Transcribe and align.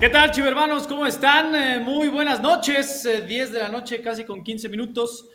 ¿Qué 0.00 0.08
tal, 0.08 0.30
chivermanos? 0.30 0.86
¿Cómo 0.86 1.04
están? 1.04 1.54
Eh, 1.54 1.78
muy 1.78 2.08
buenas 2.08 2.40
noches. 2.40 3.02
10 3.02 3.28
eh, 3.28 3.52
de 3.52 3.58
la 3.58 3.68
noche, 3.68 4.00
casi 4.00 4.24
con 4.24 4.42
15 4.42 4.70
minutos 4.70 5.28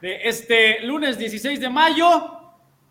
de 0.00 0.22
este 0.24 0.82
lunes 0.82 1.16
16 1.16 1.60
de 1.60 1.68
mayo. 1.68 2.36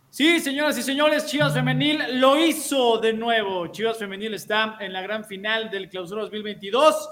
Sí, 0.10 0.40
señoras 0.40 0.78
y 0.78 0.84
señores, 0.84 1.26
Chivas 1.26 1.54
Femenil 1.54 2.22
lo 2.22 2.40
hizo 2.40 3.00
de 3.00 3.12
nuevo. 3.12 3.68
Chivas 3.68 3.98
Femenil 3.98 4.36
está 4.36 4.78
en 4.80 4.94
la 4.94 5.02
gran 5.02 5.26
final 5.26 5.70
del 5.70 5.90
Clausura 5.90 6.22
2022. 6.22 7.10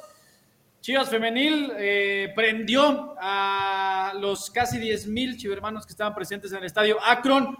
Chivas 0.79 1.09
Femenil 1.09 1.73
eh, 1.77 2.32
prendió 2.34 3.18
a 3.20 4.13
los 4.18 4.50
casi 4.50 4.77
10 4.77 5.07
mil 5.07 5.36
chivermanos 5.36 5.86
que 5.86 5.91
estaban 5.91 6.16
presentes 6.16 6.54
en 6.54 6.59
el 6.59 6.63
estadio 6.63 7.00
Akron 7.04 7.54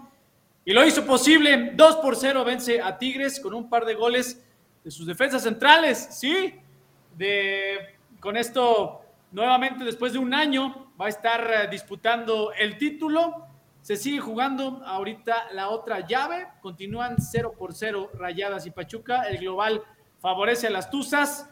y 0.64 0.72
lo 0.72 0.86
hizo 0.86 1.04
posible. 1.04 1.72
2 1.74 1.96
por 1.96 2.16
0 2.16 2.46
vence 2.46 2.80
a 2.80 2.96
Tigres 2.96 3.40
con 3.40 3.52
un 3.52 3.68
par 3.68 3.84
de 3.84 3.92
goles 3.92 4.42
de 4.86 4.92
sus 4.92 5.04
defensas 5.04 5.42
centrales, 5.42 5.98
¿sí? 6.12 6.54
De, 7.16 7.96
con 8.20 8.36
esto, 8.36 9.00
nuevamente 9.32 9.84
después 9.84 10.12
de 10.12 10.20
un 10.20 10.32
año, 10.32 10.92
va 11.00 11.06
a 11.06 11.08
estar 11.08 11.40
eh, 11.40 11.68
disputando 11.68 12.52
el 12.52 12.78
título. 12.78 13.48
Se 13.82 13.96
sigue 13.96 14.20
jugando 14.20 14.84
ahorita 14.86 15.48
la 15.54 15.70
otra 15.70 16.06
llave. 16.06 16.46
Continúan 16.60 17.16
0 17.18 17.56
por 17.58 17.74
0 17.74 18.12
Rayadas 18.14 18.64
y 18.64 18.70
Pachuca. 18.70 19.22
El 19.22 19.38
global 19.38 19.82
favorece 20.20 20.68
a 20.68 20.70
las 20.70 20.88
Tuzas. 20.88 21.50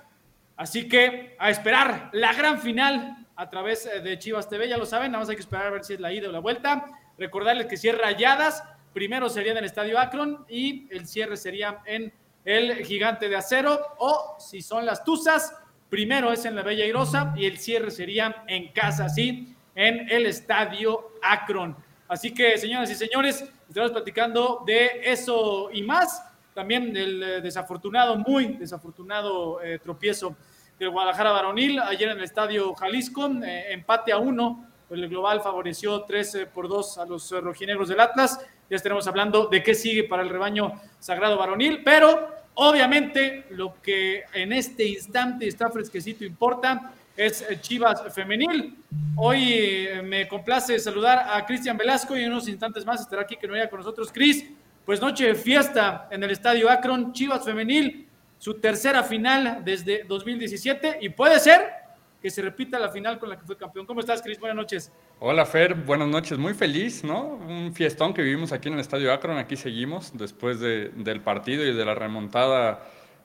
Así 0.56 0.88
que 0.88 1.34
a 1.40 1.50
esperar 1.50 2.10
la 2.12 2.32
gran 2.34 2.60
final 2.60 3.26
a 3.34 3.50
través 3.50 3.84
eh, 3.86 3.98
de 3.98 4.16
Chivas 4.16 4.48
TV. 4.48 4.68
Ya 4.68 4.76
lo 4.76 4.86
saben, 4.86 5.10
nada 5.10 5.22
más 5.22 5.28
hay 5.28 5.34
que 5.34 5.42
esperar 5.42 5.66
a 5.66 5.70
ver 5.70 5.82
si 5.82 5.94
es 5.94 5.98
la 5.98 6.12
ida 6.12 6.28
o 6.28 6.32
la 6.32 6.38
vuelta. 6.38 6.84
Recordarles 7.18 7.66
que 7.66 7.76
si 7.76 7.88
es 7.88 7.98
Rayadas, 7.98 8.62
primero 8.92 9.28
sería 9.28 9.50
en 9.50 9.58
el 9.58 9.64
Estadio 9.64 9.98
Akron 9.98 10.46
y 10.48 10.86
el 10.94 11.08
cierre 11.08 11.36
sería 11.36 11.82
en 11.84 12.12
el 12.44 12.84
gigante 12.84 13.28
de 13.28 13.36
acero, 13.36 13.94
o 13.98 14.36
si 14.38 14.60
son 14.60 14.84
las 14.84 15.04
Tuzas, 15.04 15.54
primero 15.88 16.32
es 16.32 16.44
en 16.44 16.56
la 16.56 16.62
Bella 16.62 16.84
Irosa 16.84 17.32
y 17.36 17.46
el 17.46 17.58
cierre 17.58 17.90
sería 17.90 18.44
en 18.46 18.72
casa, 18.72 19.08
sí, 19.08 19.54
en 19.74 20.10
el 20.10 20.26
estadio 20.26 21.12
Akron. 21.22 21.76
Así 22.08 22.34
que, 22.34 22.58
señoras 22.58 22.90
y 22.90 22.94
señores, 22.94 23.44
estamos 23.68 23.92
platicando 23.92 24.62
de 24.66 25.00
eso 25.04 25.70
y 25.72 25.82
más. 25.82 26.22
También 26.52 26.96
el 26.96 27.22
eh, 27.22 27.40
desafortunado, 27.40 28.16
muy 28.16 28.56
desafortunado 28.56 29.60
eh, 29.62 29.78
tropiezo 29.82 30.36
del 30.78 30.90
Guadalajara 30.90 31.32
Varonil 31.32 31.80
ayer 31.80 32.10
en 32.10 32.18
el 32.18 32.24
estadio 32.24 32.74
Jalisco, 32.74 33.26
eh, 33.42 33.66
empate 33.70 34.12
a 34.12 34.18
uno. 34.18 34.66
El 34.90 35.08
global 35.08 35.40
favoreció 35.40 36.02
3 36.02 36.48
por 36.52 36.68
2 36.68 36.98
a 36.98 37.06
los 37.06 37.30
rojinegros 37.30 37.88
del 37.88 38.00
Atlas. 38.00 38.38
Ya 38.68 38.76
estaremos 38.76 39.06
hablando 39.08 39.46
de 39.46 39.62
qué 39.62 39.74
sigue 39.74 40.04
para 40.04 40.22
el 40.22 40.28
rebaño 40.28 40.80
sagrado 41.00 41.38
varonil, 41.38 41.82
pero 41.82 42.33
Obviamente, 42.54 43.46
lo 43.50 43.80
que 43.82 44.22
en 44.32 44.52
este 44.52 44.86
instante 44.86 45.48
está 45.48 45.70
fresquecito 45.70 46.24
importa 46.24 46.92
es 47.16 47.44
Chivas 47.60 48.02
Femenil. 48.12 48.76
Hoy 49.16 49.52
eh, 49.52 50.02
me 50.02 50.28
complace 50.28 50.78
saludar 50.78 51.26
a 51.30 51.44
Cristian 51.46 51.76
Velasco 51.76 52.16
y 52.16 52.24
unos 52.24 52.48
instantes 52.48 52.84
más 52.84 53.00
estará 53.00 53.22
aquí 53.22 53.36
que 53.36 53.46
no 53.46 53.54
haya 53.54 53.68
con 53.68 53.80
nosotros. 53.80 54.12
Cris, 54.12 54.44
pues 54.84 55.00
noche 55.00 55.26
de 55.26 55.34
fiesta 55.34 56.08
en 56.10 56.22
el 56.22 56.30
Estadio 56.30 56.70
Akron, 56.70 57.12
Chivas 57.12 57.44
Femenil, 57.44 58.06
su 58.38 58.54
tercera 58.54 59.02
final 59.02 59.62
desde 59.64 60.04
2017 60.04 60.98
y 61.00 61.08
puede 61.08 61.40
ser 61.40 61.83
que 62.24 62.30
se 62.30 62.40
repita 62.40 62.78
la 62.78 62.88
final 62.88 63.18
con 63.18 63.28
la 63.28 63.38
que 63.38 63.44
fue 63.44 63.54
campeón. 63.54 63.84
¿Cómo 63.84 64.00
estás, 64.00 64.22
Cris? 64.22 64.40
Buenas 64.40 64.56
noches. 64.56 64.90
Hola, 65.20 65.44
Fer. 65.44 65.74
Buenas 65.74 66.08
noches. 66.08 66.38
Muy 66.38 66.54
feliz, 66.54 67.04
¿no? 67.04 67.22
Un 67.22 67.74
fiestón 67.74 68.14
que 68.14 68.22
vivimos 68.22 68.50
aquí 68.50 68.68
en 68.68 68.74
el 68.74 68.80
Estadio 68.80 69.12
Akron. 69.12 69.36
Aquí 69.36 69.56
seguimos 69.56 70.16
después 70.16 70.58
del 70.58 71.20
partido 71.20 71.66
y 71.66 71.74
de 71.74 71.84
la 71.84 71.94
remontada 71.94 72.82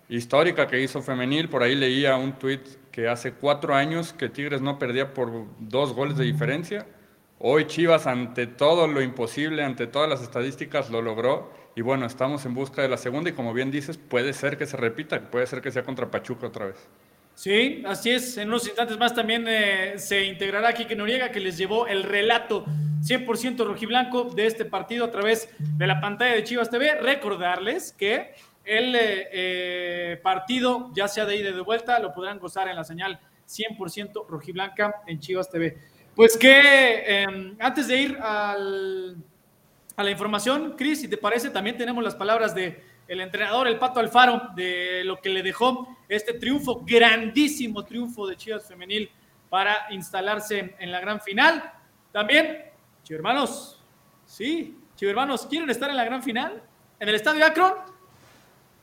histórica 0.10 0.68
que 0.68 0.82
hizo 0.82 1.02
Femenil. 1.02 1.48
Por 1.48 1.64
ahí 1.64 1.76
leía 1.76 2.18
un 2.18 2.34
tuit 2.34 2.60
que 2.92 3.08
hace 3.08 3.32
cuatro 3.32 3.74
años 3.74 4.12
que 4.12 4.28
Tigres 4.28 4.60
no 4.60 4.78
perdía 4.78 5.14
por 5.14 5.46
dos 5.60 5.94
goles 5.94 6.18
de 6.18 6.26
diferencia. 6.26 6.86
Hoy 7.38 7.68
Chivas, 7.68 8.06
ante 8.06 8.48
todo 8.48 8.86
lo 8.86 9.02
imposible, 9.02 9.64
ante 9.64 9.88
todas 9.88 10.10
las 10.10 10.22
estadísticas, 10.22 10.90
lo 10.90 11.02
logró. 11.02 11.54
Y 11.74 11.80
bueno, 11.84 12.06
estamos 12.06 12.46
en 12.46 12.54
busca 12.54 12.82
de 12.82 12.90
la 12.90 12.98
segunda 12.98 13.30
y 13.30 13.34
como 13.34 13.54
bien 13.54 13.72
dices, 13.72 13.98
puede 13.98 14.34
ser 14.34 14.58
que 14.58 14.66
se 14.66 14.76
repita, 14.76 15.32
puede 15.32 15.48
ser 15.48 15.62
que 15.62 15.72
sea 15.72 15.84
contra 15.84 16.12
Pachuca 16.12 16.48
otra 16.48 16.66
vez. 16.66 16.90
Sí, 17.40 17.82
así 17.88 18.10
es. 18.10 18.36
En 18.36 18.50
unos 18.50 18.68
instantes 18.68 18.98
más 18.98 19.16
también 19.16 19.46
eh, 19.48 19.94
se 19.96 20.26
integrará 20.26 20.74
Kike 20.74 20.94
Noriega, 20.94 21.32
que 21.32 21.40
les 21.40 21.58
llevó 21.58 21.88
el 21.88 22.04
relato 22.04 22.66
100% 23.02 23.66
rojiblanco 23.66 24.26
de 24.26 24.46
este 24.46 24.66
partido 24.66 25.06
a 25.06 25.12
través 25.12 25.50
de 25.58 25.88
la 25.88 26.02
pantalla 26.02 26.34
de 26.34 26.44
Chivas 26.44 26.70
TV. 26.70 26.96
Recordarles 26.96 27.94
que 27.94 28.34
el 28.66 28.94
eh, 28.94 29.30
eh, 29.32 30.20
partido, 30.22 30.92
ya 30.94 31.08
sea 31.08 31.24
de 31.24 31.38
ida 31.38 31.52
y 31.52 31.54
de 31.54 31.62
vuelta, 31.62 31.98
lo 32.00 32.14
podrán 32.14 32.40
gozar 32.40 32.68
en 32.68 32.76
la 32.76 32.84
señal 32.84 33.18
100% 33.48 34.28
rojiblanca 34.28 34.96
en 35.08 35.22
Chivas 35.22 35.50
TV. 35.50 35.78
Pues 36.14 36.36
que 36.36 37.22
em, 37.22 37.56
antes 37.58 37.88
de 37.88 38.02
ir 38.02 38.18
al, 38.22 39.16
a 39.96 40.04
la 40.04 40.12
información, 40.12 40.76
Cris, 40.76 41.00
si 41.00 41.08
te 41.08 41.16
parece, 41.16 41.52
también 41.52 41.78
tenemos 41.78 42.04
las 42.04 42.16
palabras 42.16 42.54
de 42.54 42.84
el 43.10 43.22
entrenador, 43.22 43.68
el 43.68 43.80
Pato 43.80 44.00
Alfaro, 44.00 44.52
de 44.56 45.04
lo 45.04 45.20
que 45.20 45.30
le 45.30 45.42
dejó 45.42 45.98
este 46.08 46.34
triunfo, 46.34 46.84
grandísimo 46.86 47.84
triunfo 47.84 48.28
de 48.28 48.38
Chivas 48.38 48.68
Femenil 48.68 49.10
para 49.50 49.88
instalarse 49.90 50.76
en 50.78 50.92
la 50.92 51.00
gran 51.00 51.20
final. 51.20 51.74
También, 52.12 52.66
chivermanos, 53.04 53.84
sí, 54.26 54.78
chivermanos, 54.96 55.48
¿quieren 55.48 55.68
estar 55.72 55.90
en 55.90 55.98
la 55.98 56.06
gran 56.06 56.22
final? 56.22 56.62
¿En 57.00 57.10
el 57.10 57.16
Estadio 57.16 57.44
Akron? 57.44 57.74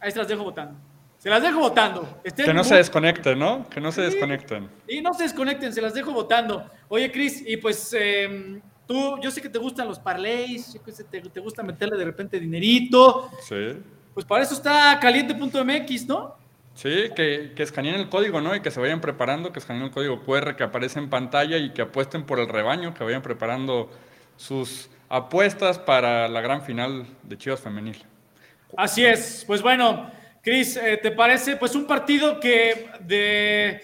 Ahí 0.00 0.10
se 0.10 0.18
las 0.18 0.26
dejo 0.26 0.42
votando. 0.42 0.76
Se 1.18 1.30
las 1.30 1.40
dejo 1.40 1.60
votando. 1.60 2.20
que 2.22 2.52
no 2.52 2.64
se 2.64 2.74
desconecten, 2.74 3.38
¿no? 3.38 3.68
Que 3.70 3.80
no 3.80 3.92
se 3.92 4.02
desconecten. 4.02 4.68
Y 4.88 5.02
no 5.02 5.14
se 5.14 5.22
desconecten, 5.22 5.72
se 5.72 5.80
las 5.80 5.94
dejo 5.94 6.12
votando. 6.12 6.68
Oye, 6.88 7.12
Cris, 7.12 7.44
y 7.46 7.58
pues 7.58 7.92
em, 7.92 8.60
tú, 8.88 9.20
yo 9.22 9.30
sé 9.30 9.40
que 9.40 9.48
te 9.48 9.58
gustan 9.60 9.86
los 9.86 10.00
parlays, 10.00 10.80
te, 11.10 11.20
te 11.20 11.40
gusta 11.40 11.62
meterle 11.62 11.96
de 11.96 12.04
repente 12.04 12.40
dinerito. 12.40 13.30
Sí. 13.40 13.76
Pues 14.16 14.24
para 14.24 14.42
eso 14.42 14.54
está 14.54 14.98
caliente.mx, 14.98 16.06
¿no? 16.06 16.36
Sí, 16.72 17.10
que, 17.14 17.52
que 17.54 17.62
escaneen 17.62 17.96
el 17.96 18.08
código, 18.08 18.40
¿no? 18.40 18.56
Y 18.56 18.62
que 18.62 18.70
se 18.70 18.80
vayan 18.80 19.02
preparando, 19.02 19.52
que 19.52 19.58
escaneen 19.58 19.84
el 19.84 19.90
código 19.90 20.24
QR 20.24 20.56
que 20.56 20.64
aparece 20.64 20.98
en 20.98 21.10
pantalla 21.10 21.58
y 21.58 21.74
que 21.74 21.82
apuesten 21.82 22.24
por 22.24 22.40
el 22.40 22.48
rebaño, 22.48 22.94
que 22.94 23.04
vayan 23.04 23.20
preparando 23.20 23.90
sus 24.38 24.88
apuestas 25.10 25.78
para 25.78 26.28
la 26.28 26.40
gran 26.40 26.62
final 26.62 27.06
de 27.24 27.36
Chivas 27.36 27.60
Femenil. 27.60 28.02
Así 28.74 29.04
es. 29.04 29.44
Pues 29.46 29.60
bueno, 29.60 30.10
Cris, 30.40 30.78
eh, 30.78 30.98
¿te 31.02 31.10
parece? 31.10 31.56
Pues 31.56 31.74
un 31.74 31.86
partido 31.86 32.40
que 32.40 32.88
de, 33.00 33.82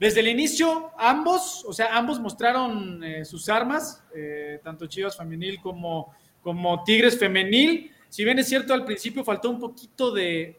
desde 0.00 0.20
el 0.20 0.28
inicio 0.28 0.92
ambos, 0.96 1.62
o 1.66 1.74
sea, 1.74 1.94
ambos 1.94 2.18
mostraron 2.18 3.04
eh, 3.04 3.22
sus 3.26 3.50
armas, 3.50 4.02
eh, 4.16 4.60
tanto 4.64 4.86
Chivas 4.86 5.14
Femenil 5.14 5.60
como, 5.60 6.14
como 6.40 6.82
Tigres 6.84 7.18
Femenil. 7.18 7.92
Si 8.08 8.24
bien 8.24 8.38
es 8.38 8.48
cierto, 8.48 8.72
al 8.74 8.84
principio 8.84 9.24
faltó 9.24 9.50
un 9.50 9.60
poquito 9.60 10.12
de, 10.12 10.58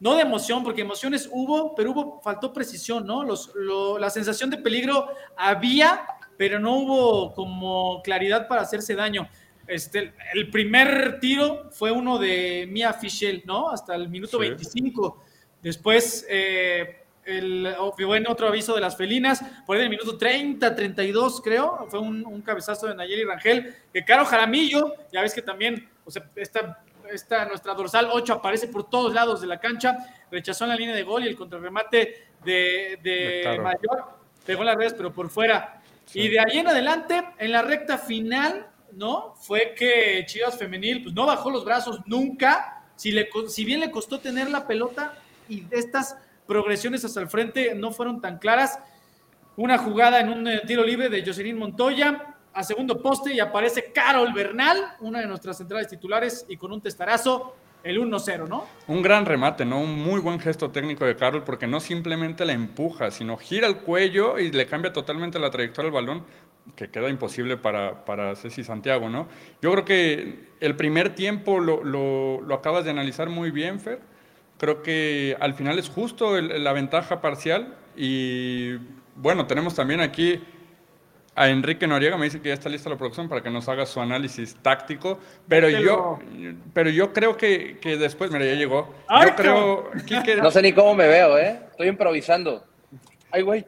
no 0.00 0.14
de 0.14 0.22
emoción, 0.22 0.62
porque 0.62 0.82
emociones 0.82 1.28
hubo, 1.32 1.74
pero 1.74 1.92
hubo, 1.92 2.20
faltó 2.22 2.52
precisión, 2.52 3.06
¿no? 3.06 3.24
Los, 3.24 3.52
la 3.98 4.10
sensación 4.10 4.50
de 4.50 4.58
peligro 4.58 5.08
había, 5.36 6.04
pero 6.36 6.58
no 6.58 6.76
hubo 6.76 7.34
como 7.34 8.02
claridad 8.02 8.48
para 8.48 8.62
hacerse 8.62 8.94
daño. 8.94 9.28
Este, 9.66 10.12
el 10.34 10.50
primer 10.50 11.20
tiro 11.20 11.70
fue 11.70 11.90
uno 11.90 12.18
de 12.18 12.68
Mia 12.70 12.92
Fischel, 12.92 13.42
¿no? 13.46 13.70
Hasta 13.70 13.94
el 13.94 14.08
minuto 14.08 14.38
25. 14.38 15.22
Después, 15.62 16.26
eh, 16.28 17.01
el, 17.24 17.74
bueno, 18.04 18.30
otro 18.30 18.48
aviso 18.48 18.74
de 18.74 18.80
las 18.80 18.96
felinas, 18.96 19.42
por 19.66 19.76
ahí 19.76 19.82
en 19.82 19.92
el 19.92 19.98
minuto 19.98 20.18
30, 20.18 20.74
32, 20.74 21.40
creo, 21.40 21.86
fue 21.88 22.00
un, 22.00 22.42
cabezazo 22.42 22.86
de 22.88 22.94
Nayeli 22.94 23.24
Rangel, 23.24 23.74
que 23.92 24.04
Caro 24.04 24.24
Jaramillo, 24.24 24.94
ya 25.12 25.22
ves 25.22 25.34
que 25.34 25.42
también 25.42 25.88
o 26.04 26.10
sea, 26.10 26.28
esta, 26.34 26.82
esta, 27.10 27.44
nuestra 27.44 27.74
dorsal 27.74 28.08
8 28.10 28.32
aparece 28.34 28.68
por 28.68 28.88
todos 28.88 29.14
lados 29.14 29.40
de 29.40 29.46
la 29.46 29.60
cancha, 29.60 29.98
rechazó 30.30 30.64
en 30.64 30.70
la 30.70 30.76
línea 30.76 30.94
de 30.94 31.02
gol 31.02 31.24
y 31.24 31.28
el 31.28 31.36
contrarremate 31.36 32.28
de, 32.44 32.98
de 33.02 33.58
Mayor 33.62 34.22
pegó 34.44 34.62
en 34.62 34.66
las 34.66 34.76
redes, 34.76 34.94
pero 34.94 35.12
por 35.12 35.28
fuera. 35.30 35.80
Y 36.14 36.28
de 36.28 36.40
ahí 36.40 36.58
en 36.58 36.68
adelante, 36.68 37.22
en 37.38 37.52
la 37.52 37.62
recta 37.62 37.98
final, 37.98 38.66
¿no? 38.92 39.34
Fue 39.36 39.74
que 39.74 40.24
Chivas 40.26 40.58
Femenil 40.58 41.02
pues, 41.02 41.14
no 41.14 41.26
bajó 41.26 41.50
los 41.50 41.64
brazos 41.64 42.00
nunca. 42.06 42.84
Si, 42.96 43.12
le, 43.12 43.28
si 43.48 43.64
bien 43.64 43.80
le 43.80 43.90
costó 43.90 44.20
tener 44.20 44.50
la 44.50 44.66
pelota 44.66 45.14
y 45.48 45.64
estas 45.70 46.16
progresiones 46.46 47.04
hasta 47.04 47.20
el 47.20 47.28
frente 47.28 47.74
no 47.74 47.92
fueron 47.92 48.20
tan 48.20 48.38
claras. 48.38 48.78
Una 49.56 49.78
jugada 49.78 50.20
en 50.20 50.30
un 50.30 50.48
eh, 50.48 50.62
tiro 50.66 50.84
libre 50.84 51.08
de 51.08 51.24
Jocelyn 51.24 51.58
Montoya, 51.58 52.36
a 52.54 52.62
segundo 52.62 53.00
poste 53.00 53.32
y 53.32 53.40
aparece 53.40 53.92
Carol 53.92 54.32
Bernal, 54.32 54.96
una 55.00 55.20
de 55.20 55.26
nuestras 55.26 55.56
centrales 55.58 55.88
titulares, 55.88 56.44
y 56.48 56.56
con 56.56 56.72
un 56.72 56.80
testarazo, 56.80 57.54
el 57.82 57.98
1-0, 57.98 58.48
¿no? 58.48 58.66
Un 58.86 59.02
gran 59.02 59.26
remate, 59.26 59.64
¿no? 59.64 59.80
Un 59.80 59.98
muy 59.98 60.20
buen 60.20 60.38
gesto 60.38 60.70
técnico 60.70 61.04
de 61.04 61.16
Carol, 61.16 61.42
porque 61.42 61.66
no 61.66 61.80
simplemente 61.80 62.44
la 62.44 62.52
empuja, 62.52 63.10
sino 63.10 63.36
gira 63.36 63.66
el 63.66 63.78
cuello 63.78 64.38
y 64.38 64.52
le 64.52 64.66
cambia 64.66 64.92
totalmente 64.92 65.38
la 65.38 65.50
trayectoria 65.50 65.90
del 65.90 65.94
balón, 65.94 66.24
que 66.76 66.90
queda 66.90 67.08
imposible 67.08 67.56
para, 67.56 68.04
para 68.04 68.36
Ceci 68.36 68.62
Santiago, 68.62 69.08
¿no? 69.08 69.26
Yo 69.60 69.72
creo 69.72 69.84
que 69.84 70.50
el 70.60 70.76
primer 70.76 71.14
tiempo 71.14 71.58
lo, 71.58 71.82
lo, 71.82 72.40
lo 72.40 72.54
acabas 72.54 72.84
de 72.84 72.90
analizar 72.90 73.28
muy 73.28 73.50
bien, 73.50 73.80
Fer 73.80 74.11
Creo 74.62 74.80
que 74.80 75.36
al 75.40 75.54
final 75.54 75.76
es 75.80 75.88
justo 75.88 76.40
la 76.40 76.72
ventaja 76.72 77.20
parcial 77.20 77.74
y 77.96 78.76
bueno, 79.16 79.48
tenemos 79.48 79.74
también 79.74 79.98
aquí 80.00 80.40
a 81.34 81.48
Enrique 81.48 81.88
Noriega, 81.88 82.16
me 82.16 82.26
dice 82.26 82.40
que 82.40 82.50
ya 82.50 82.54
está 82.54 82.68
lista 82.68 82.88
la 82.88 82.96
producción 82.96 83.28
para 83.28 83.42
que 83.42 83.50
nos 83.50 83.68
haga 83.68 83.86
su 83.86 84.00
análisis 84.00 84.54
táctico, 84.62 85.18
pero 85.48 85.68
yo, 85.68 86.20
pero 86.72 86.90
yo 86.90 87.12
creo 87.12 87.36
que, 87.36 87.78
que 87.80 87.96
después, 87.96 88.30
mira, 88.30 88.44
ya 88.44 88.54
llegó. 88.54 88.94
Yo 89.10 89.34
creo, 89.34 89.90
No 90.40 90.52
sé 90.52 90.62
ni 90.62 90.72
cómo 90.72 90.94
me 90.94 91.08
veo, 91.08 91.36
¿eh? 91.38 91.58
Estoy 91.72 91.88
improvisando. 91.88 92.64
Ay, 93.32 93.42
güey. 93.42 93.64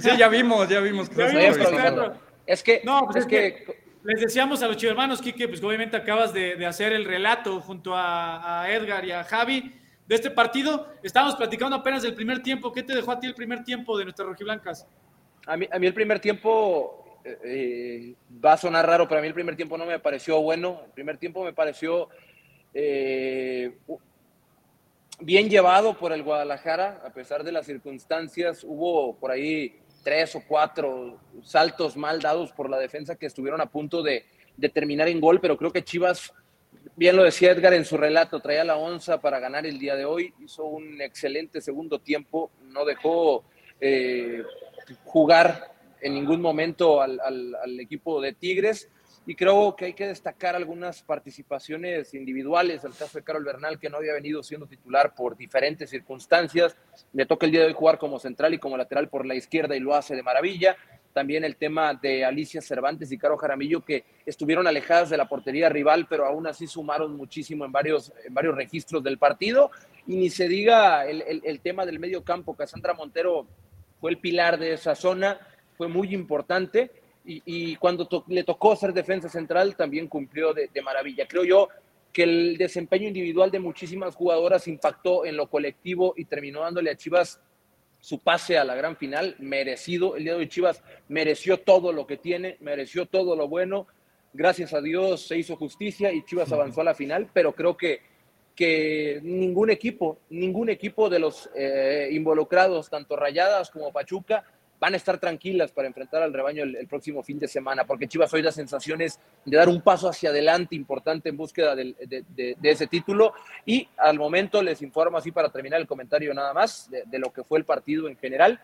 Sí, 0.00 0.10
ya 0.16 0.28
vimos, 0.28 0.68
ya 0.68 0.78
vimos 0.78 1.08
que 1.08 1.20
estás 1.20 1.56
improvisando. 1.58 2.14
Es 2.46 2.62
que, 2.62 2.80
no, 2.84 3.06
pues 3.06 3.24
es, 3.24 3.26
que, 3.26 3.64
les 4.04 4.20
decíamos 4.20 4.62
a 4.62 4.68
los 4.68 4.80
hermanos, 4.84 5.20
Quique, 5.20 5.48
pues 5.48 5.60
obviamente 5.64 5.96
acabas 5.96 6.32
de, 6.32 6.54
de 6.54 6.64
hacer 6.64 6.92
el 6.92 7.04
relato 7.04 7.60
junto 7.60 7.96
a, 7.96 8.62
a 8.62 8.72
Edgar 8.72 9.04
y 9.04 9.10
a 9.10 9.24
Javi 9.24 9.79
de 10.10 10.16
este 10.16 10.30
partido. 10.32 10.88
Estábamos 11.04 11.36
platicando 11.36 11.76
apenas 11.76 12.02
del 12.02 12.14
primer 12.14 12.42
tiempo. 12.42 12.72
¿Qué 12.72 12.82
te 12.82 12.96
dejó 12.96 13.12
a 13.12 13.20
ti 13.20 13.28
el 13.28 13.34
primer 13.34 13.62
tiempo 13.62 13.96
de 13.96 14.02
nuestras 14.02 14.26
rojiblancas? 14.26 14.84
A 15.46 15.56
mí, 15.56 15.68
a 15.70 15.78
mí 15.78 15.86
el 15.86 15.94
primer 15.94 16.18
tiempo 16.18 17.20
eh, 17.24 17.38
eh, 17.44 18.14
va 18.44 18.54
a 18.54 18.56
sonar 18.56 18.84
raro, 18.84 19.06
pero 19.06 19.20
a 19.20 19.22
mí 19.22 19.28
el 19.28 19.34
primer 19.34 19.54
tiempo 19.54 19.78
no 19.78 19.86
me 19.86 20.00
pareció 20.00 20.42
bueno. 20.42 20.82
El 20.84 20.90
primer 20.90 21.16
tiempo 21.16 21.44
me 21.44 21.52
pareció 21.52 22.08
eh, 22.74 23.78
bien 25.20 25.48
llevado 25.48 25.96
por 25.96 26.12
el 26.12 26.24
Guadalajara, 26.24 27.02
a 27.04 27.10
pesar 27.10 27.44
de 27.44 27.52
las 27.52 27.66
circunstancias. 27.66 28.64
Hubo 28.64 29.14
por 29.14 29.30
ahí 29.30 29.78
tres 30.02 30.34
o 30.34 30.42
cuatro 30.44 31.20
saltos 31.44 31.96
mal 31.96 32.20
dados 32.20 32.50
por 32.50 32.68
la 32.68 32.78
defensa 32.78 33.14
que 33.14 33.26
estuvieron 33.26 33.60
a 33.60 33.66
punto 33.66 34.02
de, 34.02 34.24
de 34.56 34.68
terminar 34.70 35.06
en 35.06 35.20
gol, 35.20 35.40
pero 35.40 35.56
creo 35.56 35.70
que 35.70 35.84
Chivas 35.84 36.34
bien 37.00 37.16
lo 37.16 37.22
decía 37.22 37.52
Edgar 37.52 37.72
en 37.72 37.86
su 37.86 37.96
relato, 37.96 38.40
traía 38.40 38.62
la 38.62 38.76
onza 38.76 39.22
para 39.22 39.38
ganar 39.40 39.64
el 39.64 39.78
día 39.78 39.96
de 39.96 40.04
hoy, 40.04 40.34
hizo 40.38 40.66
un 40.66 41.00
excelente 41.00 41.62
segundo 41.62 41.98
tiempo, 41.98 42.50
no 42.64 42.84
dejó 42.84 43.42
eh, 43.80 44.42
jugar 45.04 45.72
en 46.02 46.12
ningún 46.12 46.42
momento 46.42 47.00
al, 47.00 47.18
equipo 47.80 48.20
de 48.20 48.34
Tigres 48.34 48.90
y 49.24 49.34
creo 49.34 49.74
que 49.76 49.86
hay 49.86 49.94
que 49.94 50.08
destacar 50.08 50.54
algunas 50.54 51.02
participaciones 51.02 52.12
individuales, 52.12 52.84
el 52.84 52.92
caso 52.92 53.16
de 53.16 53.24
Carol 53.24 53.44
Bernal 53.44 53.78
que 53.78 53.88
no 53.88 53.96
había 53.96 54.12
venido 54.12 54.42
siendo 54.42 54.66
titular 54.66 55.14
por 55.14 55.38
diferentes 55.38 55.88
circunstancias, 55.88 56.76
le 57.14 57.24
toca 57.24 57.46
el 57.46 57.52
día 57.52 57.62
de 57.62 57.68
hoy 57.68 57.72
jugar 57.72 57.96
como 57.96 58.18
central 58.18 58.52
y 58.52 58.58
como 58.58 58.76
lateral 58.76 59.08
por 59.08 59.24
la 59.24 59.34
izquierda 59.34 59.74
y 59.74 59.80
lo 59.80 59.94
hace 59.94 60.14
de 60.14 60.22
maravilla, 60.22 60.76
también 61.12 61.44
el 61.44 61.56
tema 61.56 61.94
de 61.94 62.24
Alicia 62.24 62.60
Cervantes 62.60 63.10
y 63.10 63.18
Caro 63.18 63.36
Jaramillo, 63.36 63.84
que 63.84 64.04
estuvieron 64.24 64.66
alejadas 64.66 65.10
de 65.10 65.16
la 65.16 65.28
portería 65.28 65.68
rival, 65.68 66.06
pero 66.08 66.26
aún 66.26 66.46
así 66.46 66.66
sumaron 66.66 67.16
muchísimo 67.16 67.64
en 67.64 67.72
varios, 67.72 68.12
en 68.24 68.32
varios 68.32 68.54
registros 68.54 69.02
del 69.02 69.18
partido. 69.18 69.70
Y 70.06 70.16
ni 70.16 70.30
se 70.30 70.48
diga 70.48 71.06
el, 71.06 71.60
tema 71.60 71.84
del 71.84 71.98
medio 71.98 72.22
campo, 72.22 72.54
Cassandra 72.54 72.94
Montero 72.94 73.46
fue 74.00 74.12
el 74.12 74.18
pilar 74.18 74.58
de 74.58 74.74
esa 74.74 74.94
zona, 74.94 75.38
fue 75.76 75.88
muy 75.88 76.14
importante. 76.14 76.90
Y, 77.24 77.76
cuando 77.76 78.08
le 78.28 78.42
tocó 78.44 78.74
ser 78.74 78.92
defensa 78.92 79.28
central, 79.28 79.76
también 79.76 80.08
cumplió 80.08 80.52
de, 80.52 80.68
de 80.72 80.82
maravilla. 80.82 81.28
Creo 81.28 81.44
yo 81.44 81.68
que 82.12 82.24
el 82.24 82.56
desempeño 82.56 83.06
individual 83.06 83.50
de 83.50 83.60
muchísimas 83.60 84.16
jugadoras 84.16 84.66
impactó 84.66 85.24
en 85.24 85.36
lo 85.36 85.48
colectivo 85.48 86.14
y 86.16 86.24
terminó 86.24 86.62
dándole 86.62 86.90
a 86.90 86.96
Chivas 86.96 87.40
su 88.00 88.18
pase 88.18 88.58
a 88.58 88.64
la 88.64 88.74
gran 88.74 88.96
final, 88.96 89.36
merecido. 89.38 90.16
El 90.16 90.24
día 90.24 90.32
de 90.32 90.38
hoy 90.38 90.48
Chivas 90.48 90.82
mereció 91.08 91.58
todo 91.60 91.92
lo 91.92 92.06
que 92.06 92.16
tiene, 92.16 92.56
mereció 92.60 93.06
todo 93.06 93.36
lo 93.36 93.48
bueno. 93.48 93.86
Gracias 94.32 94.72
a 94.74 94.80
Dios 94.80 95.26
se 95.26 95.36
hizo 95.36 95.56
justicia 95.56 96.12
y 96.12 96.24
Chivas 96.24 96.52
avanzó 96.52 96.80
a 96.80 96.84
la 96.84 96.94
final, 96.94 97.28
pero 97.32 97.52
creo 97.52 97.76
que, 97.76 98.00
que 98.54 99.20
ningún 99.22 99.70
equipo, 99.70 100.18
ningún 100.30 100.70
equipo 100.70 101.08
de 101.10 101.18
los 101.18 101.50
eh, 101.54 102.08
involucrados, 102.12 102.88
tanto 102.88 103.16
Rayadas 103.16 103.70
como 103.70 103.92
Pachuca, 103.92 104.44
van 104.80 104.94
a 104.94 104.96
estar 104.96 105.18
tranquilas 105.18 105.70
para 105.70 105.86
enfrentar 105.86 106.22
al 106.22 106.32
rebaño 106.32 106.64
el, 106.64 106.86
próximo 106.88 107.22
fin 107.22 107.38
de 107.38 107.46
semana, 107.46 107.84
porque 107.84 108.08
Chivas 108.08 108.32
hoy 108.32 108.40
da 108.40 108.50
sensaciones 108.50 109.20
de 109.44 109.56
dar 109.56 109.68
un 109.68 109.82
paso 109.82 110.08
hacia 110.08 110.30
adelante 110.30 110.74
importante 110.74 111.28
en 111.28 111.36
búsqueda 111.36 111.76
de, 111.76 112.56
ese 112.62 112.86
título. 112.86 113.34
Y 113.66 113.86
al 113.98 114.18
momento 114.18 114.62
les 114.62 114.80
informo 114.80 115.18
así 115.18 115.30
para 115.30 115.50
terminar 115.50 115.80
el 115.80 115.86
comentario 115.86 116.32
nada 116.32 116.54
más 116.54 116.90
de, 116.90 117.18
lo 117.18 117.30
que 117.30 117.44
fue 117.44 117.58
el 117.58 117.66
partido 117.66 118.08
en 118.08 118.16
general. 118.16 118.58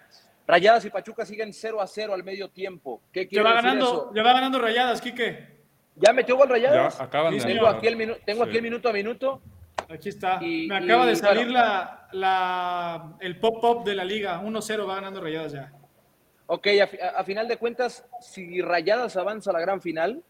Rayadas 0.47 0.85
y 0.87 0.91
Pachuca 0.91 1.27
siguen 1.27 1.53
0 1.53 1.83
a 1.83 1.87
0 1.87 2.15
al 2.15 2.25
medio 2.25 2.49
tiempo. 2.49 3.03
¿Qué 3.13 3.29
quiere 3.29 3.45
va 3.45 3.55
ganando, 3.55 4.13
Ya 4.15 4.23
va 4.23 4.33
ganando 4.33 4.59
Rayadas, 4.59 5.01
Quique. 5.01 5.57
¿Ya 5.97 6.13
metió 6.13 6.37
gol 6.37 6.49
Rayadas? 6.49 6.97
Ya, 6.97 7.05
acaban 7.05 7.37
de 7.37 7.45
tengo, 7.45 7.67
aquí 7.67 7.89
el, 7.89 8.17
tengo 8.25 8.45
aquí 8.45 8.57
el 8.57 8.63
minuto 8.63 8.89
a 8.89 8.93
minuto. 8.93 9.43
Aquí 9.89 10.09
está. 10.09 10.41
Me 10.41 10.75
acaba 10.75 11.05
de 11.07 11.17
salir 11.17 11.49
la, 11.49 12.09
la, 12.13 13.17
el 13.21 13.39
pop-up 13.39 13.85
de 13.85 13.95
la 13.95 14.05
liga. 14.05 14.41
1-0 14.41 14.89
va 14.89 14.95
ganando 14.95 15.21
Rayadas 15.21 15.53
ya. 15.53 15.73
Ok, 16.49 16.69
a, 17.17 17.25
final 17.25 17.49
de 17.49 17.57
cuentas, 17.57 18.05
si 18.21 18.61
Rayadas 18.63 19.17
avanza 19.17 19.51
a 19.51 19.53
la 19.53 19.61
gran 19.61 19.81
final, 19.81 20.23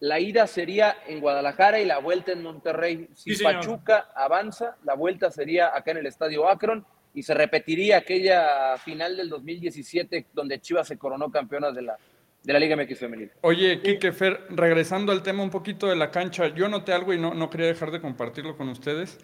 la 0.00 0.18
ida 0.18 0.46
sería 0.46 0.96
en 1.06 1.20
Guadalajara 1.20 1.80
y 1.80 1.84
la 1.84 1.98
vuelta 1.98 2.32
en 2.32 2.42
Monterrey. 2.42 3.08
Si 3.14 3.36
Pachuca 3.42 4.08
avanza, 4.14 4.76
la 4.84 4.94
vuelta 4.94 5.30
sería 5.30 5.76
acá 5.76 5.92
en 5.92 5.98
el 5.98 6.06
Estadio 6.06 6.48
Akron 6.48 6.84
y 7.14 7.22
se 7.22 7.34
repetiría 7.34 7.98
aquella 7.98 8.76
final 8.78 9.16
del 9.16 9.28
2017 9.28 10.26
donde 10.32 10.60
Chivas 10.60 10.88
se 10.88 10.98
coronó 10.98 11.30
campeona 11.30 11.70
de 11.70 11.82
la, 11.82 11.98
de 12.42 12.52
la 12.52 12.58
Liga 12.58 12.76
MX 12.76 12.98
Femenil. 12.98 13.30
Oye, 13.42 13.80
Kike 13.82 14.12
Fer, 14.12 14.46
regresando 14.50 15.12
al 15.12 15.22
tema 15.22 15.42
un 15.44 15.50
poquito 15.50 15.86
de 15.86 15.96
la 15.96 16.10
cancha, 16.10 16.48
yo 16.48 16.68
noté 16.68 16.92
algo 16.92 17.12
y 17.12 17.18
no, 17.18 17.34
no 17.34 17.50
quería 17.50 17.66
dejar 17.66 17.90
de 17.90 18.00
compartirlo 18.00 18.56
con 18.56 18.68
ustedes, 18.68 19.18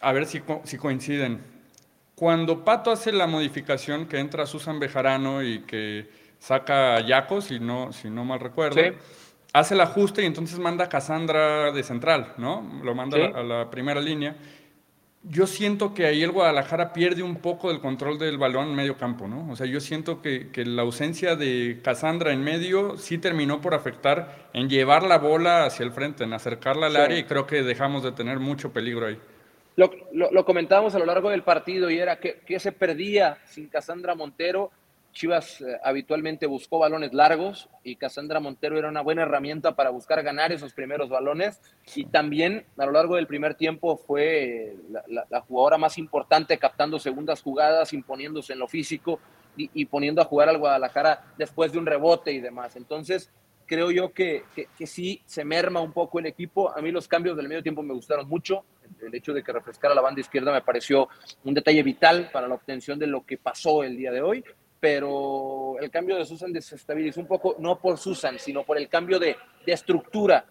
a 0.00 0.12
ver 0.12 0.26
si, 0.26 0.40
si 0.64 0.76
coinciden. 0.76 1.59
Cuando 2.20 2.66
Pato 2.66 2.90
hace 2.90 3.12
la 3.12 3.26
modificación 3.26 4.04
que 4.04 4.18
entra 4.18 4.44
Susan 4.44 4.78
Bejarano 4.78 5.42
y 5.42 5.60
que 5.60 6.10
saca 6.38 6.96
a 6.96 7.00
Yaco, 7.00 7.40
si 7.40 7.58
no, 7.58 7.94
si 7.94 8.10
no 8.10 8.26
mal 8.26 8.40
recuerdo, 8.40 8.78
hace 9.54 9.72
el 9.72 9.80
ajuste 9.80 10.22
y 10.22 10.26
entonces 10.26 10.58
manda 10.58 10.84
a 10.84 10.88
Cassandra 10.90 11.72
de 11.72 11.82
central, 11.82 12.34
¿no? 12.36 12.78
Lo 12.84 12.94
manda 12.94 13.16
a, 13.16 13.42
la, 13.42 13.70
primera 13.70 14.02
línea. 14.02 14.36
Yo 15.22 15.46
siento 15.46 15.94
que 15.94 16.04
ahí 16.04 16.22
el 16.22 16.30
Guadalajara 16.30 16.92
pierde 16.92 17.22
un 17.22 17.36
poco 17.36 17.70
del 17.70 17.80
control 17.80 18.18
del 18.18 18.36
balón 18.36 18.68
en 18.68 18.74
medio 18.74 18.98
campo, 18.98 19.26
¿no? 19.26 19.50
O 19.50 19.56
sea, 19.56 19.64
yo 19.64 19.80
siento 19.80 20.20
que, 20.20 20.50
que 20.50 20.66
la 20.66 20.82
ausencia 20.82 21.36
de 21.36 21.80
Cassandra 21.82 22.34
en 22.34 22.44
medio 22.44 22.98
sí 22.98 23.16
terminó 23.16 23.62
por 23.62 23.72
afectar 23.72 24.50
en 24.52 24.68
llevar 24.68 25.04
la 25.04 25.16
bola 25.16 25.64
hacia 25.64 25.84
el 25.84 25.92
frente, 25.92 26.24
en 26.24 26.34
acercarla 26.34 26.88
al 26.88 26.96
área 26.96 27.18
y 27.18 27.24
creo 27.24 27.46
que 27.46 27.62
dejamos 27.62 28.02
de 28.02 28.12
tener 28.12 28.40
mucho 28.40 28.74
peligro 28.74 29.06
ahí. 29.06 29.18
Lo, 30.12 30.44
comentábamos 30.44 30.94
a 30.94 30.98
lo 30.98 31.06
largo 31.06 31.30
del 31.30 31.42
partido 31.42 31.88
y 31.88 31.98
era 31.98 32.20
que, 32.20 32.60
se 32.60 32.72
perdía 32.72 33.38
sin 33.46 33.68
Casandra 33.68 34.14
Montero. 34.14 34.70
Chivas 35.12 35.60
eh, 35.62 35.78
habitualmente 35.82 36.46
buscó 36.46 36.78
balones 36.78 37.14
largos 37.14 37.68
y 37.82 37.96
Casandra 37.96 38.38
Montero 38.40 38.78
era 38.78 38.90
una 38.90 39.00
buena 39.00 39.22
herramienta 39.22 39.74
para 39.74 39.90
buscar 39.90 40.22
ganar 40.22 40.52
esos 40.52 40.74
primeros 40.74 41.08
balones. 41.08 41.62
Y 41.94 42.04
también 42.04 42.66
a 42.76 42.84
lo 42.84 42.92
largo 42.92 43.16
del 43.16 43.26
primer 43.26 43.54
tiempo 43.54 43.96
fue 43.96 44.76
la, 45.08 45.40
jugadora 45.40 45.78
más 45.78 45.96
importante 45.96 46.58
captando 46.58 46.98
segundas 46.98 47.40
jugadas, 47.40 47.94
imponiéndose 47.94 48.52
en 48.52 48.58
lo 48.58 48.68
físico 48.68 49.18
y, 49.56 49.84
poniendo 49.86 50.20
a 50.20 50.26
jugar 50.26 50.50
al 50.50 50.58
Guadalajara 50.58 51.32
después 51.38 51.72
de 51.72 51.78
un 51.78 51.86
rebote 51.86 52.32
y 52.32 52.40
demás. 52.40 52.76
Entonces, 52.76 53.30
creo 53.70 53.92
yo 53.92 54.12
que, 54.12 54.42
que, 54.52 54.66
que, 54.76 54.84
sí 54.84 55.22
se 55.26 55.44
merma 55.44 55.80
un 55.80 55.92
poco 55.92 56.18
el 56.18 56.26
equipo. 56.26 56.76
A 56.76 56.82
mí 56.82 56.90
los 56.90 57.06
cambios 57.06 57.36
del 57.36 57.46
medio 57.46 57.62
tiempo 57.62 57.84
me 57.84 57.94
gustaron 57.94 58.28
mucho 58.28 58.64
el 59.00 59.14
hecho 59.14 59.32
de 59.32 59.44
que 59.44 59.52
refrescara 59.52 59.94
la 59.94 60.00
banda 60.00 60.20
izquierda 60.20 60.52
me 60.52 60.60
pareció 60.60 61.08
un 61.44 61.54
detalle 61.54 61.82
vital 61.84 62.30
para 62.32 62.48
la 62.48 62.54
obtención 62.56 62.98
de 62.98 63.06
lo 63.06 63.24
que 63.24 63.38
pasó 63.38 63.84
el 63.84 63.96
día 63.96 64.10
de 64.10 64.22
hoy, 64.22 64.44
pero 64.80 65.76
el 65.80 65.88
cambio 65.90 66.16
de 66.16 66.24
Susan 66.24 66.52
desestabilizó 66.52 67.20
un 67.20 67.28
poco, 67.28 67.54
no 67.60 67.78
por 67.78 67.96
Susan, 67.96 68.38
sino 68.38 68.64
por 68.64 68.76
el 68.76 68.88
cambio 68.88 69.20
de, 69.20 69.36
estructura, 69.66 70.46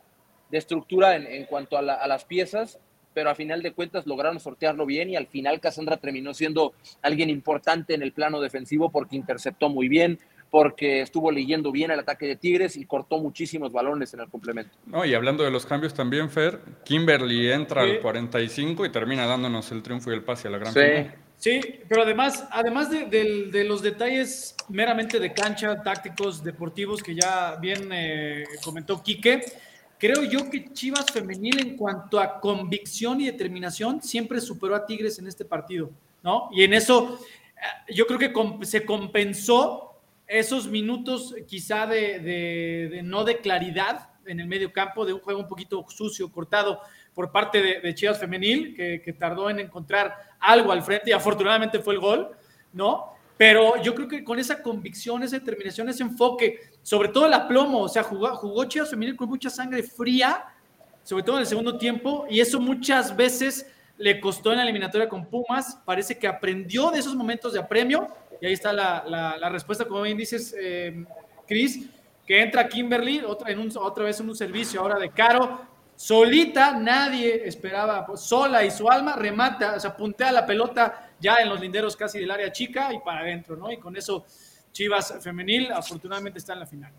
de 0.49 0.57
estructura 0.57 1.15
en, 1.15 1.45
cuanto 1.45 1.77
a, 1.77 1.81
a, 1.81 2.07
las 2.07 2.23
piezas, 2.25 2.79
pero 3.13 3.29
a 3.29 3.35
final 3.35 3.61
de 3.61 3.73
cuentas 3.73 4.07
lograron 4.07 4.39
sortearlo 4.39 4.85
bien 4.85 5.09
y 5.09 5.15
al 5.15 5.27
final 5.27 5.59
Cassandra 5.59 5.97
terminó 5.97 6.33
siendo 6.33 6.73
alguien 7.01 7.29
importante 7.29 7.95
en 7.95 8.03
el 8.03 8.13
plano 8.13 8.39
defensivo 8.39 8.91
porque 8.91 9.15
interceptó 9.15 9.69
muy 9.69 9.89
bien, 9.89 10.19
porque 10.49 11.01
estuvo 11.01 11.31
leyendo 11.31 11.71
bien 11.71 11.91
el 11.91 11.99
ataque 11.99 12.25
de 12.25 12.35
Tigres 12.35 12.75
y 12.75 12.85
cortó 12.85 13.19
muchísimos 13.19 13.71
balones 13.71 14.13
en 14.13 14.21
el 14.21 14.29
complemento. 14.29 14.71
No, 14.85 15.05
y 15.05 15.13
hablando 15.13 15.43
de 15.43 15.51
los 15.51 15.65
cambios 15.65 15.93
también, 15.93 16.29
Fer, 16.29 16.59
Kimberly 16.83 17.51
entra 17.51 17.83
al 17.83 17.99
45 17.99 18.85
y 18.85 18.89
termina 18.89 19.25
dándonos 19.25 19.71
el 19.71 19.83
triunfo 19.83 20.11
y 20.11 20.15
el 20.15 20.23
pase 20.23 20.47
a 20.47 20.51
la 20.51 20.57
gran 20.57 20.73
sí. 20.73 21.09
Sí, 21.39 21.61
pero 21.87 22.01
además, 22.01 22.45
además 22.51 22.89
de, 22.89 23.63
los 23.65 23.81
detalles 23.81 24.57
meramente 24.67 25.21
de 25.21 25.31
cancha, 25.31 25.81
tácticos, 25.81 26.43
deportivos, 26.43 27.01
que 27.01 27.15
ya 27.15 27.55
bien 27.55 27.89
eh, 27.93 28.43
comentó 28.61 29.01
Quique, 29.01 29.45
creo 29.97 30.25
yo 30.25 30.49
que 30.49 30.73
Chivas 30.73 31.05
Femenil 31.13 31.61
en 31.61 31.77
cuanto 31.77 32.19
a 32.19 32.41
convicción 32.41 33.21
y 33.21 33.27
determinación 33.27 34.01
siempre 34.01 34.41
superó 34.41 34.75
a 34.75 34.85
Tigres 34.85 35.17
en 35.19 35.27
este 35.27 35.45
partido, 35.45 35.89
¿no? 36.23 36.49
Y 36.51 36.63
en 36.63 36.73
eso 36.73 37.17
eh, 37.55 37.93
yo 37.93 38.05
creo 38.05 38.19
que 38.19 38.33
se 38.65 38.83
compensó 38.83 39.88
esos 40.29 40.67
minutos 40.67 41.35
quizá 41.47 41.87
de, 41.87 43.01
no 43.03 43.23
de 43.23 43.39
claridad 43.39 44.11
en 44.27 44.39
el 44.39 44.47
medio 44.47 44.71
campo, 44.71 45.03
de 45.03 45.11
un 45.11 45.19
juego 45.19 45.39
un 45.39 45.47
poquito 45.47 45.83
sucio, 45.89 46.31
cortado 46.31 46.79
por 47.15 47.31
parte 47.31 47.81
de, 47.81 47.95
Chivas 47.95 48.19
Femenil, 48.19 48.75
que, 48.75 49.01
que, 49.03 49.11
tardó 49.11 49.49
en 49.49 49.59
encontrar 49.59 50.15
algo 50.39 50.71
al 50.71 50.83
frente 50.83 51.09
y 51.09 51.13
afortunadamente 51.13 51.79
fue 51.79 51.95
el 51.95 51.99
gol, 51.99 52.29
¿no? 52.71 53.15
Pero 53.37 53.81
yo 53.81 53.95
creo 53.95 54.07
que 54.07 54.23
con 54.23 54.37
esa 54.37 54.61
convicción, 54.61 55.23
esa 55.23 55.39
determinación, 55.39 55.89
ese 55.89 56.03
enfoque, 56.03 56.59
sobre 56.83 57.09
todo 57.09 57.25
el 57.25 57.33
aplomo, 57.33 57.79
o 57.79 57.89
sea, 57.89 58.03
jugó, 58.03 58.27
jugó 58.35 58.65
Chivas 58.65 58.91
Femenil 58.91 59.15
con 59.15 59.29
mucha 59.29 59.49
sangre 59.49 59.81
fría, 59.81 60.45
sobre 61.03 61.23
todo 61.23 61.37
en 61.37 61.41
el 61.41 61.47
segundo 61.47 61.77
tiempo, 61.77 62.27
y 62.29 62.39
eso 62.39 62.59
muchas 62.59 63.15
veces 63.15 63.65
le 63.97 64.19
costó 64.19 64.51
en 64.51 64.57
la 64.57 64.63
eliminatoria 64.63 65.09
con 65.09 65.25
Pumas, 65.25 65.81
parece 65.85 66.19
que 66.19 66.27
aprendió 66.27 66.91
de 66.91 66.99
esos 66.99 67.15
momentos 67.15 67.53
de 67.53 67.59
apremio, 67.59 68.07
y 68.41 68.45
ahí 68.45 68.53
está 68.53 68.71
la, 68.73 69.03
la, 69.39 69.49
respuesta, 69.49 69.85
como 69.85 70.01
bien 70.01 70.17
dices, 70.17 70.55
eh, 70.57 71.03
Cris, 71.47 71.89
que 72.25 72.41
entra 72.41 72.67
Kimberly, 72.67 73.21
otra, 73.25 73.51
en 73.51 73.59
un, 73.59 73.71
otra 73.77 74.05
vez 74.05 74.19
en 74.19 74.29
un 74.29 74.35
servicio 74.35 74.81
ahora 74.81 74.97
de 74.97 75.09
Caro, 75.09 75.61
solita, 75.95 76.73
nadie 76.73 77.47
esperaba, 77.47 78.05
pues, 78.05 78.21
sola 78.21 78.63
y 78.63 78.71
su 78.71 78.89
alma 78.89 79.15
remata, 79.15 79.75
o 79.75 79.79
sea, 79.79 79.95
puntea 79.95 80.31
la 80.31 80.45
pelota 80.45 81.11
ya 81.19 81.37
en 81.37 81.49
los 81.49 81.59
linderos 81.59 81.95
casi 81.97 82.19
del 82.19 82.31
área 82.31 82.51
chica 82.51 82.93
y 82.93 82.99
para 82.99 83.21
adentro, 83.21 83.57
¿no? 83.57 83.71
Y 83.71 83.77
con 83.77 83.97
eso 83.97 84.25
Chivas 84.71 85.17
femenil 85.21 85.71
afortunadamente 85.71 86.39
está 86.39 86.53
en 86.53 86.59
la 86.59 86.65
final. 86.65 86.91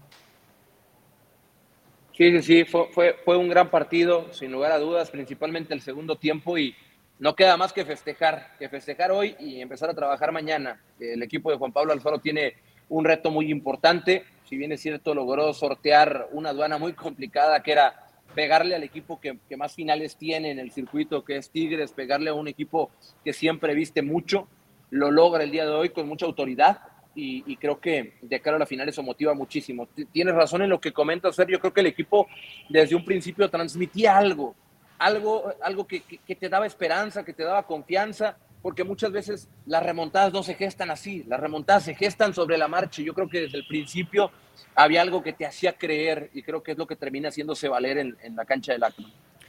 Sí, 2.12 2.30
sí, 2.32 2.42
sí, 2.42 2.64
fue, 2.64 2.88
fue, 2.92 3.16
fue 3.24 3.36
un 3.38 3.48
gran 3.48 3.70
partido, 3.70 4.30
sin 4.32 4.52
lugar 4.52 4.72
a 4.72 4.78
dudas, 4.78 5.10
principalmente 5.10 5.72
el 5.72 5.80
segundo 5.80 6.18
tiempo 6.18 6.58
y 6.58 6.74
no 7.20 7.36
queda 7.36 7.58
más 7.58 7.72
que 7.74 7.84
festejar, 7.84 8.56
que 8.58 8.70
festejar 8.70 9.12
hoy 9.12 9.36
y 9.38 9.60
empezar 9.60 9.90
a 9.90 9.94
trabajar 9.94 10.32
mañana. 10.32 10.80
El 10.98 11.22
equipo 11.22 11.50
de 11.50 11.58
Juan 11.58 11.70
Pablo 11.70 11.92
Alfaro 11.92 12.18
tiene 12.18 12.54
un 12.88 13.04
reto 13.04 13.30
muy 13.30 13.50
importante. 13.50 14.24
Si 14.48 14.56
bien 14.56 14.72
es 14.72 14.80
cierto, 14.80 15.14
logró 15.14 15.52
sortear 15.52 16.28
una 16.32 16.48
aduana 16.48 16.78
muy 16.78 16.94
complicada 16.94 17.62
que 17.62 17.72
era 17.72 18.06
pegarle 18.34 18.74
al 18.74 18.84
equipo 18.84 19.20
que, 19.20 19.38
más 19.58 19.74
finales 19.74 20.16
tiene 20.16 20.50
en 20.50 20.58
el 20.58 20.70
circuito, 20.72 21.22
que 21.22 21.36
es 21.36 21.50
Tigres, 21.50 21.92
pegarle 21.92 22.30
a 22.30 22.34
un 22.34 22.48
equipo 22.48 22.90
que 23.22 23.34
siempre 23.34 23.74
viste 23.74 24.00
mucho. 24.00 24.48
Lo 24.88 25.10
logra 25.10 25.44
el 25.44 25.50
día 25.50 25.66
de 25.66 25.72
hoy 25.72 25.90
con 25.90 26.08
mucha 26.08 26.24
autoridad 26.24 26.80
y, 27.14 27.54
creo 27.56 27.80
que 27.80 28.14
de 28.22 28.40
cara 28.40 28.56
a 28.56 28.60
la 28.60 28.66
final 28.66 28.88
eso 28.88 29.02
motiva 29.02 29.34
muchísimo. 29.34 29.86
Tienes 30.10 30.34
razón 30.34 30.62
en 30.62 30.70
lo 30.70 30.80
que 30.80 30.92
comentas, 30.92 31.36
Fer. 31.36 31.48
Yo 31.48 31.60
creo 31.60 31.74
que 31.74 31.80
el 31.80 31.88
equipo 31.88 32.28
desde 32.70 32.96
un 32.96 33.04
principio 33.04 33.50
transmitía 33.50 34.16
algo 34.16 34.54
algo, 35.00 35.54
algo 35.62 35.86
que, 35.86 36.02
te 36.38 36.48
daba 36.48 36.66
esperanza, 36.66 37.24
que 37.24 37.32
te 37.32 37.42
daba 37.42 37.64
confianza, 37.64 38.36
porque 38.62 38.84
muchas 38.84 39.10
veces 39.10 39.48
las 39.66 39.82
remontadas 39.82 40.32
no 40.32 40.42
se 40.42 40.54
gestan 40.54 40.90
así, 40.90 41.24
las 41.26 41.40
remontadas 41.40 41.84
se 41.84 41.94
gestan 41.94 42.34
sobre 42.34 42.58
la 42.58 42.68
marcha. 42.68 43.02
Yo 43.02 43.14
creo 43.14 43.28
que 43.28 43.40
desde 43.40 43.56
el 43.56 43.66
principio 43.66 44.30
había 44.74 45.00
algo 45.00 45.22
que 45.22 45.32
te 45.32 45.46
hacía 45.46 45.72
creer 45.72 46.30
y 46.34 46.42
creo 46.42 46.62
que 46.62 46.72
es 46.72 46.78
lo 46.78 46.86
que 46.86 46.96
termina 46.96 47.30
haciéndose 47.30 47.66
valer 47.66 47.96
en, 47.98 48.36
la 48.36 48.44
cancha 48.44 48.72
del 48.72 48.84
acto. 48.84 49.02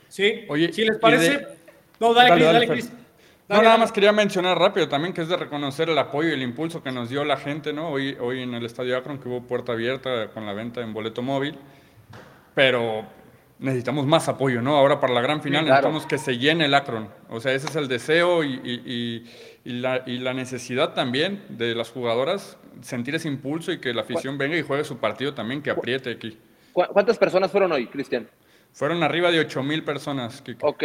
Sí, 0.07 0.45
oye, 0.47 0.71
si 0.71 0.85
les 0.85 0.97
parece... 0.97 1.45
No, 1.99 2.13
dale, 2.13 2.43
dale, 2.43 2.67
Cris, 2.67 2.91
no, 3.49 3.61
nada 3.61 3.77
más 3.77 3.91
quería 3.91 4.13
mencionar 4.13 4.57
rápido 4.57 4.87
también 4.87 5.13
que 5.13 5.21
es 5.21 5.27
de 5.27 5.35
reconocer 5.35 5.89
el 5.89 5.97
apoyo 5.97 6.29
y 6.29 6.33
el 6.33 6.41
impulso 6.41 6.81
que 6.81 6.91
nos 6.91 7.09
dio 7.09 7.25
la 7.25 7.35
gente, 7.35 7.73
¿no? 7.73 7.89
Hoy, 7.89 8.17
hoy 8.19 8.41
en 8.41 8.53
el 8.53 8.65
Estadio 8.65 8.97
Akron 8.97 9.19
que 9.19 9.27
hubo 9.27 9.41
puerta 9.41 9.73
abierta 9.73 10.29
con 10.29 10.45
la 10.45 10.53
venta 10.53 10.81
en 10.81 10.93
boleto 10.93 11.21
móvil, 11.21 11.59
pero 12.55 13.05
necesitamos 13.61 14.07
más 14.07 14.27
apoyo, 14.27 14.61
¿no? 14.61 14.75
Ahora 14.75 14.99
para 14.99 15.13
la 15.13 15.21
gran 15.21 15.41
final 15.41 15.63
necesitamos 15.63 16.05
que 16.05 16.17
se 16.17 16.37
llene 16.37 16.65
el 16.65 16.73
Akron. 16.73 17.09
O 17.29 17.39
sea, 17.39 17.53
ese 17.53 17.67
es 17.67 17.75
el 17.75 17.87
deseo 17.87 18.43
y, 18.43 19.23
la, 19.63 20.33
necesidad 20.33 20.93
también 20.93 21.43
de 21.49 21.75
las 21.75 21.91
jugadoras, 21.91 22.57
sentir 22.81 23.15
ese 23.15 23.27
impulso 23.27 23.71
y 23.71 23.79
que 23.79 23.93
la 23.93 24.01
afición 24.01 24.37
venga 24.37 24.57
y 24.57 24.63
juegue 24.63 24.83
su 24.83 24.97
partido 24.97 25.33
también, 25.33 25.61
que 25.61 25.69
apriete 25.69 26.11
aquí. 26.11 26.37
¿Cuántas 26.73 27.17
personas 27.17 27.51
fueron 27.51 27.71
hoy, 27.71 27.87
Cristian? 27.87 28.27
Fueron 28.73 29.03
arriba 29.03 29.31
de 29.31 29.39
8 29.39 29.63
mil 29.63 29.83
personas. 29.83 30.43
Ok, 30.61 30.83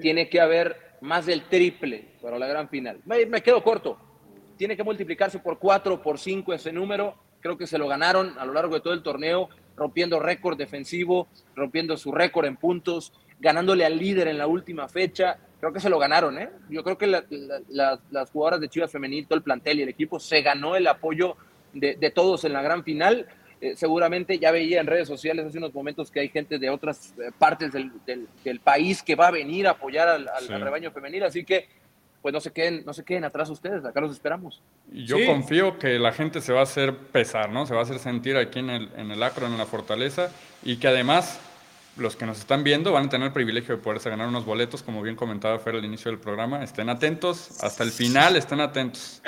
tiene 0.00 0.28
que 0.28 0.40
haber 0.40 0.96
más 1.02 1.26
del 1.26 1.42
triple 1.42 2.08
para 2.20 2.38
la 2.38 2.46
gran 2.46 2.68
final. 2.68 2.98
Me, 3.04 3.24
me 3.26 3.42
quedo 3.42 3.62
corto. 3.62 3.98
Tiene 4.56 4.76
que 4.76 4.82
multiplicarse 4.82 5.38
por 5.38 5.58
4, 5.58 6.02
por 6.02 6.18
5 6.18 6.54
ese 6.54 6.72
número. 6.72 7.14
Creo 7.40 7.56
que 7.56 7.66
se 7.66 7.78
lo 7.78 7.86
ganaron 7.86 8.36
a 8.38 8.46
lo 8.46 8.54
largo 8.54 8.74
de 8.74 8.80
todo 8.80 8.94
el 8.94 9.02
torneo 9.02 9.50
rompiendo 9.76 10.18
récord 10.18 10.56
defensivo, 10.56 11.28
rompiendo 11.54 11.96
su 11.96 12.12
récord 12.12 12.46
en 12.46 12.56
puntos, 12.56 13.12
ganándole 13.38 13.84
al 13.84 13.98
líder 13.98 14.28
en 14.28 14.38
la 14.38 14.46
última 14.46 14.88
fecha. 14.88 15.38
Creo 15.60 15.72
que 15.72 15.80
se 15.80 15.90
lo 15.90 15.98
ganaron, 15.98 16.38
¿eh? 16.38 16.50
Yo 16.68 16.82
creo 16.82 16.98
que 16.98 17.06
las 17.06 18.30
jugadoras 18.30 18.60
de 18.60 18.68
Chivas 18.68 18.90
Femenil, 18.90 19.26
todo 19.26 19.36
el 19.36 19.42
plantel 19.42 19.78
y 19.78 19.82
el 19.82 19.88
equipo 19.88 20.18
se 20.20 20.42
ganó 20.42 20.76
el 20.76 20.86
apoyo 20.86 21.36
de, 21.72 22.12
todos 22.14 22.44
en 22.44 22.52
la 22.52 22.62
gran 22.62 22.84
final. 22.84 23.26
Eh, 23.60 23.74
seguramente 23.74 24.38
ya 24.38 24.50
veía 24.50 24.80
en 24.80 24.86
redes 24.86 25.08
sociales 25.08 25.46
hace 25.46 25.56
unos 25.56 25.72
momentos 25.72 26.10
que 26.10 26.20
hay 26.20 26.28
gente 26.28 26.58
de 26.58 26.68
otras 26.68 27.14
eh, 27.18 27.30
partes 27.38 27.72
del, 27.72 28.60
país 28.62 29.02
que 29.02 29.14
va 29.14 29.28
a 29.28 29.30
venir 29.30 29.66
a 29.66 29.70
apoyar 29.70 30.08
al, 30.08 30.28
rebaño 30.46 30.90
femenil, 30.90 31.24
así 31.24 31.42
que 31.42 31.66
pues 32.26 32.32
no 32.32 32.40
se 32.40 32.50
queden, 32.50 32.82
no 32.84 32.92
se 32.92 33.04
queden 33.04 33.22
atrás 33.22 33.48
ustedes, 33.50 33.84
acá 33.84 34.00
los 34.00 34.10
esperamos. 34.10 34.60
yo 34.90 35.16
confío 35.26 35.78
que 35.78 35.96
la 35.96 36.10
gente 36.10 36.40
se 36.40 36.52
va 36.52 36.58
a 36.58 36.62
hacer 36.64 36.92
pesar, 36.96 37.52
¿no? 37.52 37.66
Se 37.66 37.72
va 37.72 37.78
a 37.78 37.82
hacer 37.84 38.00
sentir 38.00 38.36
aquí 38.36 38.58
en 38.58 38.68
el, 38.68 38.90
en 38.96 39.12
el 39.12 39.22
Acro, 39.22 39.46
en 39.46 39.56
la 39.56 39.64
Fortaleza, 39.64 40.32
y 40.64 40.78
que 40.78 40.88
además 40.88 41.38
los 41.96 42.16
que 42.16 42.26
nos 42.26 42.40
están 42.40 42.64
viendo 42.64 42.90
van 42.90 43.06
a 43.06 43.08
tener 43.10 43.28
el 43.28 43.32
privilegio 43.32 43.76
de 43.76 43.80
poderse 43.80 44.10
ganar 44.10 44.26
unos 44.26 44.44
boletos, 44.44 44.82
como 44.82 45.02
bien 45.02 45.14
comentaba 45.14 45.56
Fer 45.60 45.76
al 45.76 45.84
inicio 45.84 46.10
del 46.10 46.18
programa. 46.18 46.64
Estén 46.64 46.88
atentos, 46.88 47.62
hasta 47.62 47.84
el 47.84 47.92
final 47.92 48.34
estén 48.34 48.58
atentos. 48.58 49.22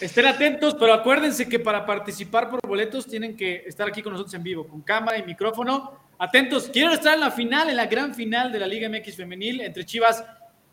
Estén 0.00 0.26
atentos, 0.26 0.74
pero 0.74 0.92
acuérdense 0.92 1.48
que 1.48 1.60
para 1.60 1.86
participar 1.86 2.50
por 2.50 2.58
boletos 2.66 3.06
tienen 3.06 3.36
que 3.36 3.62
estar 3.64 3.86
aquí 3.86 4.02
con 4.02 4.12
nosotros 4.12 4.34
en 4.34 4.42
vivo, 4.42 4.66
con 4.66 4.82
cámara 4.82 5.18
y 5.18 5.22
micrófono. 5.22 6.00
Atentos, 6.18 6.68
quiero 6.72 6.94
estar 6.94 7.14
en 7.14 7.20
la 7.20 7.30
final, 7.30 7.70
en 7.70 7.76
la 7.76 7.86
gran 7.86 8.12
final 8.12 8.50
de 8.50 8.58
la 8.58 8.66
Liga 8.66 8.88
MX 8.88 9.14
femenil 9.14 9.60
entre 9.60 9.86
Chivas 9.86 10.24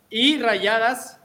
y 0.10 0.39
Rayadas 0.39 1.21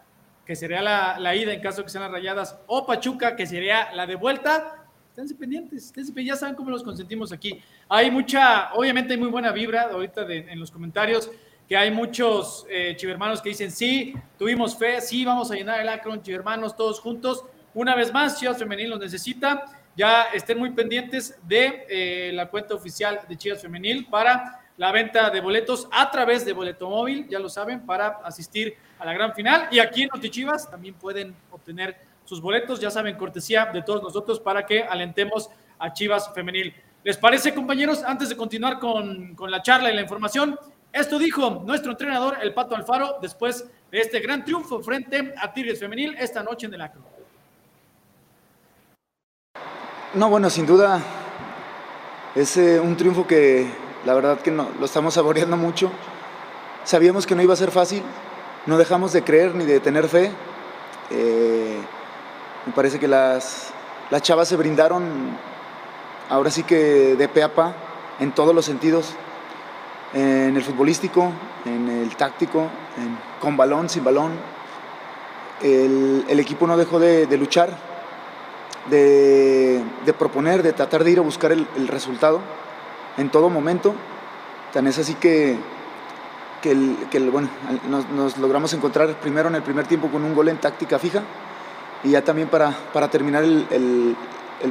que 0.46 0.54
sería 0.54 0.80
la, 0.80 1.34
ida 1.34 1.52
en 1.52 1.60
caso 1.60 1.82
que 1.82 1.90
sean 1.90 2.10
rayadas, 2.10 2.58
o 2.68 2.86
Pachuca, 2.86 3.34
que 3.34 3.46
sería 3.46 3.92
la 3.92 4.06
de 4.06 4.14
vuelta. 4.14 4.86
Esténse 5.08 5.34
pendientes, 5.34 5.92
ya 6.24 6.36
saben 6.36 6.54
cómo 6.54 6.70
los 6.70 6.84
consentimos 6.84 7.32
aquí. 7.32 7.60
Hay 7.88 8.10
mucha, 8.10 8.72
obviamente 8.74 9.14
hay 9.14 9.18
muy 9.18 9.28
buena 9.28 9.50
vibra 9.50 9.88
ahorita 9.90 10.22
en 10.30 10.60
los 10.60 10.70
comentarios, 10.70 11.30
que 11.68 11.76
hay 11.76 11.90
muchos 11.90 12.64
eh, 12.70 12.94
chivermanos 12.96 13.42
que 13.42 13.48
dicen, 13.48 13.72
sí, 13.72 14.14
tuvimos 14.38 14.76
fe, 14.76 15.00
sí, 15.00 15.24
vamos 15.24 15.50
a 15.50 15.54
llenar 15.54 15.80
el 15.80 15.88
Akron, 15.88 16.22
chivermanos, 16.22 16.76
todos 16.76 17.00
juntos. 17.00 17.44
Una 17.74 17.96
vez 17.96 18.12
más, 18.12 18.38
Chivas 18.38 18.58
Femenil 18.58 18.90
los 18.90 19.00
necesita. 19.00 19.64
Ya 19.96 20.24
estén 20.34 20.58
muy 20.58 20.70
pendientes 20.70 21.38
de 21.48 21.86
eh, 21.88 22.30
la 22.34 22.48
cuenta 22.48 22.74
oficial 22.74 23.20
de 23.28 23.36
Chivas 23.36 23.62
Femenil 23.62 24.06
para 24.06 24.60
la 24.76 24.92
venta 24.92 25.30
de 25.30 25.40
boletos 25.40 25.88
a 25.90 26.10
través 26.10 26.44
de 26.44 26.52
Boleto 26.52 26.90
Móvil, 26.90 27.26
ya 27.28 27.38
lo 27.38 27.48
saben, 27.48 27.84
para 27.86 28.20
asistir 28.24 28.76
a 28.98 29.04
la 29.04 29.12
gran 29.12 29.32
final. 29.34 29.68
Y 29.70 29.78
aquí 29.78 30.02
en 30.02 30.10
Notichivas 30.12 30.70
también 30.70 30.94
pueden 30.94 31.34
obtener 31.50 31.96
sus 32.24 32.40
boletos, 32.40 32.80
ya 32.80 32.90
saben, 32.90 33.16
cortesía 33.16 33.66
de 33.66 33.82
todos 33.82 34.02
nosotros 34.02 34.40
para 34.40 34.66
que 34.66 34.82
alentemos 34.82 35.48
a 35.78 35.92
Chivas 35.92 36.32
Femenil. 36.34 36.74
¿Les 37.04 37.16
parece, 37.16 37.54
compañeros? 37.54 38.02
Antes 38.02 38.28
de 38.28 38.36
continuar 38.36 38.78
con, 38.78 39.34
con 39.34 39.50
la 39.50 39.62
charla 39.62 39.90
y 39.90 39.94
la 39.94 40.02
información, 40.02 40.58
esto 40.92 41.18
dijo 41.18 41.62
nuestro 41.64 41.92
entrenador, 41.92 42.38
el 42.42 42.52
Pato 42.52 42.74
Alfaro, 42.74 43.18
después 43.22 43.66
de 43.90 44.00
este 44.00 44.20
gran 44.20 44.44
triunfo 44.44 44.80
frente 44.82 45.34
a 45.38 45.52
Tigres 45.52 45.78
Femenil 45.78 46.16
esta 46.18 46.42
noche 46.42 46.66
en 46.66 46.74
el 46.74 46.80
Acro. 46.80 47.02
No, 50.14 50.30
bueno, 50.30 50.50
sin 50.50 50.66
duda 50.66 51.00
es 52.34 52.56
eh, 52.56 52.80
un 52.80 52.96
triunfo 52.96 53.26
que 53.26 53.85
la 54.06 54.14
verdad 54.14 54.38
que 54.40 54.52
no, 54.52 54.68
lo 54.78 54.86
estamos 54.86 55.14
saboreando 55.14 55.56
mucho. 55.56 55.90
Sabíamos 56.84 57.26
que 57.26 57.34
no 57.34 57.42
iba 57.42 57.52
a 57.52 57.56
ser 57.56 57.72
fácil, 57.72 58.02
no 58.64 58.78
dejamos 58.78 59.12
de 59.12 59.24
creer 59.24 59.54
ni 59.56 59.64
de 59.64 59.80
tener 59.80 60.08
fe. 60.08 60.30
Eh, 61.10 61.76
me 62.64 62.72
parece 62.72 63.00
que 63.00 63.08
las, 63.08 63.72
las 64.10 64.22
chavas 64.22 64.46
se 64.46 64.56
brindaron 64.56 65.36
ahora 66.30 66.52
sí 66.52 66.62
que 66.62 67.16
de 67.16 67.28
pe 67.28 67.42
a 67.42 67.52
pa 67.52 67.74
en 68.20 68.30
todos 68.30 68.54
los 68.54 68.64
sentidos, 68.64 69.12
en 70.14 70.56
el 70.56 70.62
futbolístico, 70.62 71.32
en 71.64 71.88
el 71.88 72.14
táctico, 72.16 72.68
con 73.40 73.56
balón, 73.56 73.88
sin 73.88 74.04
balón. 74.04 74.32
El, 75.62 76.38
equipo 76.38 76.68
no 76.68 76.76
dejó 76.76 77.00
de, 77.00 77.26
luchar, 77.36 77.76
de, 78.88 79.82
proponer, 80.16 80.62
de 80.62 80.72
tratar 80.72 81.02
de 81.02 81.10
ir 81.10 81.18
a 81.18 81.22
buscar 81.22 81.50
el, 81.50 81.66
el 81.76 81.88
resultado 81.88 82.40
en 83.16 83.30
todo 83.30 83.50
momento. 83.50 83.94
Tan 84.72 84.86
es 84.86 84.98
así 84.98 85.14
que 85.14 85.58
que, 87.10 87.20
bueno, 87.30 87.48
nos, 87.88 88.38
logramos 88.38 88.72
encontrar 88.72 89.14
primero 89.20 89.48
en 89.48 89.54
el 89.54 89.62
primer 89.62 89.86
tiempo 89.86 90.08
con 90.08 90.24
un 90.24 90.34
gol 90.34 90.48
en 90.48 90.58
táctica 90.58 90.98
fija 90.98 91.22
y 92.02 92.10
ya 92.10 92.22
también 92.22 92.48
para, 92.48 92.70
para 92.92 93.08
terminar 93.08 93.44
el, 93.44 94.16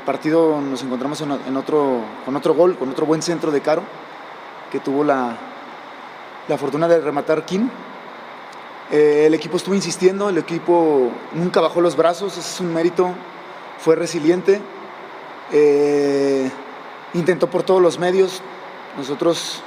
partido 0.05 0.59
nos 0.59 0.83
encontramos 0.83 1.21
en, 1.21 1.57
otro, 1.57 2.01
con 2.25 2.35
otro 2.35 2.53
gol, 2.53 2.77
con 2.77 2.89
otro 2.89 3.05
buen 3.05 3.21
centro 3.21 3.51
de 3.51 3.61
Caro, 3.61 3.83
que 4.71 4.79
tuvo 4.79 5.03
la, 5.03 5.37
la 6.47 6.57
fortuna 6.57 6.87
de 6.87 6.99
rematar 6.99 7.45
Kim. 7.45 7.69
Eh, 8.91 9.23
el 9.25 9.33
equipo 9.33 9.57
estuvo 9.57 9.73
insistiendo, 9.73 10.29
el 10.29 10.37
equipo 10.37 11.09
nunca 11.33 11.61
bajó 11.61 11.81
los 11.81 11.95
brazos, 11.95 12.37
ese 12.37 12.55
es 12.55 12.59
un 12.59 12.73
mérito, 12.73 13.09
fue 13.79 13.95
resiliente, 13.95 14.61
eh, 15.51 16.51
intentó 17.15 17.49
por 17.49 17.63
todos 17.63 17.81
los 17.81 17.97
medios, 17.97 18.41
nosotros 18.97 19.63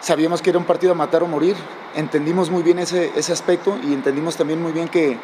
sabíamos 0.00 0.42
que 0.42 0.50
era 0.50 0.58
un 0.58 0.64
partido 0.64 0.92
a 0.92 0.94
matar 0.94 1.22
o 1.22 1.26
morir, 1.26 1.56
entendimos 1.94 2.50
muy 2.50 2.62
bien 2.62 2.78
ese, 2.78 3.10
ese 3.16 3.32
aspecto 3.32 3.76
y 3.82 3.92
entendimos 3.92 4.36
también 4.36 4.62
muy 4.62 4.72
bien 4.72 4.88
que, 4.88 5.18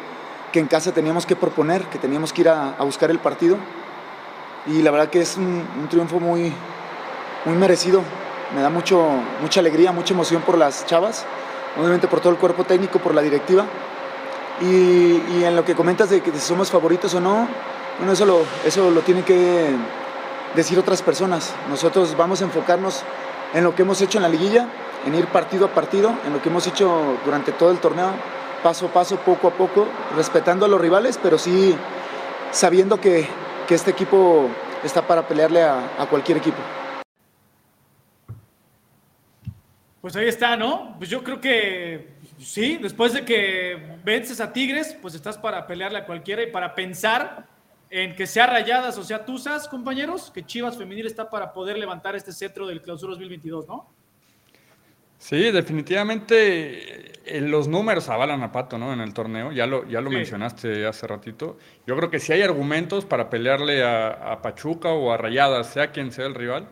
que 0.51 0.59
en 0.59 0.67
casa 0.67 0.91
teníamos 0.91 1.25
que 1.25 1.35
proponer, 1.35 1.83
que 1.83 1.99
teníamos 1.99 2.33
que 2.33 2.41
ir 2.41 2.49
a, 2.49 2.71
a 2.71 2.83
buscar 2.83 3.09
el 3.11 3.19
partido. 3.19 3.57
Y 4.67 4.81
la 4.81 4.91
verdad 4.91 5.09
que 5.09 5.21
es 5.21 5.37
un, 5.37 5.65
un, 5.79 5.87
triunfo 5.87 6.19
muy, 6.19 6.51
muy 7.45 7.55
merecido, 7.55 8.01
me 8.55 8.61
da 8.61 8.69
mucho, 8.69 9.07
mucha 9.41 9.59
alegría, 9.59 9.91
mucha 9.91 10.13
emoción 10.13 10.41
por 10.41 10.57
las 10.57 10.85
chavas, 10.87 11.25
obviamente 11.77 12.07
por 12.07 12.19
todo 12.19 12.33
el 12.33 12.39
cuerpo 12.39 12.63
técnico, 12.63 12.99
por 12.99 13.13
la 13.13 13.21
directiva. 13.21 13.65
Y, 14.61 15.43
en 15.43 15.55
lo 15.55 15.63
que 15.63 15.75
comentas 15.75 16.09
de 16.09 16.21
que 16.21 16.31
si 16.31 16.39
somos 16.39 16.71
favoritos 16.71 17.13
o 17.13 17.19
no, 17.19 17.47
bueno, 17.97 18.13
eso 18.13 18.25
lo, 18.25 18.39
eso 18.65 18.89
lo 18.89 19.01
tienen 19.01 19.23
que 19.23 19.75
decir 20.55 20.79
otras 20.79 21.01
personas, 21.01 21.53
nosotros 21.69 22.15
vamos 22.15 22.41
a 22.41 22.45
enfocarnos 22.45 23.03
en 23.53 23.63
lo 23.63 23.75
que 23.75 23.81
hemos 23.81 24.01
hecho 24.01 24.17
en 24.17 24.23
la 24.23 24.29
liguilla, 24.29 24.67
en 25.05 25.13
ir 25.15 25.27
partido 25.27 25.65
a 25.65 25.69
partido, 25.69 26.13
en 26.25 26.33
lo 26.33 26.41
que 26.41 26.49
hemos 26.49 26.65
hecho 26.67 27.17
durante 27.25 27.51
todo 27.51 27.71
el 27.71 27.79
torneo, 27.79 28.11
paso 28.63 28.87
a 28.87 28.93
paso, 28.93 29.17
poco 29.17 29.49
a 29.49 29.51
poco, 29.51 29.87
respetando 30.15 30.65
a 30.65 30.69
los 30.69 30.79
rivales, 30.79 31.19
pero 31.21 31.37
sí 31.37 31.75
sabiendo 32.51 32.99
que, 32.99 33.27
que 33.67 33.75
este 33.75 33.91
equipo 33.91 34.49
está 34.83 35.05
para 35.05 35.27
pelearle 35.27 35.61
a, 35.61 35.95
a, 35.99 36.07
cualquier 36.07 36.37
equipo. 36.37 36.57
Pues 40.01 40.15
ahí 40.15 40.27
está, 40.27 40.55
¿no? 40.55 40.95
Pues 40.97 41.09
yo 41.09 41.23
creo 41.23 41.41
que 41.41 42.09
sí, 42.39 42.77
después 42.77 43.13
de 43.13 43.25
que 43.25 43.97
vences 44.03 44.39
a 44.39 44.53
Tigres, 44.53 44.97
pues 45.01 45.15
estás 45.15 45.37
para 45.37 45.67
pelearle 45.67 45.99
a 45.99 46.05
cualquiera 46.05 46.43
y 46.43 46.51
para 46.51 46.75
pensar 46.75 47.47
en 47.89 48.15
que 48.15 48.27
sea 48.27 48.47
Rayadas 48.47 48.97
o 48.97 49.03
sea 49.03 49.25
Tuzas, 49.25 49.67
compañeros, 49.67 50.31
que 50.31 50.45
Chivas 50.45 50.77
Femenil 50.77 51.05
está 51.05 51.29
para 51.29 51.53
poder 51.53 51.77
levantar 51.77 52.15
este 52.15 52.31
cetro 52.31 52.67
del 52.67 52.81
Clausura 52.81 53.11
2022, 53.11 53.67
¿no? 53.67 53.89
Sí, 55.17 55.51
definitivamente 55.51 57.13
eh, 57.25 57.41
los 57.41 57.67
números 57.67 58.09
avalan 58.09 58.43
a 58.43 58.51
Pato, 58.51 58.77
¿no? 58.77 58.93
En 58.93 58.99
el 58.99 59.13
torneo, 59.13 59.51
ya 59.51 59.65
lo, 59.65 59.87
ya 59.87 60.01
lo 60.01 60.09
sí. 60.09 60.17
mencionaste 60.17 60.85
hace 60.85 61.07
ratito. 61.07 61.57
Yo 61.87 61.95
creo 61.95 62.09
que 62.09 62.19
si 62.19 62.33
hay 62.33 62.41
argumentos 62.41 63.05
para 63.05 63.29
pelearle 63.29 63.83
a, 63.83 64.09
a, 64.09 64.41
Pachuca 64.41 64.89
o 64.89 65.11
a 65.11 65.17
Rayadas, 65.17 65.67
sea 65.67 65.91
quien 65.91 66.11
sea 66.11 66.25
el 66.25 66.35
rival, 66.35 66.67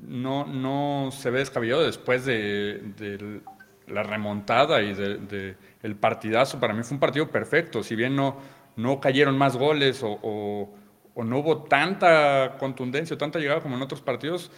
no, 0.00 0.46
no 0.46 1.10
se 1.12 1.30
ve 1.30 1.40
descabellado 1.40 1.84
después 1.84 2.24
de, 2.24 2.80
de 2.96 3.40
la 3.86 4.02
remontada 4.02 4.82
y 4.82 4.94
del 4.94 5.28
de, 5.28 5.56
de 5.82 5.94
partidazo. 5.94 6.58
Para 6.58 6.74
mí 6.74 6.82
fue 6.82 6.94
un 6.94 7.00
partido 7.00 7.28
perfecto, 7.30 7.82
si 7.82 7.94
bien 7.94 8.16
no, 8.16 8.36
no 8.76 9.00
cayeron 9.00 9.36
más 9.36 9.56
goles 9.56 10.02
o, 10.02 10.70
no 11.16 11.38
hubo 11.38 11.62
tanta 11.64 12.56
contundencia 12.58 13.14
o 13.14 13.18
tanta 13.18 13.38
llegada 13.38 13.60
como 13.60 13.76
en 13.76 13.82
otros 13.82 14.02
partidos, 14.02 14.50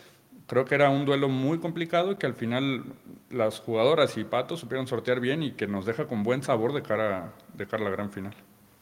creo 0.48 0.64
que 0.64 0.74
era 0.74 0.90
un 0.90 1.04
duelo 1.04 1.28
muy 1.28 1.58
complicado 1.58 2.12
y 2.12 2.16
que 2.16 2.26
al 2.26 2.34
final 2.34 2.84
las 3.30 3.60
jugadoras 3.60 4.16
y 4.18 4.24
Pato 4.24 4.56
supieron 4.56 4.88
sortear 4.88 5.20
bien 5.20 5.42
y 5.42 5.52
que 5.52 5.68
nos 5.68 5.86
deja 5.86 6.06
con 6.06 6.24
buen 6.24 6.42
sabor 6.42 6.72
de 6.72 6.82
cara, 6.82 7.32
de 7.54 7.66
cara 7.66 7.82
a 7.82 7.90
la 7.90 7.92
gran 7.92 8.10
final. 8.10 8.34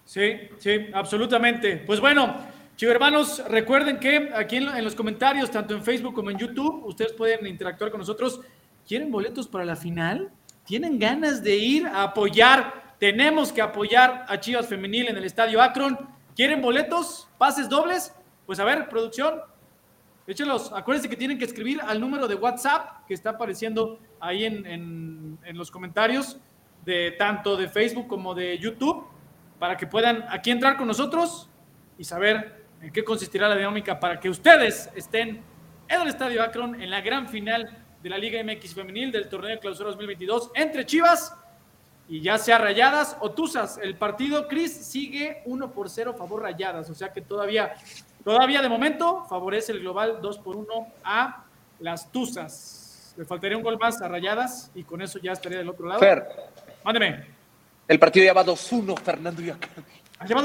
Sí, 0.07 0.37
sí, 0.59 0.87
absolutamente. 0.95 1.77
Pues 1.85 2.01
bueno, 2.01 2.37
chicos 2.77 2.95
hermanos, 2.95 3.43
recuerden 3.49 3.99
que 3.99 4.31
aquí 4.35 4.57
en 4.57 4.85
los 4.85 4.95
comentarios, 4.95 5.51
tanto 5.51 5.75
en 5.75 5.83
Facebook 5.83 6.15
como 6.15 6.31
en 6.31 6.39
YouTube, 6.39 6.87
ustedes 6.87 7.13
pueden 7.13 7.47
interactuar 7.47 7.91
con 7.91 8.01
nosotros. 8.01 8.41
¿Quieren 8.89 9.11
boletos 9.11 9.49
para 9.49 9.65
la 9.65 9.77
final? 9.77 10.31
¿Tienen 10.65 10.99
ganas 10.99 11.43
de 11.43 11.57
ir 11.57 11.87
a 11.87 12.05
apoyar? 12.05 12.86
Tenemos 12.99 13.53
que 13.53 13.61
apoyar 13.61 14.25
a 14.29 14.41
Chivas 14.41 14.67
Femenil 14.67 15.09
en 15.09 15.17
el 15.19 15.25
Estadio 15.25 15.61
Akron. 15.61 15.99
¿Quieren 16.35 16.63
boletos? 16.63 17.29
¿Pases 17.37 17.69
dobles? 17.69 18.15
Pues 18.47 18.59
a 18.59 18.65
ver, 18.65 18.89
producción, 18.89 19.41
échelos. 20.27 20.73
Acuérdense 20.73 21.09
que 21.09 21.17
tienen 21.17 21.39
que 21.39 21.45
escribir 21.45 21.81
al 21.83 22.01
número 22.01 22.27
de 22.27 22.35
WhatsApp 22.35 23.07
que 23.07 23.13
está 23.13 23.31
apareciendo 23.31 24.01
ahí 24.19 24.47
en, 24.47 24.65
en, 24.65 25.39
en, 25.45 25.59
los 25.59 25.71
comentarios 25.71 26.39
de 26.87 27.13
tanto 27.13 27.57
de 27.57 27.69
Facebook 27.69 28.07
como 28.09 28.35
de 28.35 28.59
YouTube 28.59 29.07
para 29.59 29.77
que 29.77 29.87
puedan 29.87 30.25
aquí 30.31 30.51
entrar 30.51 30.79
con 30.79 30.87
nosotros 30.87 31.51
y 31.99 32.05
saber 32.05 32.65
en 32.81 32.93
qué 32.93 33.05
consistirá 33.05 33.49
la 33.49 33.57
dinámica 33.57 34.01
para 34.01 34.21
que 34.21 34.31
ustedes 34.31 34.91
estén 34.95 35.43
en 35.89 36.01
el 36.01 36.09
Estadio 36.09 36.43
Akron 36.43 36.81
en 36.81 36.91
la 36.91 37.03
gran 37.03 37.29
final 37.29 37.85
de 38.03 38.11
la 38.11 38.17
Liga 38.17 38.43
MX 38.43 38.75
Femenil 38.75 39.13
del 39.13 39.29
torneo 39.29 39.51
de 39.51 39.59
clausura 39.59 39.91
2022 39.91 40.51
entre 40.55 40.87
Chivas 40.87 41.35
y 42.09 42.21
ya 42.21 42.39
sea 42.39 42.59
Rayadas 42.59 43.17
o 43.21 43.31
Tuzas. 43.31 43.79
El 43.83 43.97
partido, 43.97 44.47
Cris, 44.49 44.73
sigue 44.73 45.43
1 45.45 45.73
por 45.73 45.91
0 45.91 46.15
favor 46.15 46.43
Rayadas, 46.43 46.89
o 46.91 46.95
sea 46.95 47.13
que 47.13 47.21
todavía, 47.21 47.75
todavía 48.25 48.63
de 48.63 48.69
momento 48.69 49.25
favorece 49.29 49.73
el 49.73 49.81
global 49.81 50.19
2 50.21 50.39
por 50.39 50.57
1 50.57 50.67
a 51.05 51.45
las 51.81 52.11
Tuzas. 52.13 53.15
Le 53.17 53.25
faltaría 53.25 53.57
un 53.57 53.63
gol 53.63 53.79
más 53.79 54.01
a 54.03 54.09
Rayadas 54.09 54.71
y 54.75 54.85
con 54.85 55.03
eso 55.03 55.19
ya 55.19 55.33
estaría 55.33 55.59
del 55.59 55.69
otro 55.69 55.87
lado. 55.87 56.01
Fer, 56.01 56.27
mándeme. 56.85 57.27
El 57.89 57.99
partido 57.99 58.27
ya 58.27 58.33
va 58.33 58.45
2-1, 58.45 58.99
Fernando 58.99 59.43
y 59.43 59.51
acá. 59.51 59.69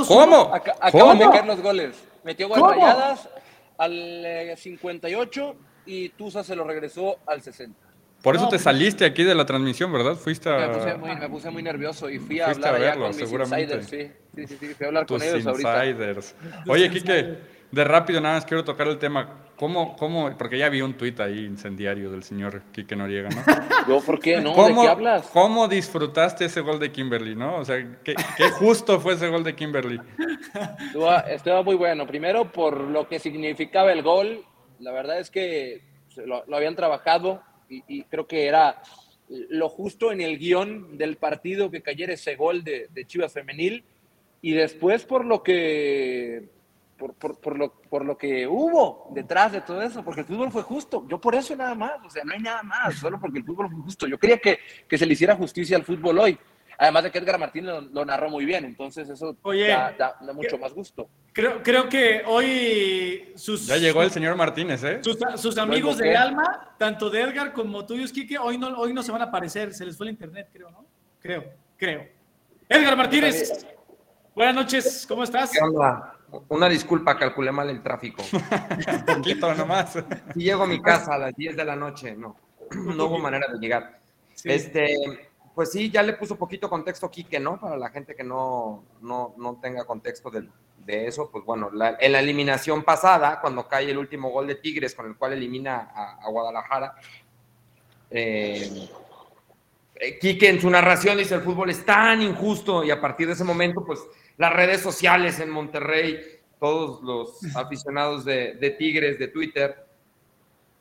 ¿Cómo? 0.08 0.54
Ac 0.54 0.70
acaban 0.80 1.18
de 1.18 1.30
caer 1.30 1.46
los 1.46 1.62
goles. 1.62 2.04
Metió 2.24 2.48
gol 2.48 2.62
Rayadas 2.62 3.30
al 3.78 3.94
eh, 4.26 4.56
58 4.58 5.56
y 5.86 6.10
Tuzas 6.10 6.46
se 6.46 6.56
lo 6.56 6.64
regresó 6.64 7.18
al 7.26 7.42
60. 7.42 7.91
Por 8.22 8.36
eso 8.36 8.46
no, 8.46 8.50
te 8.50 8.58
pues, 8.58 8.64
saliste 8.64 9.04
aquí 9.04 9.24
de 9.24 9.34
la 9.34 9.46
transmisión, 9.46 9.92
¿verdad? 9.92 10.16
Fuiste 10.16 10.50
a... 10.50 10.68
Me 10.68 10.70
puse 10.70 10.96
muy, 10.96 11.16
me 11.16 11.30
puse 11.30 11.50
muy 11.50 11.64
nervioso 11.64 12.10
y 12.10 12.20
fui 12.20 12.40
a 12.40 12.48
hablar 12.50 12.76
a 12.76 12.78
verlo, 12.78 13.06
con 13.06 13.14
seguramente. 13.16 13.76
mis 13.78 13.84
insiders. 13.84 14.14
Sí, 14.36 14.48
sí, 14.48 14.48
sí, 14.48 14.58
sí, 14.60 14.74
fui 14.76 14.86
a 14.86 14.88
hablar 14.88 15.06
Tus 15.08 15.18
con 15.18 15.28
ellos 15.28 15.46
insiders. 15.46 16.36
ahorita. 16.40 16.72
Oye, 16.72 16.90
Kike, 16.92 17.38
de 17.72 17.84
rápido 17.84 18.22
nada 18.22 18.36
más 18.36 18.46
quiero 18.46 18.64
tocar 18.64 18.88
el 18.88 19.00
tema. 19.00 19.38
¿Cómo, 19.56 19.96
cómo, 19.96 20.36
porque 20.38 20.58
ya 20.58 20.70
vi 20.70 20.82
un 20.82 20.96
tuit 20.96 21.20
ahí 21.20 21.46
incendiario 21.46 22.12
del 22.12 22.24
señor 22.24 22.64
Quique 22.72 22.96
Noriega, 22.96 23.30
¿no? 23.30 23.44
¿Yo 23.88 24.02
por 24.02 24.20
qué? 24.20 24.40
¿No? 24.40 24.54
¿Cómo, 24.54 24.82
¿De 24.82 24.88
qué 24.88 24.92
hablas? 24.92 25.28
¿Cómo 25.28 25.68
disfrutaste 25.68 26.46
ese 26.46 26.62
gol 26.62 26.80
de 26.80 26.92
Kimberly, 26.92 27.36
no? 27.36 27.58
O 27.58 27.66
sea, 27.66 27.78
qué, 28.04 28.16
qué 28.38 28.50
justo 28.50 29.00
fue 29.00 29.14
ese 29.14 29.30
gol 29.30 29.44
de 29.44 29.56
Kimberly. 29.56 30.00
Estuvo, 30.88 31.16
estuvo 31.26 31.64
muy 31.64 31.76
bueno. 31.76 32.06
Primero, 32.06 32.52
por 32.52 32.82
lo 32.82 33.08
que 33.08 33.20
significaba 33.20 33.92
el 33.92 34.04
gol. 34.04 34.44
La 34.80 34.92
verdad 34.92 35.20
es 35.20 35.30
que 35.30 35.84
lo, 36.18 36.44
lo 36.48 36.58
habían 36.58 36.76
trabajado 36.76 37.42
y, 37.72 37.84
y, 37.88 38.04
creo 38.04 38.28
que 38.28 38.46
era 38.46 38.82
lo 39.50 39.70
justo 39.70 40.12
en 40.12 40.22
el 40.22 40.38
guion 40.38 40.98
del 40.98 41.16
partido 41.16 41.72
que 41.72 41.82
cayera 41.82 42.14
ese 42.14 42.36
gol 42.36 42.64
de, 42.64 42.90
de 42.94 43.06
Chivas 43.06 43.34
Femenil 43.34 43.84
y 44.42 44.54
después 44.54 45.06
por 45.06 45.26
lo 45.26 45.42
que 45.42 46.50
por, 46.98 47.16
por, 47.16 47.40
por, 47.40 47.58
lo, 47.58 47.74
por 47.74 48.06
lo 48.06 48.18
que 48.18 48.46
hubo 48.46 49.10
detrás 49.12 49.52
de 49.54 49.62
todo 49.62 49.82
eso, 49.82 50.04
porque 50.04 50.22
el 50.22 50.28
fútbol 50.28 50.52
fue 50.52 50.62
justo. 50.62 51.04
Yo 51.08 51.20
por 51.20 51.34
eso 51.34 51.56
nada 51.56 51.74
más, 51.74 51.94
o 52.06 52.10
sea, 52.12 52.24
no 52.24 52.34
hay 52.34 52.40
nada 52.40 52.62
más, 52.62 52.94
solo 52.96 53.20
porque 53.20 53.40
el 53.40 53.46
fútbol 53.46 53.72
fue 53.72 53.82
justo. 53.82 54.08
Yo 54.08 54.20
quería 54.20 54.38
que, 54.38 54.60
que 54.88 55.00
se 55.00 55.08
le 55.08 55.14
hiciera 55.14 55.36
justicia 55.36 55.78
al 55.78 55.84
fútbol 55.84 56.20
hoy. 56.20 56.38
Además 56.82 57.04
de 57.04 57.12
que 57.12 57.20
Edgar 57.20 57.38
Martín 57.38 57.68
lo, 57.68 57.80
lo 57.80 58.04
narró 58.04 58.28
muy 58.28 58.44
bien, 58.44 58.66
entonces 58.66 59.08
eso 59.08 59.38
Oye, 59.44 59.68
da, 59.68 59.94
da, 59.96 60.16
da, 60.20 60.34
mucho 60.34 60.58
más 60.58 60.74
gusto. 60.74 61.08
Creo, 61.32 61.62
creo 61.62 61.88
que 61.88 62.24
hoy 62.26 63.34
sus... 63.36 63.68
Ya 63.68 63.78
llegó 63.78 64.02
el 64.02 64.10
señor 64.10 64.36
Martínez, 64.36 64.84
¿eh? 64.84 65.00
Sus, 65.04 65.20
sus 65.36 65.60
amigos 65.60 66.00
del 66.00 66.16
alma, 66.16 66.74
tanto 66.80 67.12
de 67.12 67.22
Edgar 67.22 67.54
como 67.54 67.86
tuyos, 67.86 68.12
Quique, 68.12 68.36
hoy 68.40 68.58
no, 68.58 68.70
hoy 68.70 68.94
no 68.94 69.04
se 69.04 69.12
van 69.12 69.22
a 69.22 69.26
aparecer, 69.26 69.76
se 69.76 69.86
les 69.86 69.96
fue 69.96 70.08
el 70.08 70.14
internet, 70.14 70.50
creo, 70.52 70.72
¿no? 70.72 70.84
Creo, 71.20 71.54
creo. 71.78 72.08
Edgar 72.68 72.98
Martínez, 72.98 73.64
buenas 74.34 74.56
noches, 74.56 75.06
¿cómo 75.08 75.24
estás? 75.24 75.52
¿Qué 75.52 75.60
onda? 75.60 76.16
Una 76.48 76.68
disculpa, 76.68 77.16
calculé 77.16 77.52
mal 77.52 77.70
el 77.70 77.84
tráfico. 77.84 78.24
Un 78.34 79.06
poquito 79.18 79.54
nomás. 79.54 80.00
Si 80.34 80.40
llego 80.40 80.64
a 80.64 80.68
mi 80.68 80.82
casa 80.82 81.14
a 81.14 81.20
las 81.20 81.36
10 81.36 81.58
de 81.58 81.64
la 81.64 81.76
noche, 81.76 82.16
no, 82.16 82.36
no 82.72 83.06
hubo 83.06 83.20
manera 83.20 83.46
de 83.54 83.60
llegar. 83.60 84.00
Sí. 84.34 84.50
Este, 84.50 85.31
pues 85.54 85.72
sí, 85.72 85.90
ya 85.90 86.02
le 86.04 86.14
puso 86.14 86.38
poquito 86.38 86.70
contexto 86.70 87.06
aquí 87.06 87.24
que 87.24 87.40
¿no? 87.40 87.60
Para 87.60 87.78
la 87.78 87.90
gente 87.90 88.16
que 88.16 88.24
no, 88.24 88.84
no, 89.02 89.34
no 89.38 89.60
tenga 89.62 89.86
contexto 89.86 90.30
de, 90.30 90.48
de 90.86 91.08
eso, 91.08 91.30
pues 91.32 91.44
bueno, 91.44 91.70
la, 91.72 91.98
en 92.00 92.12
la 92.12 92.20
eliminación 92.20 92.84
pasada, 92.84 93.40
cuando 93.42 93.68
cae 93.68 93.92
el 93.92 93.98
último 93.98 94.30
gol 94.30 94.48
de 94.48 94.56
Tigres, 94.56 94.96
con 94.96 95.08
el 95.08 95.16
cual 95.16 95.34
elimina 95.34 95.92
a, 95.94 96.20
a 96.22 96.30
Guadalajara, 96.30 96.96
eh, 98.10 98.90
Quique 100.20 100.50
en 100.50 100.60
su 100.60 100.70
narración 100.70 101.18
dice, 101.18 101.36
el 101.36 101.42
fútbol 101.42 101.70
es 101.70 101.86
tan 101.86 102.22
injusto 102.24 102.84
y 102.84 102.90
a 102.90 103.00
partir 103.00 103.28
de 103.28 103.34
ese 103.34 103.44
momento, 103.44 103.86
pues 103.86 104.00
las 104.38 104.52
redes 104.52 104.82
sociales 104.82 105.40
en 105.40 105.52
Monterrey, 105.52 106.20
todos 106.60 107.04
los 107.04 107.56
aficionados 107.56 108.26
de, 108.26 108.56
de 108.56 108.72
Tigres, 108.72 109.20
de 109.20 109.28
Twitter, 109.28 109.86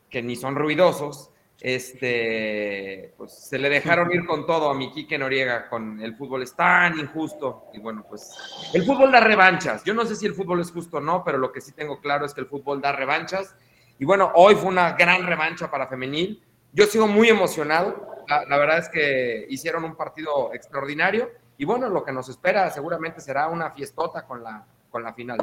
que 0.09 0.23
ni 0.23 0.37
son 0.37 0.57
ruidosos, 0.57 1.30
este, 1.61 3.15
pues 3.19 3.33
se 3.33 3.59
le 3.59 3.69
dejaron 3.69 4.11
ir 4.13 4.25
con 4.25 4.47
todo 4.47 4.71
a 4.71 4.75
mi 4.75 4.91
Quique 4.93 5.19
Noriega, 5.19 5.69
con 5.69 6.01
el 6.01 6.17
fútbol 6.17 6.43
es 6.43 6.55
tan 6.55 6.99
injusto. 6.99 7.67
Y 7.75 7.81
bueno, 7.81 8.05
pues 8.09 8.33
el 8.73 8.85
fútbol 8.85 9.13
da 9.13 9.21
revanchas. 9.21 9.85
Yo 9.85 9.93
no 9.93 10.07
sé 10.07 10.17
si 10.17 10.27
el 10.27 10.35
fútbol 10.35 10.61
es 10.61 10.71
justo 10.71 10.99
o 10.99 11.01
no, 11.01 11.23
pero 11.23 11.39
lo 11.39 11.53
que 11.53 11.61
sí 11.61 11.73
tengo 11.73 12.01
claro 12.01 12.25
es 12.25 12.33
que 12.33 12.41
el 12.41 12.47
fútbol 12.47 12.81
da 12.81 12.93
revanchas. 12.93 13.55
Y 13.99 14.05
bueno, 14.05 14.33
hoy 14.35 14.55
fue 14.55 14.69
una 14.69 14.93
gran 14.93 15.27
revancha 15.27 15.71
para 15.71 15.87
femenil. 15.87 16.43
Yo 16.73 16.87
sigo 16.87 17.07
muy 17.07 17.29
emocionado. 17.29 18.07
La, 18.27 18.45
la 18.47 18.57
verdad 18.57 18.79
es 18.79 18.89
que 18.89 19.47
hicieron 19.51 19.85
un 19.85 19.97
partido 19.97 20.55
extraordinario. 20.55 21.31
Y 21.59 21.67
bueno, 21.67 21.91
lo 21.91 22.03
que 22.05 22.13
nos 22.13 22.31
espera 22.31 22.71
seguramente 22.71 23.21
será 23.21 23.49
una 23.49 23.73
fiestota 23.73 24.27
con 24.27 24.43
la, 24.43 24.65
con 24.89 25.03
la 25.03 25.13
final. 25.13 25.39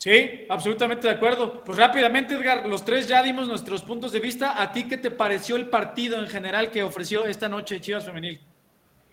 Sí, 0.00 0.46
absolutamente 0.48 1.08
de 1.08 1.12
acuerdo. 1.12 1.62
Pues 1.62 1.76
rápidamente, 1.76 2.34
Edgar, 2.34 2.66
los 2.66 2.86
tres 2.86 3.06
ya 3.06 3.22
dimos 3.22 3.46
nuestros 3.46 3.82
puntos 3.82 4.12
de 4.12 4.20
vista. 4.20 4.62
¿A 4.62 4.72
ti 4.72 4.88
qué 4.88 4.96
te 4.96 5.10
pareció 5.10 5.56
el 5.56 5.68
partido 5.68 6.18
en 6.18 6.26
general 6.26 6.70
que 6.70 6.82
ofreció 6.82 7.26
esta 7.26 7.50
noche 7.50 7.82
Chivas 7.82 8.06
Femenil? 8.06 8.40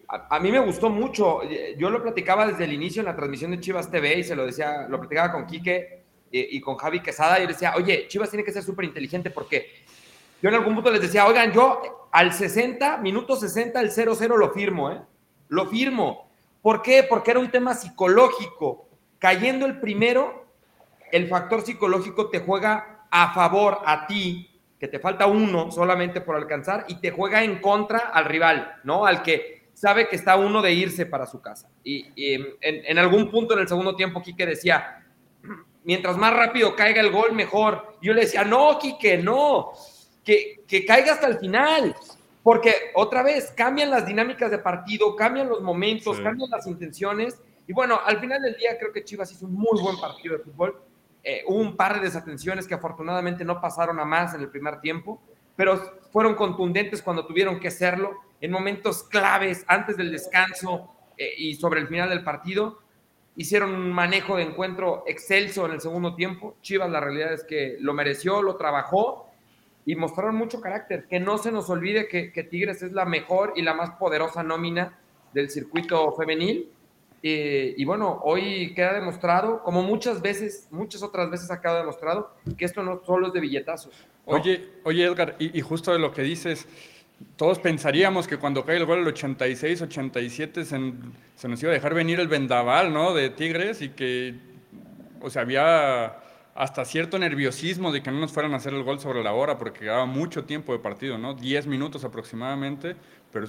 A, 0.07 0.39
mí 0.39 0.49
me 0.49 0.59
gustó 0.59 0.89
mucho. 0.89 1.41
Yo 1.77 1.89
lo 1.89 2.01
platicaba 2.01 2.47
desde 2.47 2.63
el 2.63 2.71
inicio 2.71 3.01
en 3.01 3.07
la 3.07 3.17
transmisión 3.17 3.51
de 3.51 3.59
Chivas 3.59 3.91
TV 3.91 4.19
y 4.19 4.23
se 4.23 4.33
lo 4.33 4.45
decía, 4.45 4.87
lo 4.87 4.97
platicaba 4.97 5.33
con 5.33 5.45
Quique 5.45 6.03
y, 6.31 6.55
y 6.55 6.61
con 6.61 6.77
Javi 6.77 7.01
Quesada 7.01 7.37
y 7.37 7.41
yo 7.41 7.49
decía, 7.49 7.73
oye, 7.75 8.07
Chivas 8.07 8.29
tiene 8.29 8.45
que 8.45 8.53
ser 8.53 8.63
súper 8.63 8.85
inteligente 8.85 9.29
porque 9.29 9.83
yo 10.41 10.47
en 10.47 10.55
algún 10.55 10.73
punto 10.73 10.89
les 10.89 11.01
decía, 11.01 11.25
oigan, 11.25 11.51
yo 11.51 12.07
al 12.13 12.31
60, 12.31 12.99
minuto 12.99 13.35
60, 13.35 13.81
el 13.81 13.91
0-0 13.91 14.37
lo 14.37 14.53
firmo, 14.53 14.89
¿eh? 14.89 15.01
Lo 15.49 15.65
firmo. 15.65 16.29
¿Por 16.61 16.81
qué? 16.81 17.03
Porque 17.03 17.31
era 17.31 17.41
un 17.41 17.51
tema 17.51 17.73
psicológico. 17.73 18.87
Cayendo 19.19 19.65
el 19.65 19.81
primero, 19.81 20.46
el 21.11 21.27
factor 21.27 21.61
psicológico 21.61 22.29
te 22.29 22.39
juega 22.39 23.05
a 23.09 23.33
favor 23.33 23.79
a 23.85 24.05
ti, 24.07 24.49
que 24.79 24.87
te 24.87 24.99
falta 24.99 25.25
uno 25.25 25.71
solamente 25.71 26.21
por 26.21 26.35
alcanzar, 26.35 26.85
y 26.87 26.95
te 26.95 27.11
juega 27.11 27.43
en 27.43 27.59
contra 27.59 27.99
al 27.99 28.25
rival, 28.25 28.75
¿no? 28.83 29.05
Al 29.05 29.23
que 29.23 29.69
sabe 29.73 30.07
que 30.07 30.15
está 30.15 30.35
uno 30.35 30.61
de 30.61 30.73
irse 30.73 31.05
para 31.05 31.25
su 31.25 31.41
casa. 31.41 31.69
Y, 31.83 32.05
en, 32.61 32.97
algún 32.97 33.29
punto 33.29 33.53
en 33.53 33.61
el 33.61 33.67
segundo 33.67 33.95
tiempo, 33.95 34.21
Quique 34.21 34.45
decía, 34.45 35.05
mientras 35.83 36.17
más 36.17 36.33
rápido 36.33 36.75
caiga 36.75 37.01
el 37.01 37.11
gol, 37.11 37.33
mejor. 37.33 37.97
yo 38.01 38.13
le 38.13 38.21
decía, 38.21 38.43
no, 38.43 38.77
Quique, 38.79 39.17
no, 39.17 39.71
que, 40.23 40.63
que 40.67 40.85
caiga 40.85 41.13
hasta 41.13 41.27
el 41.27 41.37
final. 41.37 41.95
Porque 42.43 42.73
otra 42.95 43.23
vez 43.23 43.51
cambian 43.51 43.89
las 43.89 44.05
dinámicas 44.05 44.49
de 44.49 44.59
partido, 44.59 45.15
cambian 45.15 45.49
los 45.49 45.61
momentos, 45.61 46.19
cambian 46.21 46.49
las 46.49 46.65
intenciones. 46.65 47.41
Y 47.67 47.73
bueno, 47.73 47.99
al 48.05 48.19
final 48.19 48.41
del 48.41 48.55
día 48.55 48.77
creo 48.79 48.93
que 48.93 49.03
Chivas 49.03 49.31
hizo 49.33 49.45
un 49.45 49.53
muy 49.53 49.81
buen 49.81 49.99
partido 49.99 50.37
de 50.37 50.43
fútbol 50.43 50.86
eh, 51.29 51.43
un 51.45 51.75
par 51.75 51.95
de 51.95 52.05
desatenciones 52.05 52.69
que 52.69 52.73
afortunadamente 52.73 53.43
no 53.43 53.59
pasaron 53.59 53.99
a 53.99 54.05
más 54.05 54.33
en 54.33 54.39
el 54.39 54.47
primer 54.47 54.79
tiempo, 54.79 55.21
pero 55.57 55.75
fueron 56.09 56.35
contundentes 56.35 57.01
cuando 57.01 57.25
tuvieron 57.25 57.59
que 57.59 57.67
hacerlo 57.67 58.17
en 58.39 58.49
momentos 58.49 59.03
claves 59.03 59.65
antes 59.67 59.97
del 59.97 60.09
descanso 60.09 60.89
eh, 61.17 61.33
y 61.37 61.55
sobre 61.55 61.81
el 61.81 61.89
final 61.89 62.07
del 62.07 62.23
partido. 62.23 62.79
Hicieron 63.35 63.75
un 63.75 63.91
manejo 63.91 64.37
de 64.37 64.43
encuentro 64.43 65.03
excelso 65.05 65.65
en 65.65 65.73
el 65.73 65.81
segundo 65.81 66.15
tiempo. 66.15 66.55
Chivas, 66.61 66.89
la 66.89 67.01
realidad 67.01 67.33
es 67.33 67.43
que 67.43 67.75
lo 67.81 67.93
mereció, 67.93 68.41
lo 68.41 68.55
trabajó 68.55 69.29
y 69.85 69.97
mostraron 69.97 70.35
mucho 70.37 70.61
carácter. 70.61 71.07
Que 71.09 71.19
no 71.19 71.37
se 71.37 71.51
nos 71.51 71.69
olvide 71.69 72.07
que 72.07 72.47
Tigres 72.49 72.83
es 72.83 72.93
la 72.93 73.03
mejor 73.03 73.51
y 73.57 73.63
la 73.63 73.73
más 73.73 73.91
poderosa 73.99 74.43
nómina 74.43 74.97
del 75.33 75.49
circuito 75.49 76.09
femenil 76.13 76.71
eh, 77.23 77.73
y 77.75 77.85
bueno, 77.85 78.19
hoy 78.23 78.73
queda 78.73 78.93
demostrado, 78.93 79.63
como 79.63 79.81
muchas 79.81 80.21
veces, 80.21 80.67
muchas 80.71 81.01
otras 81.01 81.29
veces 81.29 81.49
ha 81.49 81.59
quedado 81.59 81.79
demostrado, 81.79 82.31
que 82.57 82.65
esto 82.65 82.83
no 82.83 83.01
solo 83.05 83.27
es 83.27 83.33
de 83.33 83.39
billetazos. 83.39 83.93
Oye, 84.25 84.69
oye 84.83 85.05
Edgar, 85.05 85.35
y, 85.39 85.59
justo 85.61 85.91
de 85.93 85.99
lo 85.99 86.11
que 86.11 86.21
dices, 86.21 86.67
todos 87.35 87.59
pensaríamos 87.59 88.27
que 88.27 88.37
cuando 88.37 88.65
cae 88.65 88.77
el 88.77 88.85
gol 88.85 88.99
el 88.99 89.07
86, 89.07 89.81
87 89.81 90.65
se, 90.65 90.93
se, 91.35 91.47
nos 91.47 91.63
iba 91.63 91.71
a 91.71 91.73
dejar 91.73 91.93
venir 91.93 92.19
el 92.19 92.27
vendaval, 92.27 92.93
¿no? 92.93 93.13
De 93.13 93.29
Tigres 93.29 93.81
y 93.81 93.89
que, 93.89 94.35
o 95.21 95.29
sea, 95.29 95.41
había 95.43 96.17
hasta 96.53 96.85
cierto 96.85 97.19
nerviosismo 97.19 97.91
de 97.91 98.01
que 98.01 98.11
no 98.11 98.19
nos 98.19 98.31
fueran 98.31 98.53
a 98.53 98.57
hacer 98.57 98.73
el 98.73 98.83
gol 98.83 98.99
sobre 98.99 99.23
la 99.23 99.31
hora 99.31 99.57
porque 99.57 99.81
quedaba 99.81 100.05
mucho 100.05 100.45
tiempo 100.45 100.73
de 100.73 100.79
partido, 100.79 101.17
¿no? 101.17 101.35
10 101.35 101.67
minutos 101.67 102.03
aproximadamente, 102.03 102.95
pero 103.31 103.47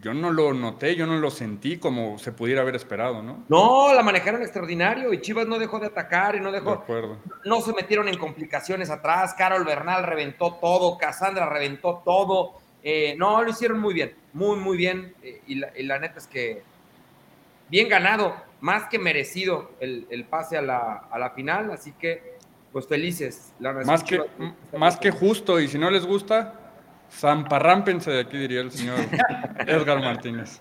yo 0.00 0.14
no 0.14 0.32
lo 0.32 0.52
noté, 0.52 0.96
yo 0.96 1.06
no 1.06 1.18
lo 1.18 1.30
sentí 1.30 1.78
como 1.78 2.18
se 2.18 2.32
pudiera 2.32 2.62
haber 2.62 2.76
esperado, 2.76 3.22
¿no? 3.22 3.44
No, 3.48 3.92
la 3.94 4.02
manejaron 4.02 4.42
extraordinario 4.42 5.12
y 5.12 5.20
Chivas 5.20 5.46
no 5.46 5.58
dejó 5.58 5.78
de 5.78 5.86
atacar 5.86 6.36
y 6.36 6.40
no 6.40 6.52
dejó. 6.52 6.84
no 7.44 7.60
se 7.60 7.72
metieron 7.72 8.08
en 8.08 8.18
complicaciones 8.18 8.90
atrás. 8.90 9.34
Carol 9.34 9.64
Bernal 9.64 10.04
reventó 10.04 10.54
todo, 10.54 10.98
Cassandra 10.98 11.48
reventó 11.48 12.02
todo. 12.04 12.54
Eh, 12.82 13.14
no, 13.18 13.42
lo 13.42 13.50
hicieron 13.50 13.78
muy 13.78 13.94
bien, 13.94 14.14
muy, 14.32 14.58
muy 14.58 14.76
bien. 14.76 15.14
Eh, 15.22 15.42
y, 15.46 15.84
la, 15.84 15.98
neta 15.98 16.18
es 16.18 16.26
que 16.26 16.62
bien 17.68 17.88
ganado, 17.88 18.34
más 18.60 18.84
que 18.88 18.98
merecido 18.98 19.72
el, 19.80 20.26
pase 20.28 20.56
a 20.58 20.62
la, 20.62 21.32
final. 21.34 21.70
Así 21.72 21.92
que, 21.92 22.36
pues 22.72 22.86
felices. 22.86 23.54
más, 23.58 24.02
que, 24.02 24.20
más 24.76 24.98
que 24.98 25.10
justo, 25.10 25.60
y 25.60 25.68
si 25.68 25.78
no 25.78 25.90
les 25.90 26.04
gusta, 26.04 26.63
Zamparrámpense 27.10 28.10
de 28.10 28.20
aquí, 28.20 28.36
diría 28.36 28.60
el 28.60 28.70
señor 28.70 28.98
Edgar 29.66 30.00
Martínez. 30.00 30.60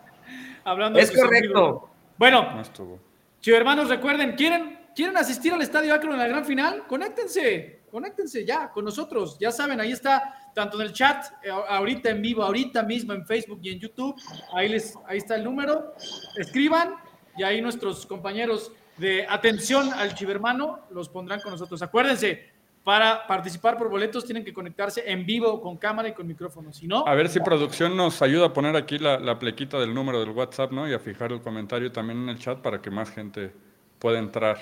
Hablando 0.64 1.00
es 1.00 1.12
correcto. 1.12 1.90
Bueno, 2.18 2.56
no 2.56 3.56
hermanos, 3.56 3.90
recuerden, 3.90 4.34
¿quieren, 4.34 4.80
¿quieren 4.96 5.18
asistir 5.18 5.54
al 5.54 5.62
Estadio 5.62 5.94
Acro 5.94 6.14
en 6.14 6.20
la 6.20 6.28
gran 6.28 6.46
final? 6.46 6.86
Conéctense, 6.88 7.82
conéctense 7.92 8.46
ya 8.46 8.70
con 8.72 8.86
nosotros. 8.86 9.38
Ya 9.40 9.52
saben, 9.52 9.82
ahí 9.82 9.92
está, 9.92 10.52
tanto 10.54 10.80
en 10.80 10.88
el 10.88 10.94
chat, 10.94 11.26
eh, 11.44 11.50
ahorita 11.50 12.10
en 12.10 12.22
vivo, 12.22 12.44
ahorita 12.44 12.84
mismo 12.84 13.14
en 13.14 13.26
Facebook 13.26 13.60
y 13.64 13.72
en 13.72 13.80
YouTube. 13.80 14.16
Ahí, 14.54 14.70
les, 14.70 14.98
ahí 15.08 15.18
está 15.18 15.36
el 15.36 15.44
número. 15.44 15.94
Escriban 16.38 16.96
y 17.36 17.44
ahí 17.44 17.62
nuestros 17.62 18.06
compañeros 18.06 18.72
de 18.98 19.26
atención 19.28 19.92
al 19.94 20.14
chivermano 20.14 20.88
los 20.92 21.10
pondrán 21.10 21.42
con 21.42 21.52
nosotros. 21.52 21.82
Acuérdense, 21.82 22.53
para 22.84 23.26
participar 23.26 23.78
por 23.78 23.90
boletos 23.90 24.26
tienen 24.26 24.44
que 24.44 24.54
conectarse 24.54 25.10
en 25.10 25.26
vivo 25.26 25.62
con 25.62 25.78
cámara 25.78 26.10
y 26.10 26.14
con 26.14 26.28
micrófono. 26.28 26.74
Si 26.74 26.86
no, 26.86 27.06
a 27.08 27.16
ver 27.16 27.30
si 27.30 27.40
producción 27.40 27.96
nos 27.96 28.22
ayuda 28.22 28.48
a 28.48 28.54
poner 28.54 28.76
aquí 28.76 28.98
la, 28.98 29.40
plequita 29.40 29.80
del 29.80 29.94
número 29.94 30.20
del 30.20 30.32
WhatsApp, 30.32 30.72
¿no? 30.72 30.88
Y 30.88 30.94
a 30.94 31.00
fijar 31.00 31.32
el 31.32 31.42
comentario 31.42 31.92
también 31.92 32.24
en 32.24 32.30
el 32.30 32.40
chat 32.40 32.60
para 32.60 32.82
que 32.82 32.92
más 32.92 33.10
gente 33.10 33.54
pueda 34.00 34.20
entrar. 34.20 34.58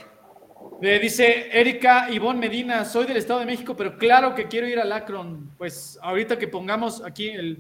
dice 0.80 1.50
Erika 1.52 2.12
Ivonne 2.12 2.40
Medina, 2.40 2.86
soy 2.86 3.06
del 3.06 3.18
Estado 3.18 3.40
de 3.40 3.48
México, 3.48 3.76
pero 3.76 3.98
claro 3.98 4.36
que 4.36 4.48
quiero 4.48 4.68
ir 4.68 4.80
al 4.80 4.92
Akron. 4.92 5.52
Pues 5.58 5.98
ahorita 6.02 6.38
que 6.38 6.48
pongamos 6.48 7.04
aquí 7.04 7.30
el... 7.30 7.60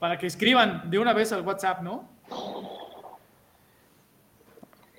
para 0.00 0.18
que 0.18 0.26
escriban 0.26 0.90
de 0.90 0.98
una 0.98 1.12
vez 1.12 1.32
al 1.32 1.42
WhatsApp, 1.42 1.80
¿no? 1.82 2.08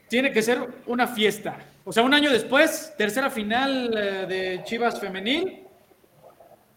Tiene 0.08 0.32
que 0.32 0.42
ser 0.42 0.66
una 0.86 1.08
fiesta. 1.08 1.58
O 1.84 1.92
sea, 1.92 2.04
un 2.04 2.14
año 2.14 2.32
después, 2.32 2.94
tercera 2.98 3.30
final 3.30 3.92
eh, 3.98 4.26
de 4.28 4.64
Chivas 4.64 5.00
femenil, 5.00 5.66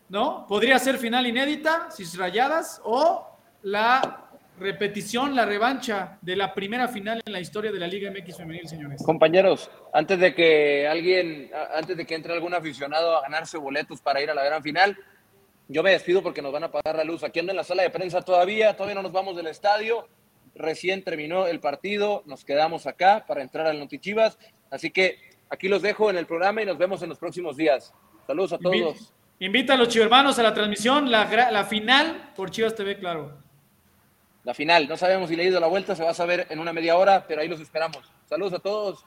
¿no? 0.09 0.47
Podría 0.47 0.79
ser 0.79 0.97
final 0.97 1.27
inédita, 1.27 1.91
si 1.91 2.05
rayadas, 2.17 2.81
o 2.85 3.27
la 3.63 4.25
repetición, 4.59 5.35
la 5.35 5.45
revancha 5.45 6.19
de 6.23 6.37
la 6.37 6.55
primera 6.55 6.89
final 6.89 7.21
en 7.25 7.33
la 7.33 7.41
historia 7.41 7.71
de 7.71 7.79
la 7.79 7.87
Liga 7.87 8.11
MX 8.11 8.37
femenil, 8.37 8.69
señores. 8.69 9.03
Compañeros, 9.03 9.71
antes 9.93 10.19
de 10.19 10.35
que 10.35 10.89
alguien, 10.89 11.51
antes 11.75 11.97
de 11.97 12.07
que 12.07 12.15
entre 12.15 12.33
algún 12.33 12.55
aficionado 12.55 13.17
a 13.17 13.23
ganarse 13.23 13.59
boletos 13.59 14.01
para 14.01 14.23
ir 14.23 14.31
a 14.31 14.35
la 14.35 14.45
gran 14.45 14.63
final, 14.63 14.97
yo 15.69 15.83
me 15.83 15.91
despido 15.91 16.23
porque 16.23 16.41
nos 16.41 16.53
van 16.53 16.65
a 16.65 16.71
pagar 16.71 16.97
la 16.97 17.05
luz. 17.05 17.25
Aquí 17.25 17.41
ando 17.41 17.53
en 17.53 17.57
la 17.57 17.65
sala 17.65 17.83
de 17.83 17.91
prensa 17.91 18.23
todavía, 18.23 18.75
todavía 18.75 18.95
no 18.95 19.03
nos 19.03 19.13
vamos 19.13 19.37
del 19.37 19.49
estadio. 19.49 20.09
Recién 20.55 21.03
terminó 21.03 21.47
el 21.47 21.59
partido, 21.59 22.23
nos 22.27 22.45
quedamos 22.45 22.87
acá 22.87 23.25
para 23.27 23.43
entrar 23.43 23.67
al 23.67 23.79
Notichivas. 23.79 24.39
Así 24.71 24.91
que 24.91 25.19
aquí 25.49 25.69
los 25.69 25.83
dejo 25.83 26.11
en 26.11 26.19
el 26.19 26.27
programa 26.27 26.63
y 26.63 26.67
nos 26.67 26.79
vemos 26.79 27.03
en 27.03 27.09
los 27.09 27.19
próximos 27.19 27.57
días. 27.57 27.93
Saludos 28.27 28.55
a 28.55 28.59
todos. 28.59 29.13
Invita 29.41 29.75
a 29.75 29.77
los 29.77 29.89
chivermanos 29.89 30.39
a 30.39 30.43
la 30.43 30.55
transmisión, 30.55 31.11
la, 31.11 31.65
final 31.65 32.33
por 32.37 32.51
Chivas 32.51 32.75
TV, 32.75 32.99
claro. 32.99 33.37
La 34.45 34.55
final, 34.55 34.89
no 34.89 34.97
sabemos 34.97 35.29
si 35.29 35.37
le 35.37 35.45
he 35.45 35.47
ido 35.49 35.59
la 35.59 35.67
vuelta, 35.67 35.97
se 35.97 36.05
va 36.05 36.11
a 36.11 36.15
saber 36.15 36.47
en 36.51 36.59
una 36.59 36.73
media 36.73 36.97
hora, 36.97 37.27
pero 37.27 37.41
ahí 37.41 37.49
los 37.49 37.61
esperamos. 37.61 37.99
Saludos 38.27 38.55
a 38.55 38.59
todos. 38.59 39.05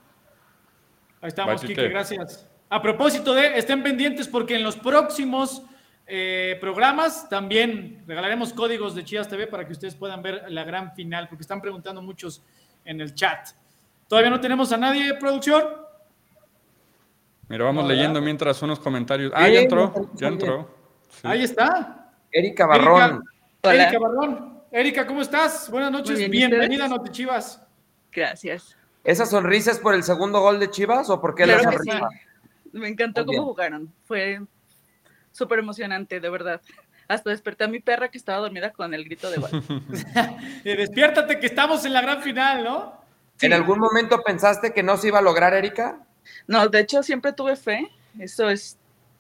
Ahí 1.22 1.30
estamos, 1.30 1.62
Kike, 1.62 1.88
gracias. 1.90 2.50
A 2.70 2.82
propósito 2.82 3.34
de, 3.34 3.58
estén 3.58 3.82
pendientes 3.82 4.28
porque 4.28 4.56
en 4.56 4.64
los 4.64 4.76
próximos 4.76 5.64
eh, 6.06 6.58
programas 6.60 7.30
también 7.30 8.04
regalaremos 8.06 8.54
códigos 8.54 8.96
de 8.96 9.06
Chivas 9.06 9.28
TV 9.30 9.48
para 9.48 9.66
que 9.66 9.74
ustedes 9.74 9.96
puedan 9.96 10.22
ver 10.22 10.44
la 10.50 10.64
gran 10.64 10.94
final, 10.94 11.30
porque 11.30 11.44
están 11.44 11.62
preguntando 11.62 12.02
muchos 12.02 12.44
en 12.84 13.00
el 13.00 13.14
chat. 13.14 13.50
Todavía 14.08 14.30
no 14.30 14.40
tenemos 14.40 14.72
a 14.72 14.78
nadie 14.78 15.06
de 15.06 15.14
producción. 15.16 15.64
Mira, 17.50 17.66
vamos 17.66 17.88
leyendo 17.88 18.22
mientras 18.22 18.62
unos 18.62 18.80
comentarios. 18.80 19.32
Ah, 19.36 19.48
ya 19.48 19.62
entró, 19.62 20.10
ya 20.14 20.28
entró. 20.28 20.70
Ahí 21.24 21.44
está. 21.44 22.12
Erika 22.32 22.66
Barrón. 22.66 23.24
Erika, 23.64 24.00
Barrón. 24.00 24.62
Erika, 24.72 25.08
¿cómo 25.08 25.22
estás? 25.22 25.70
Buenas 25.70 25.92
noches. 25.92 26.30
Bienvenida 26.30 26.86
a 26.86 26.88
Noti 26.88 27.12
Chivas. 27.12 27.62
Gracias. 28.12 28.78
¿Esa 29.04 29.26
sonrisa 29.26 29.72
es 29.72 29.80
por 29.80 29.94
el 29.94 30.04
segundo 30.04 30.42
gol 30.42 30.60
de 30.60 30.70
Chivas 30.70 31.10
o 31.10 31.22
por 31.22 31.36
qué 31.36 31.46
la 31.46 31.60
sonrisa? 31.60 32.10
Me 32.74 32.90
encantó 32.90 33.26
cómo 33.26 33.46
jugaron. 33.46 33.94
Fue 34.06 34.42
súper 35.32 35.60
emocionante, 35.60 36.20
de 36.20 36.30
verdad. 36.30 36.62
Hasta 37.08 37.30
desperté 37.30 37.64
a 37.64 37.68
mi 37.70 37.80
perra 37.80 38.10
que 38.10 38.18
estaba 38.18 38.40
dormida 38.40 38.72
con 38.72 38.94
el 38.94 39.06
grito 39.06 39.30
de 39.30 39.38
gol. 39.38 39.50
Despiértate 40.64 41.40
que 41.40 41.46
estamos 41.46 41.86
en 41.86 41.94
la 41.94 42.02
gran 42.02 42.22
final, 42.22 42.64
¿no? 42.66 43.07
¿En 43.42 43.54
algún 43.54 43.80
momento 43.80 44.22
pensaste 44.24 44.74
que 44.74 44.84
no 44.84 44.98
se 44.98 45.10
iba 45.10 45.20
a 45.20 45.22
lograr, 45.22 45.54
Erika? 45.54 46.00
No, 46.48 46.68
de 46.68 46.80
hecho 46.80 47.04
siempre 47.04 47.34
tuve 47.34 47.56
fe. 47.56 47.90
Eso 48.20 48.50
es 48.50 48.78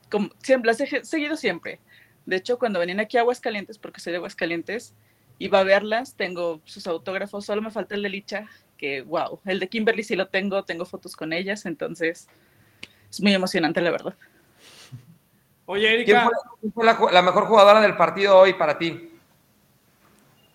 como 0.09 0.29
siempre, 0.41 0.71
he 0.71 1.05
seguido 1.05 1.35
siempre. 1.35 1.79
De 2.25 2.35
hecho, 2.35 2.59
cuando 2.59 2.79
venían 2.79 2.99
aquí 2.99 3.17
a 3.17 3.21
Aguascalientes, 3.21 3.77
porque 3.77 4.01
soy 4.01 4.11
de 4.11 4.17
Aguascalientes, 4.17 4.93
iba 5.39 5.59
a 5.59 5.63
verlas, 5.63 6.15
tengo 6.15 6.61
sus 6.65 6.87
autógrafos, 6.87 7.45
solo 7.45 7.61
me 7.61 7.71
falta 7.71 7.95
el 7.95 8.03
de 8.03 8.09
Licha, 8.09 8.45
que 8.77 9.01
wow, 9.01 9.39
el 9.45 9.59
de 9.59 9.69
Kimberly 9.69 10.03
sí 10.03 10.15
lo 10.15 10.27
tengo, 10.27 10.63
tengo 10.63 10.85
fotos 10.85 11.15
con 11.15 11.33
ellas, 11.33 11.65
entonces 11.65 12.27
es 13.09 13.21
muy 13.21 13.33
emocionante 13.33 13.81
la 13.81 13.91
verdad. 13.91 14.15
Oye, 15.65 15.93
Erika. 15.93 16.29
¿Quién 16.61 16.73
fue, 16.73 16.85
la, 16.85 17.21
mejor 17.21 17.45
jugadora 17.45 17.81
del 17.81 17.97
partido 17.97 18.37
hoy 18.37 18.53
para 18.53 18.77
ti? 18.77 19.11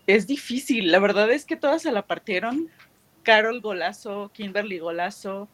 Es 0.05 0.27
difícil, 0.27 0.91
la 0.91 0.99
verdad 0.99 1.31
es 1.31 1.45
que 1.45 1.55
todas 1.55 1.83
se 1.83 1.91
la 1.91 2.05
partieron. 2.05 2.69
Carol 3.23 3.61
golazo, 3.61 4.31
Kimberly 4.33 4.79
golazo, 4.79 5.47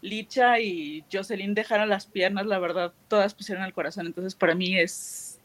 Licha 0.00 0.58
y 0.60 1.04
Jocelyn 1.12 1.54
dejaron 1.54 1.88
las 1.88 2.06
piernas, 2.06 2.46
la 2.46 2.58
verdad, 2.58 2.92
todas 3.08 3.34
pusieron 3.34 3.64
el 3.64 3.72
corazón, 3.72 4.06
entonces 4.06 4.34
para 4.34 4.54
mí 4.54 4.78
es 4.78 5.38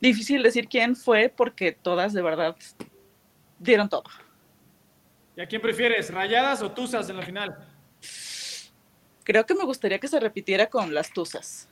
difícil 0.00 0.42
decir 0.42 0.66
quién 0.68 0.96
fue 0.96 1.32
porque 1.34 1.72
todas 1.72 2.12
de 2.12 2.22
verdad 2.22 2.56
dieron 3.58 3.88
todo. 3.88 4.04
¿Y 5.36 5.42
a 5.42 5.46
quién 5.46 5.62
prefieres, 5.62 6.12
Rayadas 6.12 6.60
o 6.62 6.72
Tuzas 6.72 7.08
en 7.08 7.16
la 7.18 7.22
final? 7.22 7.56
Creo 9.22 9.46
que 9.46 9.54
me 9.54 9.64
gustaría 9.64 9.98
que 9.98 10.08
se 10.08 10.18
repitiera 10.18 10.66
con 10.66 10.92
las 10.92 11.12
Tuzas. 11.12 11.68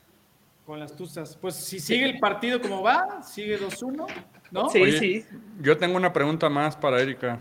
Con 0.65 0.79
las 0.79 0.95
Tuzas. 0.95 1.35
Pues 1.35 1.55
si 1.55 1.79
sigue 1.79 2.05
el 2.05 2.19
partido 2.19 2.61
como 2.61 2.81
va, 2.81 3.21
sigue 3.21 3.59
2-1, 3.59 4.07
¿no? 4.51 4.69
Sí, 4.69 4.91
sí. 4.93 5.25
Yo 5.59 5.77
tengo 5.77 5.97
una 5.97 6.13
pregunta 6.13 6.47
más 6.47 6.77
para 6.77 7.01
Erika. 7.01 7.39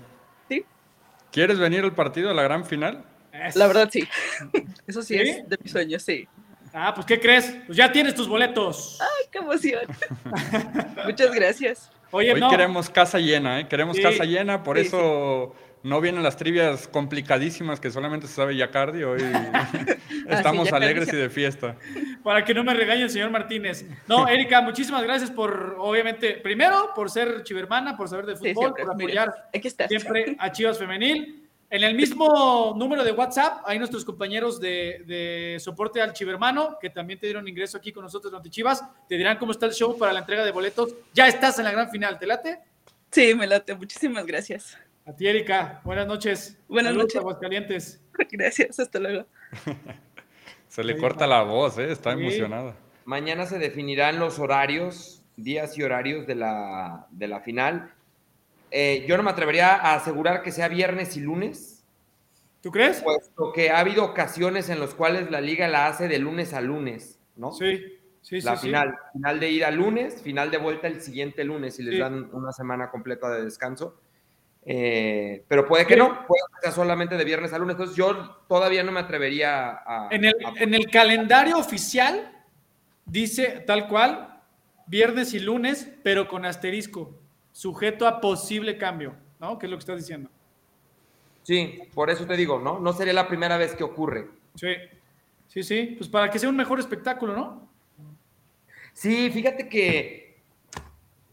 ¿Quieres 1.31 1.59
venir 1.59 1.85
al 1.85 1.95
partido 1.95 2.31
a 2.31 2.35
la 2.35 2.43
gran 2.43 2.65
final? 2.65 3.05
La 3.55 3.67
verdad, 3.67 3.89
sí. 3.93 4.09
Eso 4.87 5.03
sí, 5.03 5.17
es 5.17 5.49
de 5.49 5.59
mis 5.63 5.73
sueños, 5.73 6.03
sí. 6.03 6.27
Ah, 6.73 6.93
pues 6.95 7.07
¿qué 7.07 7.19
crees? 7.19 7.57
Pues 7.67 7.79
ya 7.79 7.91
tienes 7.91 8.15
tus 8.15 8.29
boletos. 8.29 8.99
Ay, 9.01 9.27
qué 9.31 9.39
emoción. 9.39 9.83
Muchas 11.05 11.33
gracias. 11.33 11.91
Oye, 12.11 12.33
Hoy 12.33 12.43
queremos 12.49 12.89
casa 12.89 13.19
llena, 13.19 13.61
¿eh? 13.61 13.69
Queremos 13.69 13.99
casa 13.99 14.25
llena, 14.25 14.63
por 14.63 14.79
eso 14.79 15.55
no 15.89 16.01
vienen 16.01 16.23
las 16.23 16.37
trivias 16.37 16.87
complicadísimas 16.87 17.81
que 17.81 17.91
solamente 17.91 18.27
se 18.27 18.35
sabe 18.35 18.55
Yacardi. 18.55 19.03
Hoy 19.03 19.21
estamos 20.29 20.73
alegres 20.73 21.13
y 21.13 21.17
de 21.17 21.31
fiesta. 21.31 21.77
Para 22.23 22.45
que 22.45 22.53
no 22.53 22.63
me 22.63 22.75
regañe 22.75 23.03
el 23.03 23.11
señor 23.11 23.31
Martínez. 23.31 23.87
No, 24.07 24.29
Erika, 24.29 24.61
muchísimas 24.61 25.03
gracias 25.03 25.31
por, 25.31 25.77
obviamente, 25.79 26.35
primero, 26.35 26.91
por 26.95 27.11
ser 27.11 27.43
chivermana, 27.43 27.97
por 27.97 28.09
saber 28.09 28.27
de 28.27 28.37
fútbol, 28.37 28.75
por 28.75 28.91
apoyar 28.93 29.51
siempre 29.89 30.37
a 30.39 30.53
Chivas 30.53 30.79
Femenil. 30.79 31.45
En 31.71 31.85
el 31.85 31.95
mismo 31.95 32.75
número 32.79 33.05
de 33.05 33.13
WhatsApp 33.13 33.63
hay 33.67 33.79
nuestros 33.79 34.03
compañeros 34.03 34.59
de, 34.59 35.59
soporte 35.61 36.01
al 36.01 36.15
Chivermano, 36.15 36.79
que 36.81 36.89
también 36.89 37.21
te 37.21 37.27
dieron 37.27 37.47
ingreso 37.47 37.77
aquí 37.77 37.93
con 37.93 38.05
nosotros 38.05 38.33
ante 38.33 38.49
Chivas. 38.49 38.83
Te 39.07 39.17
dirán 39.17 39.37
cómo 39.37 39.53
está 39.53 39.67
el 39.67 39.73
show 39.73 39.99
para 39.99 40.15
la 40.15 40.21
entrega 40.21 40.47
de 40.47 40.51
boletos. 40.51 40.95
Ya 41.13 41.29
estás 41.29 41.59
en 41.59 41.65
la 41.65 41.73
gran 41.73 41.91
final, 41.91 42.19
¿te 42.19 42.27
late? 42.27 42.59
Sí, 43.11 43.35
me 43.35 43.47
late. 43.47 43.75
Muchísimas 43.75 44.25
gracias. 44.25 44.79
A 45.09 45.17
ti, 45.17 45.27
Erika. 45.27 45.81
Buenas 45.85 46.07
noches. 46.07 46.59
Buenas 46.69 46.95
noches. 46.95 47.17
Aguascalientes. 47.17 48.03
Gracias, 48.31 48.79
hasta 48.79 48.99
luego. 48.99 49.25
se 50.69 50.85
le 50.85 50.99
corta 50.99 51.27
la 51.27 51.43
voz, 51.45 51.79
¿eh? 51.79 51.91
está 51.91 52.13
emocionada. 52.13 52.77
Mañana 53.07 53.47
se 53.47 53.59
definirán 53.59 54.19
los 54.19 54.39
horarios, 54.39 55.23
días 55.35 55.79
y 55.79 55.83
horarios 55.83 56.27
de 56.27 56.35
la, 56.35 57.07
de 57.11 57.27
la 57.27 57.41
final. 57.41 57.95
Eh, 58.71 59.07
yo 59.09 59.17
no 59.17 59.23
me 59.23 59.31
atrevería 59.31 59.77
a 59.77 59.95
asegurar 59.95 60.43
que 60.43 60.53
sea 60.53 60.69
viernes 60.69 61.17
y 61.17 61.21
lunes. 61.21 61.87
¿Tú 62.61 62.71
crees? 62.71 63.01
Puesto 63.01 63.51
que 63.55 63.71
ha 63.71 63.79
habido 63.79 64.05
ocasiones 64.05 64.69
en 64.69 64.79
las 64.79 64.95
cuales 64.95 65.31
la 65.31 65.41
liga 65.41 65.69
la 65.69 65.87
hace 65.87 66.07
de 66.07 66.19
lunes 66.19 66.53
a 66.53 66.61
lunes, 66.61 67.19
¿no? 67.35 67.53
Sí, 67.53 67.81
sí, 68.21 68.43
la 68.43 68.59
final, 68.59 68.95
final 69.15 69.41
de 69.41 69.51
ida 69.53 69.71
lunes, 69.71 70.21
final 70.21 70.51
de 70.51 70.59
vuelta 70.59 70.87
el 70.87 71.01
siguiente 71.01 71.45
lunes 71.45 71.79
y 71.79 71.85
les 71.85 71.99
dan 71.99 72.29
una 72.35 72.53
semana 72.53 72.91
completa 72.91 73.31
de 73.31 73.43
descanso. 73.43 74.03
Eh, 74.71 75.47
pero 75.49 75.67
puede 75.67 75.87
que 75.87 75.97
no, 75.97 76.27
puede 76.27 76.43
que 76.55 76.61
sea 76.65 76.73
solamente 76.73 77.17
de 77.17 77.25
viernes 77.25 77.55
a 77.55 77.59
lunes. 77.59 77.73
Entonces 77.73 77.97
yo 77.97 78.37
todavía 78.49 78.83
no 78.83 78.93
me 78.93 79.01
atrevería 79.01 79.71
a... 79.71 80.09
En 80.11 80.27
el, 80.27 80.35
en 80.57 80.75
el 80.75 80.91
calendario 80.91 81.57
oficial 81.57 82.37
dice 83.07 83.65
tal 83.67 83.89
cual, 83.89 84.43
viernes 84.87 85.33
y 85.33 85.41
lunes, 85.41 85.91
pero 86.03 86.29
con 86.29 86.45
asterisco, 86.45 87.19
sujeto 87.51 88.07
a 88.07 88.21
posible 88.21 88.77
cambio, 88.77 89.15
¿no? 89.41 89.59
¿Qué 89.59 89.65
es 89.65 89.71
lo 89.71 89.79
que 89.79 89.81
estás 89.81 89.97
diciendo? 90.01 90.29
Sí, 91.45 91.81
por 91.95 92.11
eso 92.11 92.27
te 92.27 92.37
digo, 92.37 92.59
¿no? 92.59 92.79
No 92.79 92.93
sería 92.93 93.15
la 93.15 93.27
primera 93.27 93.57
vez 93.57 93.75
que 93.75 93.85
ocurre. 93.85 94.29
Sí, 94.55 94.75
sí, 95.49 95.63
sí, 95.63 95.95
pues 95.97 96.11
para 96.11 96.31
que 96.31 96.39
sea 96.39 96.51
un 96.51 96.57
mejor 96.57 96.79
espectáculo, 96.79 97.35
¿no? 97.35 97.71
Sí, 98.93 99.31
fíjate 99.31 99.67
que 99.67 100.28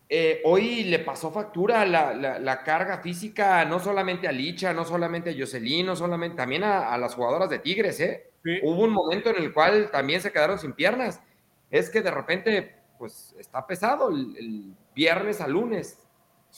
eh, 0.08 0.42
hoy 0.44 0.84
le 0.84 1.00
pasó 1.00 1.32
factura 1.32 1.86
la, 1.86 2.64
carga 2.64 3.00
física, 3.00 3.66
no 3.66 3.80
solamente 3.80 4.28
a 4.28 4.32
Licha, 4.32 4.72
no 4.74 4.86
solamente 4.86 5.32
a 5.32 5.36
Jocelyn, 5.38 5.86
no 5.86 5.96
solamente, 5.96 6.38
también 6.38 6.64
a, 6.64 6.96
las 6.98 7.16
jugadoras 7.16 7.50
de 7.50 7.60
Tigres, 7.60 8.00
¿eh? 8.00 8.32
Hubo 8.62 8.84
un 8.84 8.92
momento 8.92 9.32
en 9.32 9.38
el 9.38 9.52
cual 9.52 9.90
también 9.90 10.22
se 10.22 10.32
quedaron 10.32 10.60
sin 10.60 10.74
piernas. 10.74 11.20
Es 11.72 11.90
que 11.90 12.04
de 12.04 12.12
repente, 12.12 12.76
pues 13.00 13.36
está 13.40 13.66
pesado 13.66 14.10
el, 14.10 14.74
viernes 14.94 15.42
a 15.42 15.48
lunes, 15.48 16.00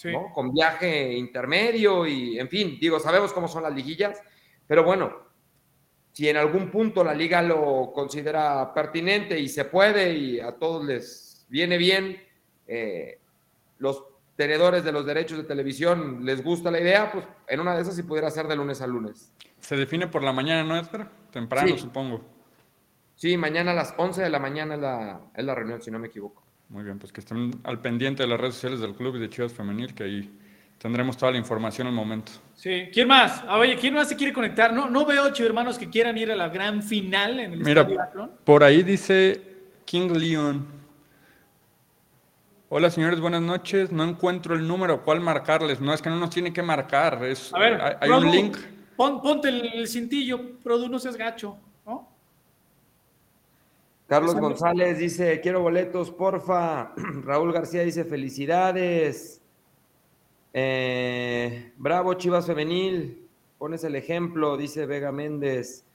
¿no? 0.04 0.32
Con 0.34 0.54
viaje 0.54 1.14
intermedio 1.14 2.06
y, 2.06 2.38
en 2.38 2.50
fin, 2.50 2.78
digo, 2.80 3.00
sabemos 3.00 3.34
cómo 3.34 3.48
son 3.48 3.64
las 3.64 3.74
liguillas, 3.74 4.22
pero 4.68 4.84
bueno, 4.84 5.28
si 6.12 6.28
en 6.30 6.38
algún 6.38 6.70
punto 6.70 7.04
la 7.04 7.14
liga 7.14 7.42
lo 7.42 7.92
considera 7.94 8.74
pertinente 8.74 9.40
y 9.40 9.48
se 9.48 9.66
puede 9.66 10.14
y 10.14 10.40
a 10.40 10.52
todos 10.52 10.86
les 10.86 11.46
viene 11.50 11.78
bien, 11.78 12.22
eh, 12.68 13.17
los 13.80 14.04
tenedores 14.36 14.84
de 14.84 14.92
los 14.92 15.06
derechos 15.06 15.38
de 15.38 15.44
televisión 15.44 16.24
les 16.24 16.44
gusta 16.44 16.72
la 16.72 16.80
idea, 16.80 17.12
pues 17.12 17.26
en 17.48 17.60
una 17.60 17.76
de 17.76 17.82
esas 17.82 17.96
sí 17.96 18.04
pudiera 18.04 18.30
ser 18.30 18.48
de 18.48 18.56
lunes 18.56 18.82
a 18.82 18.88
lunes. 18.88 19.34
¿Se 19.60 19.76
define 19.76 20.08
por 20.08 20.24
la 20.24 20.32
mañana, 20.32 20.64
no, 20.64 20.78
Edgar? 20.78 21.10
Temprano, 21.32 21.78
supongo. 21.78 22.24
Sí, 23.16 23.36
mañana 23.36 23.72
a 23.72 23.74
las 23.74 23.96
11 23.98 24.22
de 24.22 24.30
la 24.30 24.40
mañana 24.40 24.76
es 24.76 24.82
la, 24.82 25.22
es 25.36 25.44
la 25.44 25.56
reunión, 25.56 25.82
si 25.82 25.90
no 25.90 25.98
me 25.98 26.08
equivoco. 26.08 26.44
Muy 26.70 26.84
bien, 26.84 27.00
pues 27.00 27.12
que 27.12 27.22
estén 27.22 27.52
al 27.64 27.82
pendiente 27.82 28.24
de 28.24 28.30
las 28.30 28.40
redes 28.40 28.56
sociales 28.56 28.80
del 28.80 28.94
club 28.94 29.16
y 29.16 29.20
de 29.20 29.30
Chivas 29.30 29.54
Femenil, 29.54 29.96
que 29.96 30.04
ahí 30.04 30.32
tendremos 30.78 31.18
toda 31.18 31.32
la 31.32 31.40
información 31.40 31.88
al 31.88 31.94
momento. 31.94 32.34
Sí, 32.54 32.90
¿quién 32.94 33.08
más? 33.08 33.44
Ah, 33.48 33.58
oye, 33.58 33.76
¿quién 33.78 33.96
más 33.96 34.10
se 34.10 34.16
quiere 34.16 34.34
conectar? 34.34 34.72
No, 34.72 34.90
no 34.90 35.06
veo, 35.06 35.34
hermanos, 35.40 35.80
que 35.80 35.90
quieran 35.90 36.18
ir 36.18 36.32
a 36.32 36.36
la 36.36 36.50
gran 36.50 36.84
final 36.84 37.40
en 37.40 37.54
el 37.54 37.60
Mira, 37.60 37.88
Por 38.44 38.64
ahí 38.64 38.84
dice 38.84 39.42
King 39.86 40.12
Leon. 40.12 40.77
Hola 42.70 42.90
señores, 42.90 43.22
buenas 43.22 43.42
noches. 43.42 43.94
No 43.94 44.04
encuentro 44.04 44.54
el 44.54 44.68
número, 44.68 45.02
¿cuál 45.02 45.22
marcarles? 45.22 45.80
No, 45.80 45.94
es 45.94 46.02
que 46.02 46.10
no 46.10 46.18
nos 46.18 46.32
tiene 46.32 46.52
que 46.52 46.62
marcar. 46.62 47.24
Es, 47.24 47.54
a 47.54 47.60
ver, 47.60 47.98
hay, 48.02 48.10
un 48.10 48.30
link. 48.30 48.58
ponte 48.98 49.48
el, 49.48 49.88
cintillo, 49.88 50.60
Produ, 50.62 50.90
no 50.90 51.00
seas 51.00 51.16
gacho, 51.16 51.58
¿no? 51.86 52.10
Carlos 54.06 54.36
González 54.36 54.98
dice, 54.98 55.40
quiero 55.40 55.62
boletos, 55.62 56.12
porfa. 56.12 56.92
Raúl 57.24 57.54
García 57.54 57.84
dice, 57.84 58.04
felicidades. 58.04 59.42
Eh, 60.52 61.72
bravo, 61.78 62.16
Chivas 62.16 62.48
Femenil. 62.48 63.30
Pones 63.58 63.86
el 63.86 63.96
ejemplo, 63.96 64.58
dice 64.58 64.86
Vega 64.86 65.14
Méndez. 65.14 65.86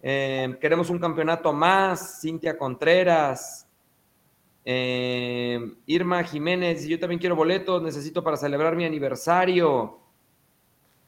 Eh, 0.00 0.56
queremos 0.60 0.90
un 0.90 1.00
campeonato 1.00 1.52
más. 1.52 2.20
Cintia 2.20 2.56
Contreras. 2.56 3.63
Eh, 4.64 5.74
Irma 5.86 6.24
Jiménez, 6.24 6.86
yo 6.86 6.98
también 6.98 7.18
quiero 7.18 7.36
boletos, 7.36 7.82
necesito 7.82 8.24
para 8.24 8.36
celebrar 8.36 8.74
mi 8.76 8.84
aniversario. 8.84 10.00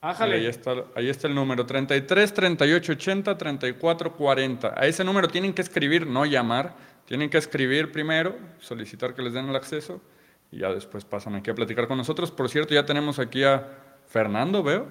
ahí, 0.01 0.47
está, 0.47 0.85
ahí 0.95 1.09
está 1.09 1.27
el 1.27 1.35
número, 1.35 1.65
33 1.65 2.35
38 2.35 2.93
80 2.93 3.39
34 3.39 4.17
40. 4.17 4.75
A 4.77 4.87
ese 4.87 5.05
número 5.05 5.29
tienen 5.29 5.55
que 5.55 5.63
escribir, 5.63 6.07
no 6.07 6.27
llamar, 6.27 6.75
tienen 7.07 7.31
que 7.31 7.39
escribir 7.39 7.91
primero, 7.93 8.37
solicitar 8.59 9.15
que 9.15 9.23
les 9.23 9.33
den 9.33 9.49
el 9.49 9.57
acceso 9.57 10.01
y 10.51 10.59
ya 10.59 10.69
después 10.69 11.05
pasan 11.05 11.35
aquí 11.35 11.51
a 11.51 11.55
platicar 11.55 11.89
con 11.89 11.97
nosotros. 11.97 12.31
Por 12.31 12.49
cierto, 12.51 12.75
ya 12.75 12.85
tenemos 12.85 13.19
aquí 13.19 13.43
a 13.43 13.67
Fernando, 14.07 14.63
veo. 14.63 14.87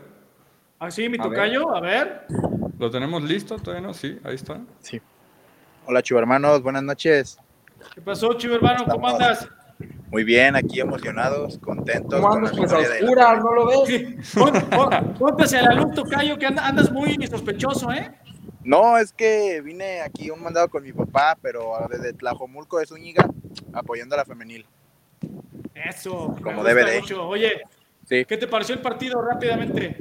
Ah, 0.80 0.92
sí, 0.92 1.08
mi 1.08 1.18
tocayo, 1.18 1.74
a 1.74 1.80
ver. 1.80 2.26
¿Lo 2.78 2.90
tenemos 2.92 3.24
listo 3.24 3.58
todavía 3.58 3.88
no? 3.88 3.94
Sí, 3.94 4.20
ahí 4.24 4.36
está. 4.36 4.60
Sí. 4.80 5.00
Hola, 5.86 6.02
hermanos, 6.10 6.62
buenas 6.62 6.84
noches. 6.84 7.40
¿Qué 7.94 8.02
pasó, 8.02 8.34
chivo 8.34 8.56
hermano? 8.56 8.86
¿Cómo 8.86 9.08
andas? 9.08 9.48
Muy 10.10 10.24
bien, 10.24 10.56
aquí 10.56 10.80
emocionados, 10.80 11.58
contentos. 11.60 12.22
¿Cómo 12.22 12.34
andas 12.34 12.54
pues 12.56 12.72
a 12.72 12.78
oscuras? 12.78 13.44
¿No 13.44 13.54
lo 13.54 13.68
ves? 13.68 14.28
Ponte 15.20 15.44
hacia 15.44 15.62
la 15.62 15.74
luz, 15.74 15.94
Tocayo, 15.94 16.38
que 16.38 16.46
andas 16.46 16.92
muy 16.92 17.16
sospechoso, 17.28 17.92
¿eh? 17.92 18.12
No, 18.64 18.98
es 18.98 19.12
que 19.12 19.62
vine 19.62 20.02
aquí 20.02 20.32
un 20.32 20.42
mandado 20.42 20.70
con 20.70 20.84
mi 20.84 20.92
papá, 20.92 21.38
pero 21.42 21.74
desde 21.90 22.14
Tlajomulco 22.14 22.80
de 22.80 22.88
Zúñiga, 22.88 23.30
apoyando 23.74 24.16
a 24.16 24.20
la 24.20 24.26
femenil. 24.26 24.66
Eso, 25.74 26.36
como 26.42 26.64
debe 26.64 26.84
de. 26.86 27.02
Mucho. 27.02 27.28
Oye, 27.28 27.62
¿qué 28.08 28.26
te 28.26 28.48
pareció 28.48 28.74
el 28.74 28.82
partido 28.82 29.22
rápidamente? 29.22 29.98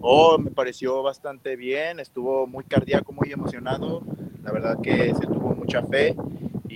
Oh, 0.00 0.38
me 0.38 0.50
pareció 0.50 1.02
bastante 1.02 1.56
bien, 1.56 1.98
estuvo 2.00 2.46
muy 2.46 2.64
cardíaco, 2.64 3.12
muy 3.12 3.32
emocionado. 3.32 4.02
La 4.44 4.52
verdad 4.52 4.76
que 4.80 5.12
se 5.14 5.26
tuvo 5.26 5.54
mucha 5.54 5.82
fe 5.82 6.14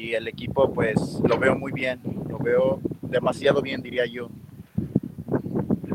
y 0.01 0.15
el 0.15 0.27
equipo 0.29 0.73
pues 0.73 1.19
lo 1.23 1.39
veo 1.39 1.55
muy 1.57 1.73
bien, 1.73 2.01
lo 2.29 2.39
veo 2.39 2.81
demasiado 3.03 3.61
bien 3.61 3.83
diría 3.83 4.07
yo. 4.07 4.31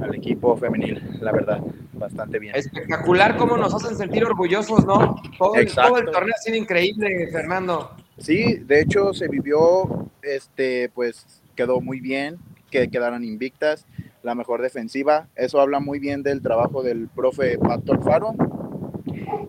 al 0.02 0.14
equipo 0.14 0.56
femenil, 0.56 1.02
la 1.22 1.32
verdad, 1.32 1.60
bastante 1.94 2.38
bien. 2.38 2.56
Espectacular 2.56 3.36
cómo 3.36 3.58
nos 3.58 3.74
hacen 3.74 3.98
sentir 3.98 4.24
orgullosos, 4.24 4.86
¿no? 4.86 5.16
Todo, 5.40 5.56
el, 5.56 5.74
todo 5.74 5.98
el 5.98 6.06
torneo 6.12 6.34
ha 6.36 6.42
sido 6.42 6.58
increíble, 6.58 7.30
Fernando. 7.32 7.96
Sí, 8.20 8.58
de 8.60 8.82
hecho 8.82 9.14
se 9.14 9.28
vivió, 9.28 10.08
este, 10.22 10.90
pues 10.94 11.42
quedó 11.56 11.82
muy 11.82 12.00
bien, 12.00 12.38
que 12.70 12.90
quedaron 12.90 13.24
invictas, 13.24 13.88
la 14.22 14.36
mejor 14.36 14.62
defensiva. 14.62 15.28
Eso 15.36 15.60
habla 15.60 15.80
muy 15.80 15.98
bien 15.98 16.22
del 16.22 16.42
trabajo 16.44 16.84
del 16.84 17.08
profe 17.08 17.58
Pato 17.58 17.94
Alfaro. 17.94 18.36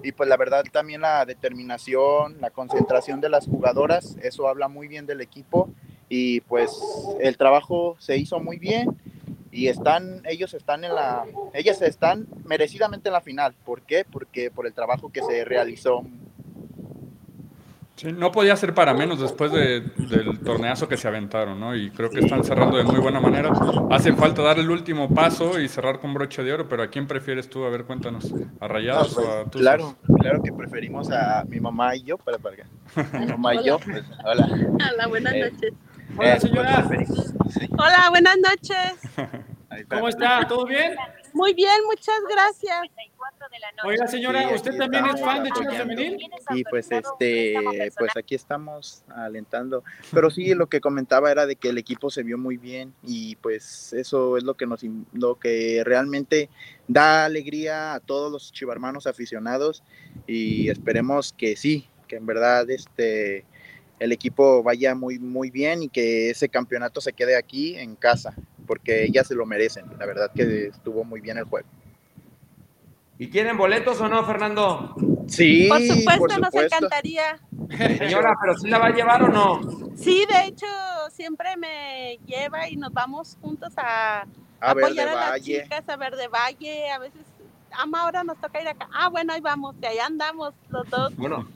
Y 0.02 0.12
pues 0.12 0.28
la 0.28 0.36
verdad 0.36 0.64
también 0.70 1.00
la 1.00 1.24
determinación, 1.24 2.36
la 2.40 2.50
concentración 2.50 3.20
de 3.20 3.28
las 3.28 3.46
jugadoras, 3.46 4.16
eso 4.22 4.48
habla 4.48 4.68
muy 4.68 4.88
bien 4.88 5.06
del 5.06 5.20
equipo. 5.20 5.68
Y 6.08 6.40
pues 6.42 6.70
el 7.20 7.36
trabajo 7.36 7.96
se 7.98 8.16
hizo 8.16 8.38
muy 8.38 8.58
bien 8.58 8.96
y 9.50 9.68
están, 9.68 10.22
ellos 10.26 10.54
están 10.54 10.84
en 10.84 10.94
la, 10.94 11.24
ellas 11.54 11.80
están 11.82 12.26
merecidamente 12.44 13.08
en 13.08 13.14
la 13.14 13.20
final. 13.20 13.54
¿Por 13.64 13.82
qué? 13.82 14.04
Porque 14.04 14.50
por 14.50 14.66
el 14.66 14.74
trabajo 14.74 15.10
que 15.10 15.22
se 15.22 15.44
realizó 15.44 16.04
Sí, 17.96 18.12
no 18.12 18.30
podía 18.30 18.54
ser 18.56 18.74
para 18.74 18.92
menos 18.92 19.18
después 19.20 19.50
del 19.52 20.40
torneazo 20.44 20.86
que 20.86 20.98
se 20.98 21.08
aventaron, 21.08 21.58
¿no? 21.58 21.74
Y 21.74 21.90
creo 21.90 22.10
que 22.10 22.18
están 22.20 22.44
cerrando 22.44 22.76
de 22.76 22.84
muy 22.84 22.98
buena 23.00 23.20
manera. 23.20 23.50
Hace 23.90 24.12
falta 24.12 24.42
dar 24.42 24.58
el 24.58 24.70
último 24.70 25.14
paso 25.14 25.58
y 25.58 25.66
cerrar 25.68 25.98
con 25.98 26.12
broche 26.12 26.42
de 26.44 26.52
oro, 26.52 26.68
pero 26.68 26.82
¿a 26.82 26.88
quién 26.88 27.06
prefieres 27.06 27.48
tú? 27.48 27.64
A 27.64 27.70
ver, 27.70 27.84
cuéntanos. 27.84 28.34
¿A 28.60 28.68
Rayados 28.68 29.14
pues, 29.14 29.26
o 29.26 29.32
a 29.40 29.44
tus 29.50 29.62
Claro, 29.62 29.96
claro 30.20 30.42
que 30.42 30.52
preferimos 30.52 31.10
a 31.10 31.42
mi 31.48 31.58
mamá 31.58 31.96
y 31.96 32.02
yo, 32.02 32.18
para, 32.18 32.36
para 32.36 32.56
Mi 33.18 33.26
mamá 33.32 33.54
y 33.54 33.64
yo, 33.64 33.78
pues, 33.78 34.04
hola. 34.24 34.46
Hola, 34.92 35.06
buenas 35.08 35.32
Eh, 35.32 35.50
noches. 35.50 35.72
Hola, 36.18 36.34
Eh, 36.36 36.40
señora. 36.40 36.84
pues, 36.86 37.00
preferimos- 37.00 37.34
sí, 37.54 37.66
Hola, 37.78 38.10
buenas 38.10 38.36
noches. 38.36 39.86
¿Cómo 39.88 40.08
está? 40.08 40.46
¿Todo 40.46 40.66
bien? 40.66 40.94
Muy 41.36 41.52
bien, 41.52 41.76
muchas 41.86 42.18
gracias. 42.30 42.80
Oiga, 43.84 44.06
señora, 44.06 44.48
Sí, 44.48 44.54
¿usted 44.54 44.78
también 44.78 45.04
es 45.04 45.20
fan 45.20 45.44
de 45.44 45.50
Chivas 45.50 45.74
apoyando. 45.80 45.94
Femenil? 45.94 46.30
Y 46.54 46.64
pues 46.64 46.90
este, 46.90 47.90
pues 47.98 48.16
aquí 48.16 48.34
estamos 48.34 49.02
alentando. 49.14 49.84
Pero 50.14 50.30
sí, 50.30 50.54
lo 50.54 50.66
que 50.66 50.80
comentaba 50.80 51.30
era 51.30 51.44
de 51.44 51.56
que 51.56 51.68
el 51.68 51.76
equipo 51.76 52.08
se 52.08 52.22
vio 52.22 52.38
muy 52.38 52.56
bien 52.56 52.94
y 53.02 53.36
pues 53.36 53.92
eso 53.92 54.38
es 54.38 54.44
lo 54.44 54.54
que 54.54 54.64
nos 54.64 54.82
im- 54.82 55.04
lo 55.12 55.38
que 55.38 55.82
realmente 55.84 56.48
da 56.88 57.26
alegría 57.26 57.92
a 57.92 58.00
todos 58.00 58.32
los 58.32 58.50
chivarmanos 58.50 59.06
aficionados 59.06 59.82
y 60.26 60.70
esperemos 60.70 61.34
que 61.34 61.54
sí, 61.56 61.86
que 62.08 62.16
en 62.16 62.24
verdad 62.24 62.70
este 62.70 63.44
el 63.98 64.12
equipo 64.12 64.62
vaya 64.62 64.94
muy 64.94 65.18
muy 65.18 65.50
bien 65.50 65.82
y 65.82 65.88
que 65.90 66.30
ese 66.30 66.48
campeonato 66.48 67.02
se 67.02 67.12
quede 67.12 67.36
aquí 67.36 67.76
en 67.76 67.94
casa, 67.94 68.34
porque 68.66 69.04
ellas 69.04 69.26
se 69.26 69.34
lo 69.34 69.46
merecen. 69.46 69.86
La 69.98 70.06
verdad 70.06 70.30
que 70.34 70.66
estuvo 70.68 71.04
muy 71.04 71.20
bien 71.20 71.38
el 71.38 71.44
juego. 71.44 71.66
¿Y 73.18 73.30
quieren 73.30 73.56
boletos 73.56 73.98
o 74.00 74.08
no, 74.08 74.24
Fernando? 74.26 74.94
Sí, 75.26 75.68
por 75.68 75.80
supuesto, 75.80 76.18
por 76.18 76.38
nos 76.40 76.54
encantaría. 76.54 77.38
Señora, 77.98 78.34
¿pero 78.40 78.58
sí 78.58 78.68
la 78.68 78.78
va 78.78 78.86
a 78.88 78.90
llevar 78.94 79.22
o 79.22 79.28
no? 79.28 79.60
Sí, 79.96 80.26
de 80.30 80.44
hecho, 80.48 80.66
siempre 81.12 81.56
me 81.56 82.18
lleva 82.26 82.68
y 82.68 82.76
nos 82.76 82.92
vamos 82.92 83.38
juntos 83.40 83.72
a, 83.78 84.26
A 84.60 84.74
ver, 84.74 84.84
apoyar 84.84 85.06
de 85.08 85.12
a 85.12 85.14
las 85.16 85.30
Valle. 85.30 85.62
chicas, 85.62 85.88
a 85.88 85.96
Verde 85.96 86.28
Valle. 86.28 86.90
A 86.90 86.98
veces, 86.98 87.22
ama, 87.72 88.02
ahora 88.02 88.22
nos 88.22 88.38
toca 88.38 88.60
ir 88.60 88.68
acá. 88.68 88.86
Ah, 88.92 89.08
bueno, 89.08 89.32
ahí 89.32 89.40
vamos, 89.40 89.74
que 89.80 89.86
allá 89.88 90.04
andamos 90.06 90.52
los 90.68 90.88
dos. 90.90 91.16
Bueno, 91.16 91.48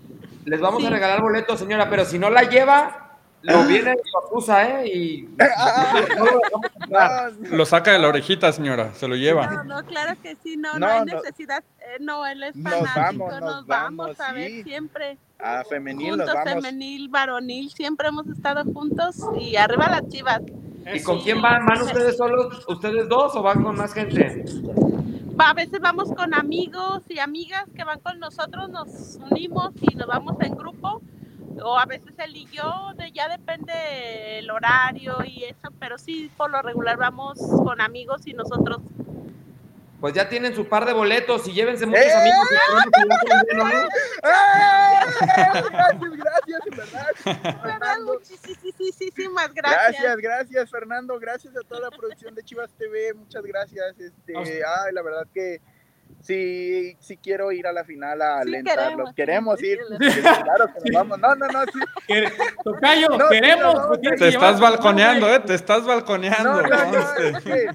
les 0.46 0.61
vamos 0.61 0.81
Sí. 0.81 0.87
a 0.87 0.90
regalar 0.90 1.20
boletos, 1.20 1.59
señora, 1.59 1.90
pero 1.90 2.07
si 2.07 2.18
no 2.18 2.31
la 2.31 2.44
lleva, 2.44 3.10
lo 3.42 3.64
viene 3.66 3.92
y 3.92 4.11
lo 4.12 4.18
acusa, 4.26 4.83
¿eh? 4.83 4.88
Y 4.88 5.22
lo 5.37 5.37
dejamos 5.38 6.70
entrar. 6.83 7.33
No, 7.33 7.57
Lo 7.57 7.64
saca 7.66 7.92
de 7.92 7.98
la 7.98 8.09
orejita, 8.09 8.53
señora, 8.53 8.92
se 8.94 9.09
lo 9.09 9.16
lleva. 9.16 9.46
No, 9.46 9.64
no, 9.64 9.87
claro 9.87 10.14
que 10.22 10.37
sí, 10.42 10.57
no, 10.57 10.74
no, 10.74 10.81
No, 10.81 10.87
hay 10.87 11.05
necesidad. 11.05 11.64
eh, 11.81 11.96
no, 12.00 12.26
él 12.26 12.42
es 12.42 12.57
Nos 12.57 12.72
fanático, 12.72 13.00
vamos, 13.00 13.31
nos, 13.33 13.40
nos 13.40 13.66
vamos, 13.66 13.96
vamos, 14.16 14.20
a 14.20 14.29
sí. 14.31 14.35
ver 14.35 14.62
siempre. 14.64 15.18
a 15.38 15.64
femenil 15.64 16.11
juntos, 16.11 16.26
nos 16.26 16.35
vamos. 16.35 16.53
femenil, 16.55 17.09
varonil, 17.09 17.70
siempre 17.70 18.09
hemos 18.09 18.26
estado 18.26 18.64
juntos 18.72 19.16
y 19.38 19.57
arriba 19.57 19.88
las 19.88 20.09
chivas. 20.09 20.40
¿Y 20.92 21.03
con 21.03 21.20
quién 21.22 21.40
van? 21.40 21.64
¿Van 21.66 21.83
ustedes 21.83 22.16
solos, 22.16 22.64
ustedes 22.68 23.09
dos 23.09 23.35
o 23.37 23.42
van 23.42 23.62
con 23.62 23.76
más 23.76 23.92
gente? 23.94 24.44
Va, 25.38 25.50
A 25.50 25.55
veces 25.55 25.81
vamos 25.81 26.12
con 26.12 26.35
amigos 26.35 27.03
y 27.09 27.18
amigas 27.18 27.64
que 27.74 27.85
van 27.85 28.00
con 28.00 28.18
nosotros, 28.18 28.68
nos 28.70 29.18
unimos 29.31 29.72
y 29.81 29.94
nos 29.94 30.07
vamos 30.07 30.37
en 30.40 30.55
grupo. 30.55 31.00
O 31.62 31.79
a 31.79 31.87
veces 31.87 32.12
él 32.18 32.37
y 32.37 32.46
yo, 32.46 32.92
de, 32.96 33.12
ya 33.12 33.29
depende 33.29 34.38
el 34.38 34.51
horario 34.51 35.18
y 35.25 35.44
eso, 35.44 35.73
pero 35.79 35.99
sí, 35.99 36.31
por 36.37 36.51
lo 36.51 36.62
regular 36.62 36.96
vamos 36.96 37.38
con 37.38 37.81
amigos 37.81 38.27
y 38.27 38.33
nosotros. 38.33 38.81
Pues 40.01 40.14
ya 40.14 40.29
tienen 40.31 40.55
su 40.55 40.66
par 40.66 40.87
de 40.87 40.94
boletos 40.94 41.46
y 41.46 41.53
llévense 41.53 41.85
muchos 41.85 42.03
¡Eh! 42.03 42.12
amigos. 42.12 42.49
¡Ah! 44.23 45.07
Gracias, 45.20 46.11
gracias, 46.16 46.61
en 46.66 46.77
verdad. 46.77 47.62
¿Verdad? 47.62 47.99
Muchísimas 48.01 49.53
gracias. 49.53 49.92
Gracias, 49.92 50.16
gracias, 50.16 50.70
Fernando. 50.70 51.18
Gracias 51.20 51.55
a 51.55 51.61
toda 51.61 51.83
la 51.83 51.90
producción 51.90 52.35
de 52.35 52.42
Chivas 52.42 52.70
TV. 52.79 53.12
Muchas 53.12 53.42
gracias. 53.42 54.01
Este, 54.01 54.35
ay, 54.37 54.92
la 54.92 55.03
verdad 55.03 55.27
que 55.35 55.61
sí, 56.20 56.96
sí 57.01 57.16
quiero 57.16 57.53
ir 57.53 57.66
a 57.66 57.73
la 57.73 57.85
final 57.85 58.20
a 58.23 58.42
Sí, 58.42 58.49
alentarlos. 58.49 59.12
queremos, 59.14 59.59
Queremos, 59.59 59.59
sí, 59.61 59.66
ir. 59.66 60.12
sí, 60.12 60.20
Claro 60.20 60.66
que 60.73 60.90
nos 60.90 60.92
vamos. 60.94 61.18
No, 61.18 61.35
no, 61.35 61.46
no, 61.49 61.62
sí. 61.64 61.81
Tocayo, 62.64 63.09
No, 63.18 63.29
queremos. 63.29 63.75
no, 63.75 63.88
no, 63.88 63.99
tienes 63.99 64.20
Te 64.20 64.29
estás 64.29 64.57
llevar- 64.57 64.73
balconeando, 64.73 65.33
¿eh? 65.35 65.40
Te 65.40 65.55
estás 65.55 65.85
balconeando. 65.85 66.62
No, 66.62 66.62
no, 66.62 66.68
no, 66.68 66.92
conste. 66.92 67.29
es 67.29 67.44
que 67.44 67.66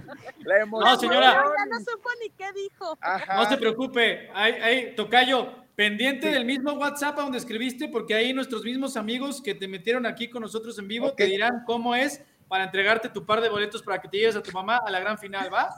la 0.43 0.59
emoción. 0.59 0.91
No, 0.91 0.99
señora. 0.99 1.31
Ya 1.57 1.65
no 1.65 1.79
supo 1.79 2.09
ni 2.21 2.29
qué 2.31 2.51
dijo. 2.53 2.97
Ajá. 3.01 3.35
No 3.35 3.49
se 3.49 3.57
preocupe, 3.57 4.29
ahí, 4.33 4.53
ahí, 4.53 4.95
Tocayo, 4.95 5.51
pendiente 5.75 6.29
del 6.29 6.45
mismo 6.45 6.73
WhatsApp 6.73 7.17
a 7.19 7.23
donde 7.23 7.37
escribiste, 7.37 7.87
porque 7.89 8.13
ahí 8.15 8.33
nuestros 8.33 8.63
mismos 8.63 8.95
amigos 8.97 9.41
que 9.41 9.53
te 9.55 9.67
metieron 9.67 10.05
aquí 10.05 10.29
con 10.29 10.41
nosotros 10.41 10.77
en 10.79 10.87
vivo 10.87 11.13
te 11.13 11.25
dirán 11.25 11.63
cómo 11.65 11.95
es 11.95 12.21
para 12.47 12.63
entregarte 12.65 13.09
tu 13.09 13.25
par 13.25 13.41
de 13.41 13.49
boletos 13.49 13.81
para 13.81 13.99
que 13.99 14.07
te 14.07 14.17
lleves 14.17 14.35
a 14.35 14.43
tu 14.43 14.51
mamá 14.51 14.77
a 14.85 14.91
la 14.91 14.99
gran 14.99 15.17
final, 15.17 15.51
¿va? 15.53 15.69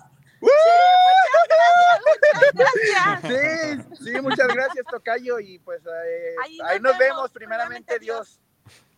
Gracias. 2.54 3.24
Sí, 3.98 4.12
sí, 4.14 4.22
muchas 4.22 4.48
gracias, 4.48 4.86
Tocayo. 4.90 5.40
Y 5.40 5.60
pues 5.60 5.82
eh, 5.86 6.36
Ahí 6.44 6.58
ahí, 6.66 6.80
nos 6.80 6.92
nos 6.92 6.98
vemos, 7.00 7.16
vemos, 7.18 7.32
primeramente 7.32 8.00
Dios. 8.00 8.40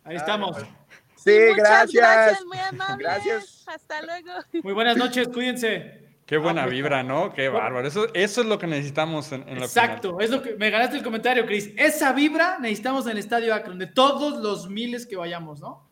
Ahí 0.04 0.15
estamos. 0.15 0.58
Sí, 1.15 1.38
Muchas 1.49 1.58
gracias. 1.58 1.93
gracias, 1.93 2.45
muy 2.45 2.58
amables. 2.60 2.97
Gracias. 2.99 3.63
Hasta 3.67 4.02
luego. 4.02 4.32
Muy 4.63 4.73
buenas 4.73 4.97
noches, 4.97 5.28
cuídense. 5.30 6.08
Qué 6.25 6.38
buena 6.38 6.62
Ah, 6.62 6.65
pues, 6.65 6.75
vibra, 6.75 7.02
¿no? 7.04 7.34
Qué 7.34 7.49
bárbaro. 7.49 7.88
Eso, 7.88 8.08
eso 8.13 8.41
es 8.41 8.47
lo 8.47 8.60
que 8.60 8.67
necesitamos 8.67 9.32
en, 9.32 9.41
en 9.49 9.60
la 9.60 9.67
final. 9.67 9.86
Exacto, 9.86 10.19
es 10.19 10.30
lo 10.30 10.43
que 10.43 10.56
me 10.56 10.69
ganaste 10.69 10.97
el 10.97 11.04
comentario, 11.04 11.45
Cris. 11.45 11.71
Esa 11.75 12.13
vibra 12.13 12.60
necesitamos 12.60 13.06
en 13.06 13.13
el 13.13 13.17
Estadio 13.17 13.54
Akron, 13.54 13.80
de 13.80 13.88
todos 13.88 14.38
los 14.41 14.69
miles 14.69 15.08
que 15.08 15.15
vayamos, 15.15 15.60
¿no? 15.60 15.88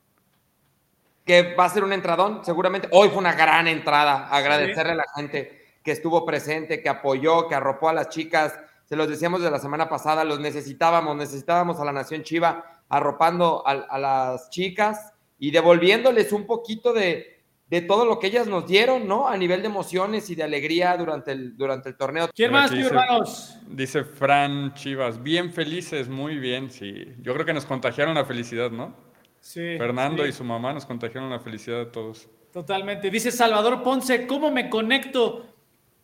Que 1.27 1.53
va 1.53 1.65
a 1.65 1.69
ser 1.69 1.83
un 1.83 1.93
entradón, 1.93 2.43
seguramente. 2.43 2.87
Hoy 2.91 3.09
fue 3.09 3.19
una 3.19 3.33
gran 3.33 3.67
entrada. 3.67 4.29
Agradecerle 4.29 4.93
a 4.93 4.95
la 4.95 5.05
gente 5.15 5.61
que 5.83 5.91
estuvo 5.91 6.25
presente, 6.25 6.81
que 6.81 6.89
apoyó, 6.89 7.47
que 7.47 7.53
arropó 7.55 7.89
a 7.89 7.93
las 7.93 8.09
chicas. 8.09 8.59
Se 8.85 8.95
los 8.95 9.07
decíamos 9.09 9.41
de 9.41 9.51
la 9.51 9.59
semana 9.59 9.87
pasada, 9.89 10.23
los 10.23 10.39
necesitábamos, 10.39 11.15
necesitábamos 11.17 11.79
a 11.79 11.85
la 11.85 11.91
Nación 11.91 12.23
Chiva 12.23 12.63
arropando 12.89 13.61
a, 13.67 13.71
a 13.71 13.99
las 13.99 14.49
chicas 14.49 15.13
y 15.37 15.51
devolviéndoles 15.51 16.31
un 16.31 16.47
poquito 16.47 16.93
de, 16.93 17.41
de 17.69 17.81
todo 17.81 18.05
lo 18.05 18.17
que 18.17 18.27
ellas 18.27 18.47
nos 18.47 18.65
dieron, 18.65 19.05
¿no? 19.07 19.27
A 19.27 19.35
nivel 19.35 19.61
de 19.61 19.67
emociones 19.67 20.29
y 20.29 20.35
de 20.35 20.43
alegría 20.43 20.95
durante 20.95 21.33
el, 21.33 21.57
durante 21.57 21.89
el 21.89 21.97
torneo. 21.97 22.29
¿Quién 22.33 22.51
más, 22.53 22.71
dice- 22.71 22.87
hermanos? 22.87 23.59
Dice 23.67 24.05
Fran 24.05 24.73
Chivas, 24.73 25.21
bien 25.21 25.51
felices, 25.51 26.07
muy 26.07 26.37
bien, 26.37 26.71
sí. 26.71 27.13
Yo 27.19 27.33
creo 27.33 27.45
que 27.45 27.53
nos 27.53 27.65
contagiaron 27.65 28.15
la 28.15 28.23
felicidad, 28.23 28.71
¿no? 28.71 28.95
Sí. 29.47 29.77
Fernando 29.77 30.23
sí, 30.23 30.29
y 30.29 30.33
su 30.33 30.43
mamá 30.43 30.73
nos 30.73 30.85
contagiaron 30.85 31.29
la 31.29 31.39
felicidad 31.39 31.79
a 31.79 31.89
todos. 31.91 32.27
Totalmente. 32.51 33.09
Dice 33.09 33.31
Salvador 33.31 33.81
Ponce, 33.81 34.27
¿cómo 34.27 34.51
me 34.51 34.69
conecto? 34.69 35.45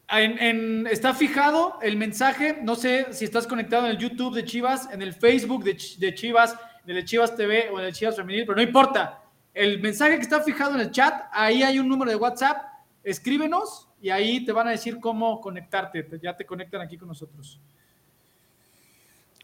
En, 0.07 0.39
en- 0.39 0.87
está 0.87 1.13
fijado 1.13 1.77
el 1.81 1.97
mensaje, 1.97 2.59
no 2.63 2.75
sé 2.75 3.07
si 3.11 3.25
estás 3.25 3.45
conectado 3.45 3.85
en 3.85 3.91
el 3.91 3.97
YouTube 3.97 4.33
de 4.33 4.45
Chivas, 4.45 4.87
en 4.93 5.01
el 5.01 5.11
Facebook 5.13 5.65
de, 5.65 5.75
Ch- 5.75 5.97
de 5.97 6.13
Chivas, 6.13 6.57
en 6.87 6.95
el 6.95 7.03
Chivas 7.03 7.35
TV 7.35 7.69
o 7.69 7.79
en 7.81 7.85
el 7.87 7.93
Chivas 7.93 8.15
Femenil, 8.15 8.45
pero 8.45 8.55
no 8.55 8.61
importa. 8.61 9.21
El 9.53 9.81
mensaje 9.81 10.15
que 10.15 10.21
está 10.21 10.39
fijado 10.41 10.75
en 10.75 10.79
el 10.81 10.91
chat, 10.91 11.23
ahí 11.33 11.63
hay 11.63 11.79
un 11.79 11.89
número 11.89 12.11
de 12.11 12.15
WhatsApp, 12.15 12.63
escríbenos 13.03 13.89
y 14.01 14.09
ahí 14.09 14.45
te 14.45 14.53
van 14.53 14.69
a 14.69 14.71
decir 14.71 15.01
cómo 15.01 15.41
conectarte. 15.41 16.03
Te- 16.03 16.19
Ya 16.19 16.33
te 16.33 16.45
conectan 16.45 16.79
aquí 16.79 16.97
con 16.97 17.09
nosotros. 17.09 17.59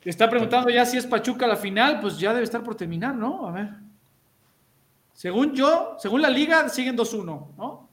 Está 0.05 0.29
preguntando 0.29 0.69
ya 0.69 0.85
si 0.85 0.97
es 0.97 1.05
Pachuca 1.05 1.45
la 1.45 1.57
final, 1.57 1.99
pues 1.99 2.17
ya 2.17 2.31
debe 2.33 2.45
estar 2.45 2.63
por 2.63 2.75
terminar, 2.75 3.13
¿no? 3.13 3.45
A 3.45 3.51
ver. 3.51 3.67
Según 5.19 5.53
yo, 5.53 5.97
según 5.99 6.21
la 6.21 6.29
liga, 6.29 6.69
siguen 6.69 6.97
2-1, 6.97 7.25
¿no? 7.57 7.89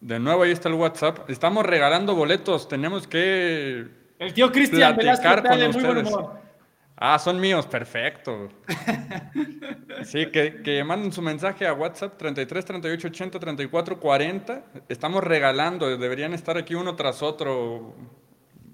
De 0.00 0.18
nuevo, 0.18 0.44
ahí 0.44 0.50
está 0.50 0.70
el 0.70 0.76
WhatsApp. 0.76 1.28
Estamos 1.28 1.66
regalando 1.66 2.14
boletos. 2.14 2.66
Tenemos 2.66 3.06
que. 3.06 3.86
El 4.18 4.32
tío 4.32 4.50
Cristian 4.50 4.96
Platicar 4.96 5.42
con 5.46 5.58
de 5.58 5.68
muy 5.68 5.82
buen 5.82 5.96
ustedes. 5.98 6.08
humor. 6.14 6.40
Ah, 6.96 7.18
son 7.18 7.38
míos, 7.38 7.66
perfecto. 7.66 8.48
Sí, 10.04 10.26
que, 10.26 10.62
que 10.62 10.82
manden 10.82 11.12
su 11.12 11.20
mensaje 11.20 11.66
a 11.66 11.72
WhatsApp 11.74 12.16
33 12.16 12.64
38 12.64 13.08
80 13.08 13.38
34 13.38 14.00
40. 14.00 14.64
Estamos 14.88 15.22
regalando, 15.22 15.98
deberían 15.98 16.32
estar 16.32 16.56
aquí 16.56 16.74
uno 16.74 16.94
tras 16.96 17.22
otro 17.22 17.94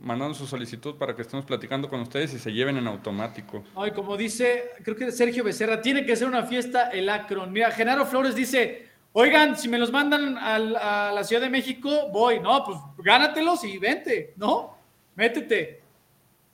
mandando 0.01 0.35
su 0.35 0.47
solicitud 0.47 0.97
para 0.97 1.15
que 1.15 1.23
estemos 1.23 1.45
platicando 1.45 1.89
con 1.89 2.01
ustedes 2.01 2.35
y 2.35 2.39
se 2.39 2.53
lleven 2.53 2.77
en 2.77 2.87
automático. 2.87 3.63
Ay, 3.77 3.93
como 3.93 4.17
dice, 4.17 4.71
creo 4.83 4.97
que 4.97 5.13
Sergio 5.13 5.45
Becerra, 5.45 5.81
tiene 5.81 6.05
que 6.05 6.17
ser 6.17 6.27
una 6.27 6.45
fiesta 6.45 6.91
el 6.91 7.09
Acron. 7.09 7.53
Mira, 7.53 7.71
Genaro 7.71 8.07
Flores 8.07 8.35
dice, 8.35 8.89
oigan, 9.13 9.57
si 9.57 9.69
me 9.69 9.79
los 9.79 9.93
mandan 9.93 10.37
a 10.39 11.13
la 11.13 11.25
Ciudad 11.25 11.43
de 11.43 11.51
México, 11.51 12.09
voy. 12.13 12.41
No, 12.41 12.65
pues 12.65 12.79
gánatelos 12.99 13.63
y 13.65 13.79
vente, 13.79 14.35
¿no? 14.37 14.77
Métete. 15.15 15.83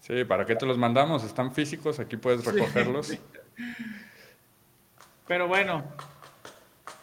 Sí, 0.01 0.25
¿para 0.25 0.45
qué 0.45 0.57
te 0.57 0.67
los 0.67 0.77
mandamos? 0.77 1.25
Están 1.25 1.53
físicos, 1.53 1.99
aquí 1.99 2.17
puedes 2.17 2.45
recogerlos. 2.45 3.17
Pero 5.27 5.49
bueno. 5.49 5.85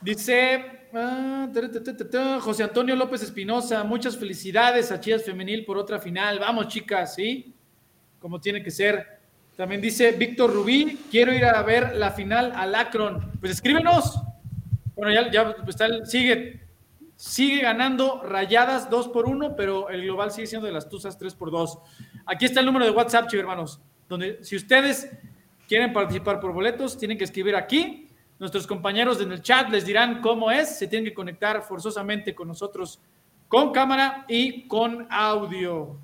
Dice 0.01 0.82
ah, 0.93 2.39
José 2.41 2.63
Antonio 2.63 2.95
López 2.95 3.23
Espinosa, 3.23 3.83
muchas 3.83 4.17
felicidades 4.17 4.91
a 4.91 4.99
Chivas 4.99 5.23
Femenil 5.23 5.65
por 5.65 5.77
otra 5.77 5.99
final. 5.99 6.39
Vamos, 6.39 6.67
chicas, 6.67 7.15
¿sí? 7.15 7.53
Como 8.19 8.39
tiene 8.39 8.63
que 8.63 8.71
ser. 8.71 9.19
También 9.55 9.81
dice 9.81 10.11
Víctor 10.13 10.51
Rubí, 10.53 10.99
quiero 11.11 11.33
ir 11.33 11.45
a 11.45 11.61
ver 11.61 11.95
la 11.95 12.11
final 12.11 12.51
al 12.55 12.73
Akron. 12.75 13.31
Pues 13.39 13.51
escríbenos. 13.53 14.21
Bueno, 14.95 15.13
ya, 15.13 15.31
ya 15.31 15.55
está 15.67 15.85
el- 15.85 16.05
sigue, 16.05 16.61
sigue 17.15 17.61
ganando 17.61 18.21
rayadas 18.23 18.89
2 18.89 19.09
por 19.09 19.25
1, 19.27 19.55
pero 19.55 19.89
el 19.89 20.03
global 20.03 20.31
sigue 20.31 20.47
siendo 20.47 20.67
de 20.67 20.73
las 20.73 20.89
Tuzas 20.89 21.17
3 21.17 21.35
por 21.35 21.51
2. 21.51 21.77
Aquí 22.25 22.45
está 22.45 22.59
el 22.59 22.65
número 22.65 22.85
de 22.85 22.91
WhatsApp, 22.91 23.25
chicos 23.27 23.39
hermanos, 23.41 23.81
donde 24.07 24.43
si 24.43 24.55
ustedes 24.55 25.09
quieren 25.67 25.93
participar 25.93 26.39
por 26.39 26.53
boletos, 26.53 26.97
tienen 26.97 27.17
que 27.17 27.23
escribir 27.23 27.55
aquí. 27.55 28.02
Nuestros 28.43 28.67
compañeros 28.67 29.21
en 29.21 29.31
el 29.31 29.41
chat 29.41 29.69
les 29.69 29.85
dirán 29.85 30.19
cómo 30.19 30.51
es. 30.51 30.77
Se 30.77 30.85
tienen 30.89 31.05
que 31.09 31.13
conectar 31.13 31.63
forzosamente 31.63 32.35
con 32.35 32.49
nosotros 32.49 32.99
con 33.47 33.71
cámara 33.71 34.25
y 34.27 34.67
con 34.67 35.07
audio. 35.09 35.95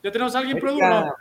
¿Ya 0.00 0.12
tenemos 0.12 0.36
a 0.36 0.38
alguien, 0.38 0.60
productor? 0.60 0.92
Erika, 0.92 1.16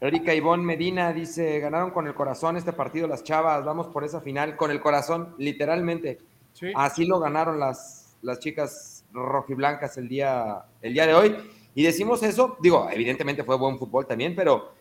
Erika 0.00 0.34
Ivonne 0.34 0.64
Medina 0.64 1.12
dice, 1.12 1.60
ganaron 1.60 1.92
con 1.92 2.08
el 2.08 2.14
corazón 2.14 2.56
este 2.56 2.72
partido 2.72 3.06
las 3.06 3.22
chavas, 3.22 3.64
vamos 3.64 3.86
por 3.86 4.02
esa 4.02 4.20
final 4.20 4.56
con 4.56 4.72
el 4.72 4.80
corazón, 4.80 5.32
literalmente. 5.38 6.18
Sí. 6.54 6.72
Así 6.74 7.04
lo 7.04 7.20
ganaron 7.20 7.60
las, 7.60 8.16
las 8.22 8.40
chicas 8.40 9.04
rojiblancas 9.12 9.96
el 9.96 10.08
día, 10.08 10.64
el 10.82 10.92
día 10.92 11.06
de 11.06 11.14
hoy. 11.14 11.36
Y 11.76 11.84
decimos 11.84 12.20
eso, 12.24 12.56
digo, 12.60 12.88
evidentemente 12.90 13.44
fue 13.44 13.56
buen 13.56 13.78
fútbol 13.78 14.08
también, 14.08 14.34
pero 14.34 14.72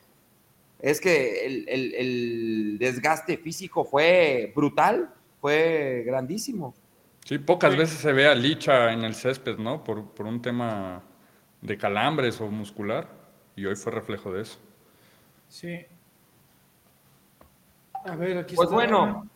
es 0.79 0.99
que 0.99 1.45
el, 1.45 1.69
el- 1.69 1.93
el 1.93 2.77
desgaste 2.79 3.37
físico 3.37 3.83
fue 3.85 4.51
brutal, 4.55 5.13
fue 5.41 6.03
grandísimo. 6.05 6.73
Sí, 7.25 7.37
pocas 7.37 7.71
Sí. 7.73 7.77
veces 7.77 7.97
se 7.99 8.11
ve 8.13 8.27
a 8.27 8.35
Licha 8.35 8.91
en 8.91 9.03
el 9.03 9.13
césped, 9.15 9.57
¿no? 9.57 9.83
Por, 9.83 10.11
por 10.11 10.25
un 10.25 10.41
tema 10.41 11.03
de 11.61 11.77
calambres 11.77 12.39
o 12.41 12.47
muscular. 12.47 13.07
Y 13.55 13.65
hoy 13.65 13.75
fue 13.75 13.91
reflejo 13.91 14.31
de 14.31 14.41
eso. 14.43 14.57
Sí. 15.47 15.85
A 18.05 18.15
ver, 18.15 18.37
aquí 18.37 18.55
Pues 18.55 18.67
está. 18.67 18.75
bueno, 18.75 19.27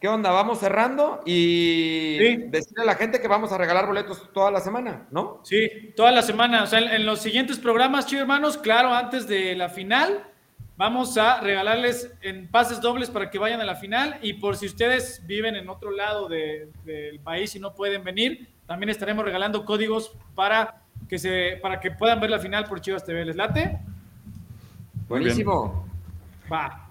¿qué 0.00 0.08
onda? 0.08 0.30
Vamos 0.30 0.60
cerrando 0.60 1.20
y 1.26 2.16
Sí. 2.20 2.36
decirle 2.48 2.82
a 2.82 2.86
la 2.86 2.94
gente 2.94 3.20
que 3.20 3.28
vamos 3.28 3.50
a 3.52 3.58
regalar 3.58 3.86
boletos 3.86 4.32
toda 4.32 4.50
la 4.50 4.60
semana, 4.60 5.06
¿no? 5.10 5.40
Sí, 5.42 5.92
toda 5.96 6.12
la 6.12 6.22
semana. 6.22 6.62
O 6.62 6.66
sea, 6.66 6.78
en, 6.78 6.88
en 6.88 7.06
los 7.06 7.20
siguientes 7.20 7.58
programas, 7.58 8.06
chicos 8.06 8.22
hermanos, 8.22 8.56
claro, 8.58 8.94
antes 8.94 9.26
de 9.26 9.56
la 9.56 9.68
final, 9.68 10.24
vamos 10.76 11.16
a 11.18 11.40
regalarles 11.40 12.12
en 12.22 12.48
pases 12.48 12.80
dobles 12.80 13.10
para 13.10 13.30
que 13.30 13.38
vayan 13.38 13.60
a 13.60 13.64
la 13.64 13.76
final. 13.76 14.18
Y 14.22 14.34
por 14.34 14.56
si 14.56 14.66
ustedes 14.66 15.22
viven 15.26 15.54
en 15.56 15.68
otro 15.68 15.90
lado 15.90 16.28
de- 16.28 16.68
del 16.84 17.20
país 17.20 17.54
y 17.54 17.60
no 17.60 17.74
pueden 17.74 18.02
venir, 18.04 18.48
también 18.66 18.90
estaremos 18.90 19.24
regalando 19.24 19.64
códigos 19.64 20.12
para 20.34 20.82
que 21.08 21.18
se 21.18 21.58
para 21.60 21.80
que 21.80 21.90
puedan 21.90 22.18
ver 22.20 22.30
la 22.30 22.38
final 22.38 22.64
por 22.64 22.80
Chivas 22.80 23.04
TV. 23.04 23.24
¿Les 23.24 23.36
late? 23.36 23.78
Buenísimo. 25.08 25.86
Va. 26.52 26.88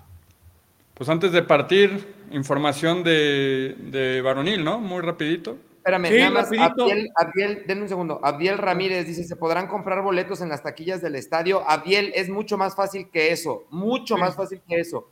Pues 0.93 1.09
antes 1.09 1.31
de 1.31 1.41
partir, 1.41 2.13
información 2.31 3.03
de, 3.03 3.75
de 3.79 4.21
varonil, 4.21 4.63
¿no? 4.63 4.79
Muy 4.79 5.01
rapidito. 5.01 5.57
Espérame, 5.83 6.07
Sí, 6.07 6.17
nada 6.17 6.29
más, 6.31 6.43
rapidito. 6.45 6.83
Abdiel, 6.83 7.09
Abdiel, 7.17 7.63
denme 7.67 7.81
un 7.81 7.89
segundo. 7.89 8.19
Abdiel 8.23 8.57
Ramírez 8.57 9.05
dice, 9.05 9.25
¿se 9.25 9.35
podrán 9.35 9.67
comprar 9.67 10.01
boletos 10.01 10.39
en 10.39 10.47
las 10.47 10.63
taquillas 10.63 11.01
del 11.01 11.15
estadio? 11.15 11.61
Abdiel, 11.69 12.13
es 12.15 12.29
mucho 12.29 12.57
más 12.57 12.73
fácil 12.73 13.09
que 13.11 13.33
eso, 13.33 13.65
mucho 13.69 14.15
Sí. 14.15 14.21
más 14.21 14.33
fácil 14.37 14.61
que 14.65 14.79
eso. 14.79 15.09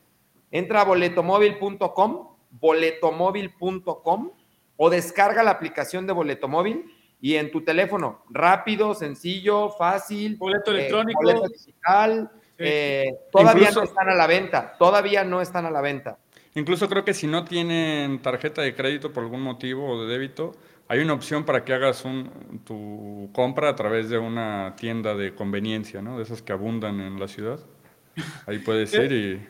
Entra 0.50 0.80
a 0.82 0.86
boletomóvil.com, 0.86 2.28
boletomóvil.com 2.52 4.32
o 4.78 4.90
descarga 4.90 5.44
la 5.44 5.52
aplicación 5.52 6.08
de 6.08 6.14
Boletomóvil 6.14 6.86
y 7.20 7.36
en 7.36 7.52
tu 7.52 7.64
teléfono, 7.64 8.24
rápido, 8.30 8.96
sencillo, 8.96 9.70
fácil. 9.72 10.38
Boleto 10.38 10.72
eh, 10.72 10.76
electrónico. 10.76 11.22
boleto 11.22 11.48
digital. 11.50 12.32
Sí. 12.58 12.64
eh, 12.68 13.16
todavía 13.32 13.70
Incluso- 13.70 13.80
no 13.82 13.86
están 13.88 14.10
a 14.10 14.16
la 14.16 14.28
venta, 14.28 14.76
todavía 14.78 15.24
no 15.24 15.42
están 15.42 15.66
a 15.66 15.72
la 15.72 15.82
venta. 15.82 16.18
Incluso 16.56 16.90
creo 16.90 17.06
que 17.06 17.14
si 17.14 17.28
no 17.28 17.46
tienen 17.46 18.22
tarjeta 18.22 18.62
de 18.62 18.76
crédito 18.76 19.14
por 19.14 19.24
algún 19.24 19.42
motivo 19.42 19.90
o 19.90 20.04
de 20.04 20.12
débito, 20.12 20.54
hay 20.90 21.00
una 21.00 21.14
opción 21.14 21.46
para 21.46 21.64
que 21.64 21.74
hagas 21.74 22.04
un, 22.04 22.62
tu 22.66 23.30
compra 23.32 23.70
a 23.70 23.76
través 23.76 24.10
de 24.10 24.18
una 24.18 24.76
tienda 24.76 25.16
de 25.16 25.34
conveniencia, 25.34 26.02
¿no? 26.02 26.18
De 26.18 26.24
esas 26.24 26.42
que 26.42 26.52
abundan 26.52 27.00
en 27.00 27.18
la 27.18 27.30
ciudad. 27.30 27.62
Ahí 28.46 28.60
puedes 28.60 28.94
ir 28.96 29.12
y 29.14 29.48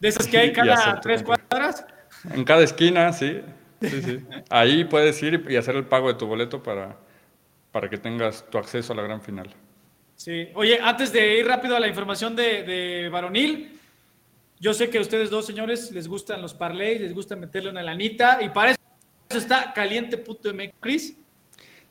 De 0.00 0.08
esas 0.08 0.26
que 0.26 0.38
hay 0.38 0.52
cada 0.52 1.00
tres 1.02 1.22
cuadras. 1.22 1.84
en 2.32 2.44
cada 2.44 2.62
esquina, 2.62 3.12
sí. 3.12 3.42
Sí, 3.82 4.00
sí. 4.00 4.20
Ahí 4.48 4.84
puedes 4.84 5.22
ir 5.22 5.44
y 5.50 5.56
hacer 5.56 5.76
el 5.76 5.84
pago 5.84 6.08
de 6.08 6.14
tu 6.14 6.26
boleto 6.26 6.62
para, 6.62 6.96
para 7.70 7.90
que 7.90 7.98
tengas 7.98 8.48
tu 8.48 8.56
acceso 8.56 8.94
a 8.94 8.96
la 8.96 9.02
gran 9.02 9.20
final. 9.20 9.50
Sí. 10.16 10.48
Oye, 10.54 10.78
antes 10.80 11.12
de 11.12 11.40
ir 11.40 11.46
rápido 11.46 11.76
a 11.76 11.80
la 11.80 11.88
información 11.88 12.34
de, 12.34 12.62
de 12.62 13.08
varonil, 13.10 13.78
yo 14.62 14.72
sé 14.72 14.88
que 14.90 14.98
a 14.98 15.00
ustedes 15.00 15.28
dos 15.28 15.44
señores 15.44 15.90
les 15.90 16.06
gustan 16.06 16.40
los 16.40 16.54
parlays, 16.54 17.00
les 17.00 17.12
gusta 17.12 17.34
meterle 17.34 17.70
una 17.70 17.82
lanita 17.82 18.38
y 18.40 18.48
para 18.48 18.70
eso 18.70 18.78
está 19.28 19.72
caliente.mx. 19.72 20.74
Chris, 20.78 21.16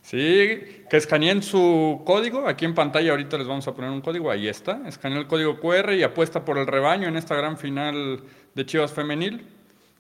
Sí, 0.02 0.84
que 0.90 0.98
escaneen 0.98 1.44
su 1.44 2.02
código. 2.06 2.48
Aquí 2.48 2.64
en 2.66 2.74
pantalla 2.74 3.12
ahorita 3.12 3.38
les 3.38 3.46
vamos 3.46 3.68
a 3.68 3.76
poner 3.76 3.92
un 3.92 4.02
código. 4.02 4.32
Ahí 4.32 4.48
está. 4.48 4.82
Escanea 4.88 5.20
el 5.20 5.28
código 5.28 5.60
QR 5.60 5.94
y 5.94 6.02
apuesta 6.02 6.44
por 6.44 6.58
el 6.58 6.66
rebaño 6.66 7.08
en 7.08 7.18
esta 7.18 7.36
gran 7.36 7.58
final 7.58 8.24
de 8.56 8.66
Chivas 8.66 8.94
Femenil. 8.94 9.46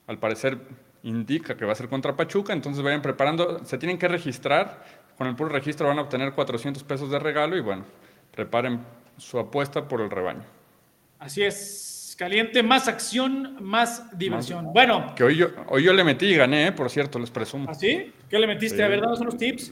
Al 0.08 0.18
parecer 0.18 0.58
indica 1.04 1.56
que 1.56 1.66
va 1.66 1.74
a 1.74 1.76
ser 1.76 1.88
contra 1.88 2.16
Pachuca, 2.16 2.54
entonces 2.54 2.82
vayan 2.82 3.04
preparando. 3.04 3.64
Se 3.64 3.78
tienen 3.78 4.00
que 4.00 4.08
registrar. 4.08 4.84
Con 5.18 5.28
el 5.28 5.36
puro 5.36 5.50
registro 5.50 5.88
van 5.88 6.00
a 6.00 6.04
obtener 6.04 6.34
400 6.34 6.84
pesos 6.84 7.12
de 7.12 7.20
regalo 7.20 7.56
y 7.56 7.60
bueno, 7.60 7.86
preparen 8.34 8.80
su 9.18 9.38
apuesta 9.38 9.88
por 9.88 10.02
el 10.02 10.10
rebaño. 10.10 10.46
así 11.20 11.44
es. 11.44 12.01
Caliente, 12.26 12.62
más 12.62 12.88
acción, 12.88 13.58
más 13.62 14.16
diversión. 14.16 14.72
Bueno, 14.74 15.16
Que 15.16 15.24
hoy 15.24 15.38
yo, 15.38 15.48
hoy 15.70 15.82
yo 15.82 15.92
le 15.92 16.04
metí 16.04 16.28
y 16.28 16.36
gané, 16.36 16.68
¿eh? 16.68 16.72
por 16.72 16.88
cierto, 16.92 17.18
les 17.18 17.32
presumo. 17.32 17.68
¿así? 17.68 18.14
¿Qué 18.30 18.38
le 18.38 18.46
metiste? 18.46 18.78
Sí. 18.78 18.84
A 18.84 18.88
ver, 18.88 19.02
danos 19.02 19.20
unos 19.22 19.38
tips. 19.38 19.72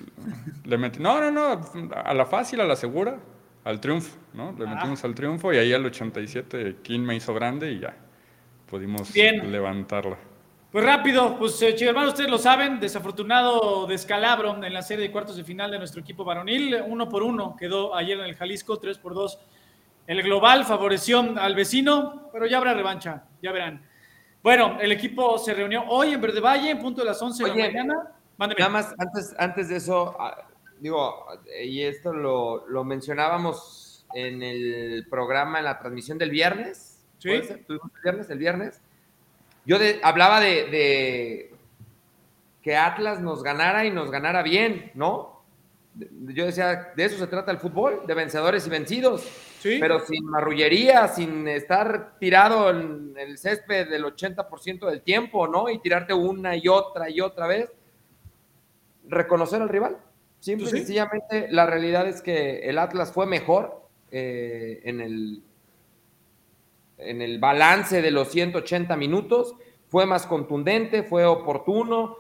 Le 0.66 0.76
metí, 0.80 0.98
no, 1.00 1.22
no, 1.22 1.30
no, 1.30 1.62
a 1.94 2.12
la 2.16 2.26
fácil, 2.26 2.60
a 2.62 2.64
la 2.66 2.76
segura, 2.76 3.20
al 3.64 3.80
triunfo, 3.80 4.18
¿no? 4.34 4.56
Le 4.58 4.66
Ah. 4.66 4.74
metimos 4.74 5.04
al 5.04 5.14
triunfo 5.14 5.54
y 5.54 5.58
ahí 5.58 5.72
al 5.74 5.86
87 5.86 6.78
King 6.82 7.02
me 7.02 7.16
hizo 7.16 7.36
grande 7.36 7.72
y 7.72 7.82
ya 7.82 7.96
pudimos 8.66 9.14
Bien. 9.14 9.52
levantarla. 9.52 10.18
Pues 10.72 10.84
rápido, 10.84 11.38
pues 11.38 11.62
eh, 11.62 11.76
hermanos, 11.82 12.14
ustedes 12.14 12.32
lo 12.32 12.40
saben, 12.40 12.80
desafortunado 12.80 13.86
descalabro 13.86 14.64
en 14.66 14.74
la 14.74 14.82
serie 14.82 15.06
de 15.06 15.12
cuartos 15.12 15.36
de 15.38 15.44
final 15.44 15.70
de 15.70 15.78
nuestro 15.78 16.02
equipo 16.02 16.24
varonil, 16.26 16.78
uno 16.88 17.08
por 17.10 17.22
uno 17.22 17.56
quedó 17.56 17.96
ayer 17.96 18.18
en 18.18 18.26
el 18.26 18.34
Jalisco, 18.36 18.80
tres 18.80 18.98
por 18.98 19.14
dos. 19.14 19.38
El 20.10 20.24
global 20.24 20.66
favoreció 20.66 21.20
al 21.40 21.54
vecino, 21.54 22.30
pero 22.34 22.48
ya 22.48 22.58
habrá 22.58 22.74
revancha, 22.74 23.26
ya 23.44 23.52
verán. 23.52 23.86
Bueno, 24.42 24.80
el 24.82 24.92
equipo 24.92 25.38
se 25.38 25.54
reunió 25.54 25.84
hoy 25.88 26.14
en 26.14 26.22
Verde 26.22 26.40
Valle, 26.40 26.72
en 26.72 26.80
punto 26.80 27.02
de 27.02 27.06
las 27.06 27.22
11 27.22 27.44
de 27.44 27.50
la 27.50 27.56
mañana. 27.56 28.12
Mándeme. 28.36 28.58
Nada 28.60 28.72
más, 28.72 28.96
antes, 28.98 29.36
antes 29.38 29.70
de 29.70 29.76
eso, 29.76 30.16
ah, 30.20 30.48
digo, 30.80 31.28
y 31.64 31.84
esto 31.84 32.12
lo, 32.12 32.68
lo 32.70 32.84
mencionábamos 32.84 34.08
en 34.16 34.42
el 34.42 35.06
programa, 35.12 35.60
en 35.60 35.66
la 35.66 35.78
transmisión 35.78 36.18
del 36.18 36.32
viernes. 36.32 37.06
Sí. 37.20 37.42
¿Tuvimos 37.68 37.92
el 37.98 38.02
viernes? 38.02 38.30
El 38.32 38.38
viernes. 38.40 38.82
Yo 39.64 39.78
de- 39.78 40.00
hablaba 40.02 40.40
de, 40.40 40.48
de 40.72 41.54
que 42.64 42.76
Atlas 42.76 43.20
nos 43.20 43.44
ganara 43.44 43.86
y 43.86 43.92
nos 43.92 44.10
ganara 44.10 44.42
bien, 44.42 44.92
¿no? 44.96 45.44
Yo 45.94 46.46
decía, 46.48 46.94
de 46.96 47.06
eso 47.06 47.20
se 47.20 47.28
trata 47.28 47.52
el 47.52 47.60
fútbol, 47.60 48.02
de 48.08 48.14
vencedores 48.16 48.66
y 48.66 48.70
vencidos. 48.72 49.30
Sí. 49.60 49.78
Pero 49.80 50.00
sin 50.00 50.26
marrullería, 50.26 51.08
sin 51.10 51.48
estar 51.48 52.18
tirado 52.20 52.70
en 52.70 53.14
el 53.18 53.38
césped 53.38 53.90
del 53.90 54.06
80% 54.06 54.88
del 54.90 55.02
tiempo, 55.02 55.48
¿no? 55.48 55.70
Y 55.70 55.80
tirarte 55.80 56.14
una 56.14 56.56
y 56.56 56.68
otra 56.68 57.10
y 57.10 57.20
otra 57.22 57.46
vez. 57.48 57.70
Reconocer 59.08 59.62
al 59.62 59.70
rival. 59.70 59.98
Simple 60.40 60.68
y 60.68 60.70
Sí. 60.70 60.78
sencillamente, 60.78 61.48
la 61.52 61.66
realidad 61.66 62.08
es 62.08 62.22
que 62.22 62.60
el 62.70 62.78
Atlas 62.78 63.12
fue 63.12 63.26
mejor 63.26 63.82
eh, 64.12 64.80
en, 64.86 65.02
el, 65.02 65.44
en 66.98 67.22
el 67.22 67.40
balance 67.40 68.02
de 68.02 68.12
los 68.12 68.30
180 68.30 68.96
minutos, 68.96 69.56
fue 69.90 70.06
más 70.06 70.26
contundente, 70.26 71.04
fue 71.04 71.26
oportuno. 71.26 72.16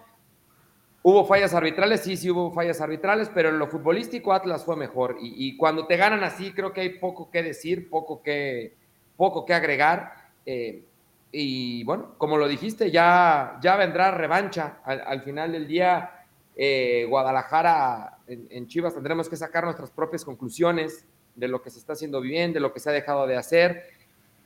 Hubo 1.01 1.25
fallas 1.25 1.53
arbitrales, 1.53 2.01
sí, 2.01 2.17
sí 2.17 2.29
hubo 2.29 2.51
fallas 2.51 2.81
arbitrales, 2.81 3.29
pero 3.33 3.49
en 3.49 3.59
lo 3.59 3.67
futbolístico 3.67 4.33
Atlas 4.33 4.65
fue 4.65 4.75
mejor. 4.75 5.17
Y, 5.21 5.55
cuando 5.55 5.87
te 5.87 5.95
ganan 5.95 6.23
así, 6.23 6.51
creo 6.51 6.73
que 6.73 6.81
hay 6.81 6.99
poco 6.99 7.31
que 7.31 7.41
decir, 7.41 7.89
poco 7.89 8.21
que, 8.21 8.75
poco 9.15 9.45
que 9.45 9.53
agregar. 9.53 10.13
Eh, 10.45 10.83
y 11.31 11.83
bueno, 11.83 12.15
como 12.17 12.37
lo 12.37 12.47
dijiste, 12.47 12.91
ya, 12.91 13.59
ya 13.61 13.75
vendrá 13.77 14.11
revancha. 14.11 14.79
Al, 14.83 15.21
final 15.21 15.51
del 15.51 15.67
día, 15.67 16.25
eh, 16.55 17.05
Guadalajara 17.07 18.17
en, 18.27 18.67
Chivas 18.67 18.93
tendremos 18.93 19.29
que 19.29 19.37
sacar 19.37 19.63
nuestras 19.63 19.91
propias 19.91 20.25
conclusiones 20.25 21.05
de 21.35 21.47
lo 21.47 21.61
que 21.61 21.69
se 21.69 21.79
está 21.79 21.93
haciendo 21.93 22.19
bien, 22.19 22.51
de 22.51 22.59
lo 22.59 22.73
que 22.73 22.79
se 22.79 22.89
ha 22.89 22.93
dejado 22.93 23.25
de 23.27 23.37
hacer, 23.37 23.85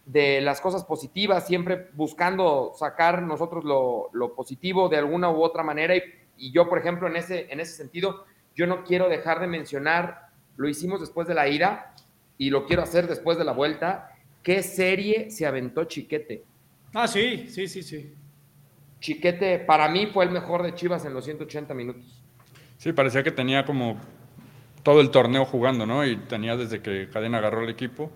de 0.05 0.41
las 0.41 0.61
cosas 0.61 0.83
positivas, 0.83 1.47
siempre 1.47 1.89
buscando 1.93 2.73
sacar 2.77 3.21
nosotros 3.23 3.63
lo, 3.63 4.35
positivo 4.35 4.89
de 4.89 4.97
alguna 4.97 5.31
u 5.31 5.41
otra 5.41 5.63
manera. 5.63 5.95
Y, 5.95 6.03
yo, 6.37 6.69
por 6.69 6.79
ejemplo, 6.79 7.07
en 7.07 7.15
ese, 7.15 7.51
en 7.51 7.59
ese 7.59 7.73
sentido, 7.73 8.25
yo 8.55 8.67
no 8.67 8.83
quiero 8.83 9.09
dejar 9.09 9.39
de 9.39 9.47
mencionar, 9.47 10.29
lo 10.55 10.69
hicimos 10.69 10.99
después 10.99 11.27
de 11.27 11.33
la 11.33 11.47
ira 11.47 11.93
y 12.37 12.49
lo 12.49 12.65
quiero 12.65 12.83
hacer 12.83 13.07
después 13.07 13.37
de 13.37 13.45
la 13.45 13.51
vuelta, 13.51 14.15
qué 14.41 14.61
serie 14.63 15.31
se 15.31 15.45
aventó 15.45 15.85
Chiquete 15.85 16.43
Ah, 16.93 17.07
sí, 17.07 17.47
sí, 17.49 17.67
sí, 17.67 17.81
sí. 17.81 18.13
Chiquete, 18.99 19.59
para 19.59 19.89
mí 19.89 20.07
fue 20.07 20.25
el 20.25 20.31
mejor 20.31 20.63
de 20.63 20.75
Chivas 20.75 21.05
en 21.05 21.13
los 21.13 21.25
180 21.25 21.73
minutos. 21.73 22.23
Sí, 22.77 22.93
parecía 22.93 23.23
que 23.23 23.31
tenía 23.31 23.65
como 23.65 23.99
todo 24.83 25.01
el 25.01 25.09
torneo 25.09 25.45
jugando, 25.45 25.85
¿no? 25.85 26.05
Y 26.05 26.17
tenía 26.17 26.55
desde 26.55 26.81
que 26.81 27.09
Cadena 27.09 27.39
agarró 27.39 27.63
el 27.63 27.69
equipo, 27.69 28.11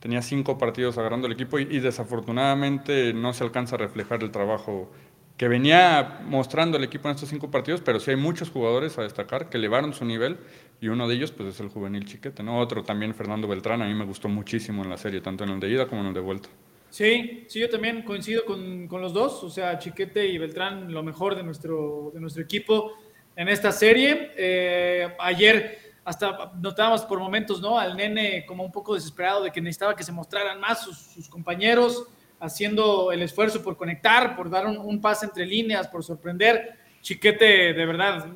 tenía 0.00 0.20
cinco 0.20 0.58
partidos 0.58 0.98
agarrando 0.98 1.26
el 1.26 1.32
equipo 1.32 1.58
y, 1.58 1.78
desafortunadamente 1.78 3.14
no 3.14 3.32
se 3.32 3.44
alcanza 3.44 3.76
a 3.76 3.78
reflejar 3.78 4.22
el 4.22 4.30
trabajo 4.30 4.92
que 5.38 5.48
venía 5.48 6.20
mostrando 6.26 6.76
el 6.76 6.84
equipo 6.84 7.08
en 7.08 7.14
estos 7.14 7.30
cinco 7.30 7.50
partidos, 7.50 7.80
pero 7.80 8.00
sí 8.00 8.10
hay 8.10 8.16
muchos 8.16 8.50
jugadores 8.50 8.98
a 8.98 9.02
destacar 9.02 9.48
que 9.48 9.56
elevaron 9.56 9.94
su 9.94 10.04
nivel 10.04 10.36
y 10.80 10.88
uno 10.88 11.08
de 11.08 11.14
ellos 11.14 11.30
pues 11.30 11.48
es 11.54 11.60
el 11.60 11.68
juvenil 11.68 12.04
Chiquete, 12.04 12.42
¿no? 12.42 12.58
Otro 12.58 12.82
también 12.82 13.14
Fernando 13.14 13.48
Beltrán, 13.48 13.80
a 13.80 13.86
mí 13.86 13.94
me 13.94 14.04
gustó 14.04 14.28
muchísimo 14.28 14.82
en 14.82 14.90
la 14.90 14.98
serie, 14.98 15.20
tanto 15.20 15.44
en 15.44 15.50
el 15.50 15.60
de 15.60 15.70
ida 15.70 15.86
como 15.86 16.02
en 16.02 16.08
el 16.08 16.14
de 16.14 16.20
vuelta. 16.20 16.48
Sí, 16.90 17.44
sí, 17.48 17.60
yo 17.60 17.70
también 17.70 18.02
coincido 18.02 18.44
con, 18.44 18.88
los 18.90 19.12
dos, 19.12 19.44
o 19.44 19.50
sea, 19.50 19.78
Chiquete 19.78 20.26
y 20.26 20.38
Beltrán, 20.38 20.92
lo 20.92 21.02
mejor 21.02 21.36
de 21.36 21.42
nuestro, 21.42 22.10
de 22.12 22.20
nuestro 22.20 22.42
equipo 22.42 22.94
en 23.36 23.48
esta 23.48 23.70
serie. 23.70 24.32
Eh, 24.36 25.14
ayer 25.20 25.78
hasta 26.08 26.52
notábamos 26.56 27.02
por 27.02 27.18
momentos, 27.18 27.60
¿no? 27.60 27.78
Al 27.78 27.94
nene 27.94 28.46
como 28.46 28.64
un 28.64 28.72
poco 28.72 28.94
desesperado 28.94 29.44
de 29.44 29.52
que 29.52 29.60
necesitaba 29.60 29.94
que 29.94 30.02
se 30.02 30.10
mostraran 30.10 30.58
más 30.58 30.82
sus, 30.82 31.28
compañeros, 31.28 32.06
haciendo 32.40 33.12
el 33.12 33.22
esfuerzo 33.22 33.62
por 33.62 33.76
conectar, 33.76 34.36
por 34.36 34.50
dar 34.50 34.66
un, 34.66 35.00
pase 35.00 35.26
entre 35.26 35.46
líneas, 35.46 35.88
por 35.88 36.04
sorprender. 36.04 36.78
Chiquete, 37.00 37.72
de 37.74 37.86
verdad, 37.86 38.26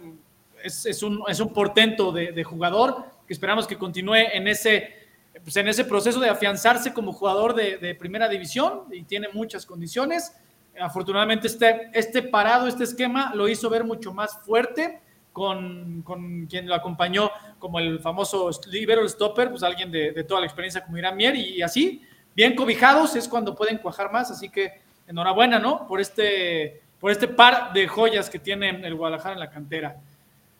es, 0.62 1.02
un, 1.02 1.22
es 1.28 1.40
un 1.40 1.52
portento 1.52 2.12
de, 2.12 2.32
de 2.32 2.44
jugador 2.44 3.04
que 3.26 3.32
esperamos 3.32 3.66
que 3.66 3.76
continúe 3.76 4.14
en 4.14 4.48
ese 4.48 5.02
pues 5.42 5.56
en 5.56 5.68
ese 5.68 5.84
proceso 5.84 6.20
de 6.20 6.28
afianzarse 6.28 6.92
como 6.92 7.12
jugador 7.12 7.54
de, 7.54 7.94
primera 7.94 8.28
división 8.28 8.82
y 8.90 9.02
tiene 9.04 9.28
muchas 9.32 9.64
condiciones. 9.64 10.32
Afortunadamente 10.80 11.46
este, 11.46 11.90
este 11.92 12.22
parado, 12.22 12.66
este 12.66 12.84
esquema 12.84 13.34
lo 13.34 13.48
hizo 13.48 13.68
ver 13.70 13.84
mucho 13.84 14.12
más 14.12 14.38
fuerte 14.44 15.00
con, 15.32 16.02
con 16.02 16.46
quien 16.46 16.68
lo 16.68 16.74
acompañó 16.74 17.30
como 17.58 17.78
el 17.78 18.00
famoso 18.00 18.50
libero 18.70 19.08
stopper, 19.08 19.50
pues 19.50 19.62
alguien 19.62 19.90
de, 19.90 20.24
toda 20.24 20.40
la 20.40 20.46
experiencia 20.46 20.84
como 20.84 20.98
Irán 20.98 21.16
Mier 21.16 21.34
y, 21.36 21.62
así, 21.62 22.02
bien 22.34 22.54
cobijados 22.54 23.16
es 23.16 23.28
cuando 23.28 23.54
pueden 23.54 23.78
cuajar 23.78 24.10
más, 24.12 24.30
así 24.30 24.48
que 24.48 24.80
enhorabuena, 25.06 25.58
¿no? 25.58 25.86
Por 25.86 26.00
este, 26.00 26.82
por 27.00 27.10
este 27.10 27.28
par 27.28 27.72
de 27.72 27.88
joyas 27.88 28.30
que 28.30 28.38
tiene 28.38 28.70
el 28.70 28.94
Guadalajara 28.94 29.34
en 29.34 29.40
la 29.40 29.50
cantera. 29.50 29.96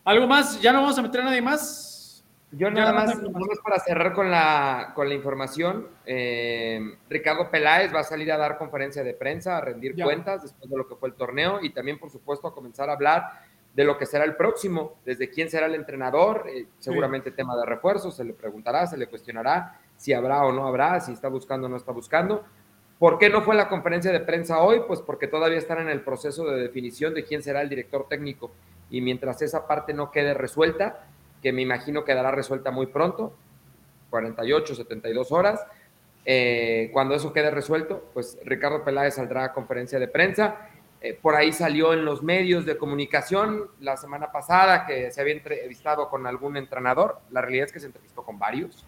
¿Algo 0.04 0.26
más? 0.26 0.60
¿Ya 0.60 0.72
no 0.72 0.82
vamos 0.82 0.98
a 0.98 1.02
meter 1.02 1.20
a 1.20 1.24
nadie 1.24 1.42
más? 1.42 1.92
Yo 2.54 2.70
nada 2.70 2.92
más, 2.92 3.14
para 3.64 3.78
cerrar 3.78 4.12
con 4.12 4.30
la, 4.30 4.92
con 4.94 5.08
la 5.08 5.14
información, 5.14 5.88
eh, 6.04 6.98
Ricardo 7.08 7.50
Peláez 7.50 7.94
va 7.94 8.00
a 8.00 8.04
salir 8.04 8.30
a 8.30 8.36
dar 8.36 8.58
conferencia 8.58 9.02
de 9.02 9.14
prensa, 9.14 9.56
a 9.56 9.62
rendir 9.62 9.94
cuentas 9.94 10.42
después 10.42 10.68
de 10.68 10.76
lo 10.76 10.86
que 10.86 10.94
fue 10.96 11.08
el 11.08 11.14
torneo 11.14 11.60
y 11.62 11.70
también, 11.70 11.98
por 11.98 12.10
supuesto, 12.10 12.46
a 12.46 12.54
comenzar 12.54 12.90
a 12.90 12.92
hablar 12.92 13.40
de 13.72 13.84
lo 13.84 13.96
que 13.96 14.04
será 14.04 14.24
el 14.24 14.36
próximo, 14.36 14.96
desde 15.06 15.30
quién 15.30 15.48
será 15.48 15.64
el 15.64 15.74
entrenador, 15.74 16.46
eh, 16.46 16.66
seguramente 16.78 17.30
tema 17.30 17.56
de 17.56 17.64
refuerzos, 17.64 18.16
se 18.16 18.24
le 18.24 18.34
preguntará, 18.34 18.86
se 18.86 18.98
le 18.98 19.06
cuestionará 19.06 19.80
si 20.02 20.12
habrá 20.12 20.44
o 20.44 20.50
no 20.50 20.66
habrá, 20.66 20.98
si 20.98 21.12
está 21.12 21.28
buscando 21.28 21.68
o 21.68 21.70
no 21.70 21.76
está 21.76 21.92
buscando. 21.92 22.42
¿Por 22.98 23.20
qué 23.20 23.30
no 23.30 23.42
fue 23.42 23.54
la 23.54 23.68
conferencia 23.68 24.10
de 24.10 24.18
prensa 24.18 24.58
hoy? 24.58 24.80
Pues 24.84 25.00
porque 25.00 25.28
todavía 25.28 25.58
están 25.58 25.78
en 25.78 25.88
el 25.88 26.00
proceso 26.00 26.44
de 26.44 26.60
definición 26.60 27.14
de 27.14 27.22
quién 27.22 27.40
será 27.40 27.62
el 27.62 27.68
director 27.68 28.08
técnico 28.08 28.50
y 28.90 29.00
mientras 29.00 29.40
esa 29.42 29.68
parte 29.68 29.94
no 29.94 30.10
quede 30.10 30.34
resuelta, 30.34 31.06
que 31.40 31.52
me 31.52 31.62
imagino 31.62 32.04
quedará 32.04 32.32
resuelta 32.32 32.72
muy 32.72 32.86
pronto, 32.86 33.32
48, 34.10 34.74
72 34.74 35.30
horas. 35.30 35.64
Eh, 36.24 36.90
cuando 36.92 37.14
eso 37.14 37.32
quede 37.32 37.52
resuelto, 37.52 38.10
pues 38.12 38.36
Ricardo 38.44 38.82
Peláez 38.82 39.14
saldrá 39.14 39.44
a 39.44 39.52
conferencia 39.52 40.00
de 40.00 40.08
prensa. 40.08 40.68
Eh, 41.00 41.16
por 41.20 41.36
ahí 41.36 41.52
salió 41.52 41.92
en 41.92 42.04
los 42.04 42.24
medios 42.24 42.66
de 42.66 42.76
comunicación 42.76 43.68
la 43.78 43.96
semana 43.96 44.32
pasada 44.32 44.84
que 44.84 45.12
se 45.12 45.20
había 45.20 45.34
entrevistado 45.34 46.10
con 46.10 46.26
algún 46.26 46.56
entrenador. 46.56 47.20
La 47.30 47.40
realidad 47.40 47.66
es 47.66 47.72
que 47.72 47.78
se 47.78 47.86
entrevistó 47.86 48.24
con 48.24 48.40
varios 48.40 48.84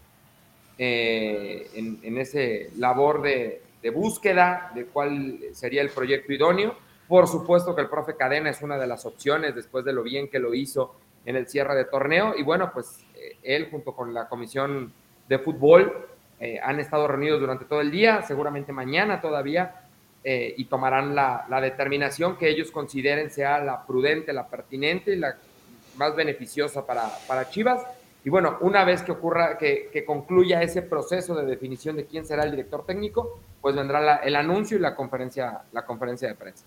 eh, 0.77 1.71
en, 1.75 2.01
en, 2.03 2.19
ese 2.19 2.71
labor 2.79 3.23
de, 3.23 3.61
búsqueda 3.95 4.73
de 4.75 4.87
cuál 4.87 5.39
sería 5.53 5.83
el 5.83 5.91
proyecto 5.91 6.33
idóneo. 6.33 6.75
Por 7.07 7.29
supuesto 7.29 7.77
que 7.77 7.83
el 7.83 7.89
profe 7.89 8.17
Cadena 8.17 8.51
es 8.51 8.63
una 8.63 8.79
de 8.79 8.87
las 8.87 9.05
opciones 9.05 9.55
después 9.55 9.85
de 9.85 9.93
lo 9.93 10.03
bien 10.03 10.29
que 10.29 10.39
lo 10.39 10.55
hizo 10.55 10.95
en 11.27 11.37
el 11.37 11.47
cierre 11.47 11.77
de 11.77 11.85
torneo. 11.85 12.35
Y 12.37 12.43
bueno, 12.43 12.71
pues 12.73 13.05
eh, 13.15 13.37
él 13.43 13.69
junto 13.71 13.93
con 13.93 14.15
la 14.15 14.27
comisión 14.27 14.93
de 15.29 15.39
fútbol 15.39 16.07
eh, 16.41 16.59
han 16.63 16.81
estado 16.81 17.07
reunidos 17.07 17.41
durante 17.41 17.67
todo 17.67 17.81
el 17.81 17.91
día, 17.91 18.23
seguramente 18.23 18.73
mañana 18.73 19.21
todavía, 19.21 19.81
y 20.27 20.65
tomarán 20.65 21.15
la, 21.15 21.47
determinación 21.61 22.39
que 22.39 22.49
ellos 22.49 22.71
consideren 22.71 23.31
sea 23.31 23.59
la 23.59 23.85
prudente, 23.85 24.33
la 24.33 24.49
pertinente 24.49 25.13
y 25.13 25.17
la 25.17 25.37
más 25.99 26.17
beneficiosa 26.17 26.87
para, 26.87 27.11
para 27.29 27.51
Chivas. 27.51 27.85
Y 28.25 28.31
bueno, 28.31 28.57
una 28.63 28.85
vez 28.85 29.03
que 29.03 29.13
ocurra, 29.13 29.59
que, 29.59 29.91
que, 29.93 30.05
concluya 30.05 30.63
ese 30.63 30.81
proceso 30.81 31.35
de 31.35 31.45
definición 31.45 31.97
de 31.97 32.07
quién 32.07 32.25
será 32.25 32.45
el 32.45 32.53
director 32.53 32.87
técnico, 32.87 33.39
pues 33.61 33.77
vendrá 33.77 34.17
el 34.17 34.35
anuncio 34.35 34.79
y 34.79 34.81
la 34.81 34.97
conferencia, 34.97 35.61
la 35.73 35.85
conferencia 35.85 36.29
de 36.29 36.35
prensa. 36.35 36.65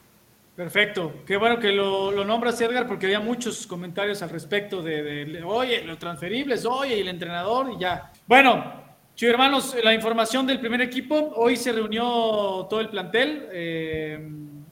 Perfecto. 0.56 1.22
Qué 1.26 1.38
bueno 1.38 1.60
que 1.60 1.72
lo, 1.72 2.24
nombras, 2.24 2.60
Edgar, 2.62 2.88
porque 2.88 3.06
había 3.06 3.20
muchos 3.20 3.68
comentarios 3.68 4.24
al 4.24 4.32
respecto 4.32 4.82
de, 4.82 5.44
oye, 5.46 5.84
los 5.84 6.00
transferibles, 6.00 6.66
oye, 6.66 6.98
y 6.98 7.02
el 7.02 7.08
entrenador, 7.10 7.72
y 7.72 7.80
ya. 7.80 8.12
Bueno, 8.26 8.84
chicos 9.14 9.34
hermanos, 9.34 9.76
la 9.84 9.94
información 9.94 10.48
del 10.48 10.60
primer 10.60 10.82
equipo. 10.82 11.32
Hoy 11.36 11.58
se 11.58 11.72
reunió 11.72 12.66
todo 12.68 12.82
el 12.82 12.90
plantel 12.90 13.48
eh, 13.52 14.16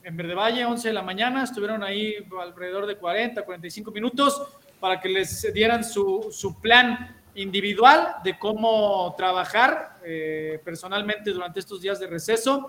en 0.02 0.16
Verde 0.16 0.34
Valle, 0.34 0.64
11 0.64 0.88
de 0.88 0.94
la 0.94 1.02
mañana. 1.02 1.44
Estuvieron 1.44 1.84
ahí 1.84 2.14
alrededor 2.40 2.86
de 2.86 2.96
40, 2.96 3.42
45 3.42 3.92
minutos 3.92 4.58
para 4.80 5.00
que 5.00 5.08
les 5.08 5.52
dieran 5.52 5.84
su, 5.84 6.28
su 6.30 6.60
plan 6.60 7.16
individual 7.34 8.16
de 8.24 8.38
cómo 8.38 9.14
trabajar 9.16 9.98
eh, 10.04 10.60
personalmente 10.64 11.30
durante 11.30 11.60
estos 11.60 11.80
días 11.80 12.00
de 12.00 12.06
receso. 12.06 12.68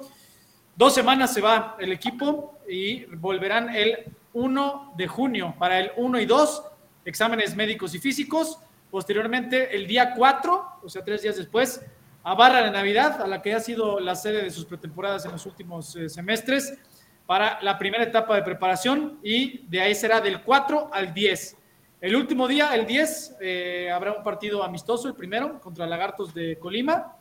Dos 0.75 0.93
semanas 0.93 1.33
se 1.33 1.41
va 1.41 1.75
el 1.79 1.91
equipo 1.91 2.59
y 2.69 3.05
volverán 3.05 3.75
el 3.75 3.97
1 4.33 4.93
de 4.95 5.07
junio 5.07 5.55
para 5.57 5.79
el 5.79 5.91
1 5.95 6.19
y 6.19 6.25
2, 6.25 6.63
exámenes 7.05 7.55
médicos 7.55 7.95
y 7.95 7.99
físicos. 7.99 8.59
Posteriormente, 8.91 9.75
el 9.75 9.87
día 9.87 10.13
4, 10.13 10.65
o 10.83 10.89
sea, 10.89 11.03
tres 11.03 11.21
días 11.21 11.35
después, 11.35 11.81
a 12.23 12.35
Barra 12.35 12.61
de 12.61 12.71
Navidad, 12.71 13.21
a 13.21 13.27
la 13.27 13.41
que 13.41 13.53
ha 13.53 13.59
sido 13.59 13.99
la 13.99 14.15
sede 14.15 14.43
de 14.43 14.51
sus 14.51 14.65
pretemporadas 14.65 15.25
en 15.25 15.31
los 15.31 15.45
últimos 15.45 15.95
eh, 15.95 16.09
semestres, 16.09 16.77
para 17.25 17.61
la 17.61 17.77
primera 17.77 18.03
etapa 18.03 18.35
de 18.35 18.41
preparación 18.41 19.19
y 19.21 19.67
de 19.67 19.81
ahí 19.81 19.93
será 19.93 20.21
del 20.21 20.41
4 20.41 20.89
al 20.93 21.13
10. 21.13 21.56
El 21.99 22.15
último 22.15 22.47
día, 22.47 22.75
el 22.75 22.85
10, 22.85 23.37
eh, 23.41 23.89
habrá 23.91 24.13
un 24.13 24.23
partido 24.23 24.63
amistoso, 24.63 25.07
el 25.07 25.15
primero, 25.15 25.59
contra 25.59 25.87
Lagartos 25.87 26.31
de 26.31 26.59
Colima. 26.59 27.15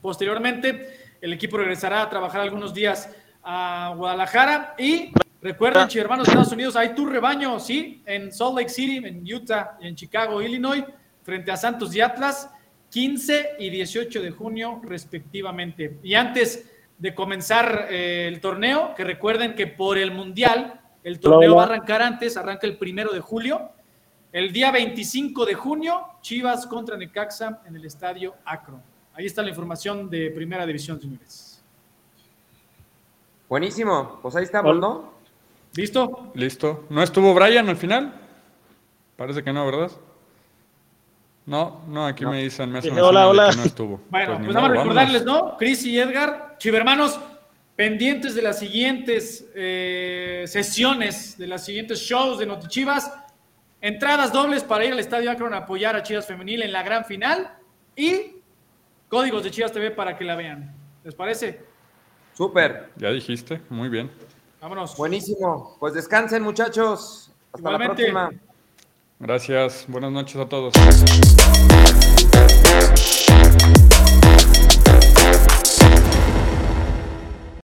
Posteriormente, 0.00 1.16
el 1.20 1.32
equipo 1.32 1.56
regresará 1.56 2.02
a 2.02 2.08
trabajar 2.08 2.42
algunos 2.42 2.72
días 2.72 3.10
a 3.42 3.92
Guadalajara 3.96 4.76
y 4.78 5.10
recuerden, 5.42 5.88
hermanos 5.98 6.26
de 6.26 6.30
Estados 6.30 6.52
Unidos, 6.52 6.76
hay 6.76 6.94
tu 6.94 7.06
rebaño, 7.06 7.58
¿sí? 7.58 8.02
En 8.06 8.30
Salt 8.30 8.56
Lake 8.56 8.68
City, 8.68 9.04
en 9.04 9.24
Utah 9.34 9.76
y 9.80 9.88
en 9.88 9.96
Chicago, 9.96 10.40
Illinois, 10.40 10.84
frente 11.24 11.50
a 11.50 11.56
Santos 11.56 11.92
y 11.96 12.00
Atlas, 12.00 12.48
15 12.90 13.56
y 13.58 13.68
18 13.68 14.22
de 14.22 14.30
junio 14.30 14.80
respectivamente. 14.84 15.98
Y 16.04 16.14
antes 16.14 16.70
de 16.98 17.14
comenzar 17.16 17.88
eh, 17.90 18.28
el 18.28 18.40
torneo, 18.40 18.94
que 18.94 19.02
recuerden 19.02 19.56
que 19.56 19.66
por 19.66 19.98
el 19.98 20.12
Mundial, 20.12 20.80
el 21.02 21.18
torneo 21.18 21.56
va 21.56 21.62
a 21.62 21.66
arrancar 21.66 22.00
antes, 22.00 22.36
arranca 22.36 22.68
el 22.68 22.78
primero 22.78 23.12
de 23.12 23.18
julio. 23.18 23.72
El 24.34 24.52
día 24.52 24.72
25 24.72 25.46
de 25.46 25.54
junio, 25.54 26.08
Chivas 26.20 26.66
contra 26.66 26.96
Necaxa 26.96 27.60
en 27.66 27.76
el 27.76 27.84
estadio 27.84 28.34
Akron. 28.44 28.82
Ahí 29.14 29.26
está 29.26 29.42
la 29.42 29.50
información 29.50 30.10
de 30.10 30.28
Primera 30.32 30.66
División, 30.66 31.00
señores. 31.00 31.62
Buenísimo, 33.48 34.18
pues 34.20 34.34
ahí 34.34 34.42
estamos, 34.42 34.76
¿no? 34.76 35.12
¿Listo? 35.76 36.32
Listo. 36.34 36.84
¿No 36.90 37.00
estuvo 37.04 37.32
Brian 37.32 37.68
al 37.68 37.76
final? 37.76 38.12
Parece 39.14 39.44
que 39.44 39.52
no, 39.52 39.66
¿verdad? 39.66 39.92
No, 41.46 41.82
no, 41.86 42.04
aquí 42.04 42.26
me 42.26 42.42
dicen, 42.42 42.72
me 42.72 42.80
hacen 42.80 42.98
hola, 42.98 43.28
hola. 43.28 43.50
que 43.50 43.56
no 43.56 43.62
estuvo. 43.62 44.00
Bueno, 44.10 44.40
ni 44.40 44.46
pues 44.46 44.54
nada 44.56 44.68
más 44.68 44.78
recordarles. 44.78 45.24
¿no? 45.24 45.56
Chris 45.58 45.86
y 45.86 45.96
Edgar, 45.96 46.56
chivermanos, 46.58 47.20
pendientes 47.76 48.34
de 48.34 48.42
las 48.42 48.58
siguientes 48.58 49.48
eh, 49.54 50.42
sesiones, 50.48 51.38
de 51.38 51.46
las 51.46 51.64
siguientes 51.64 52.00
shows 52.00 52.40
de 52.40 52.46
Notichivas. 52.46 53.12
Entradas 53.88 54.32
dobles 54.32 54.64
para 54.64 54.82
ir 54.86 54.94
al 54.94 54.98
Estadio 54.98 55.30
Akron 55.30 55.52
a 55.52 55.58
apoyar 55.58 55.94
a 55.94 56.02
Chivas 56.02 56.24
Femenil 56.26 56.62
en 56.62 56.72
la 56.72 56.82
gran 56.82 57.04
final 57.04 57.54
y 57.94 58.36
códigos 59.10 59.44
de 59.44 59.50
Chivas 59.50 59.72
TV 59.72 59.90
para 59.90 60.16
que 60.16 60.24
la 60.24 60.36
vean. 60.36 60.74
¿Les 61.04 61.14
parece? 61.14 61.60
Súper, 62.32 62.88
Ya 62.96 63.10
dijiste, 63.10 63.60
muy 63.68 63.90
bien. 63.90 64.10
Vámonos. 64.62 64.96
buenísimo. 64.96 65.76
Pues 65.78 65.92
descansen, 65.92 66.42
muchachos. 66.42 67.30
Hasta 67.52 67.58
Igualmente. 67.58 68.10
la 68.10 68.28
próxima. 68.28 68.42
Gracias, 69.18 69.84
buenas 69.86 70.12
noches 70.12 70.36
a 70.36 70.48
todos. 70.48 70.72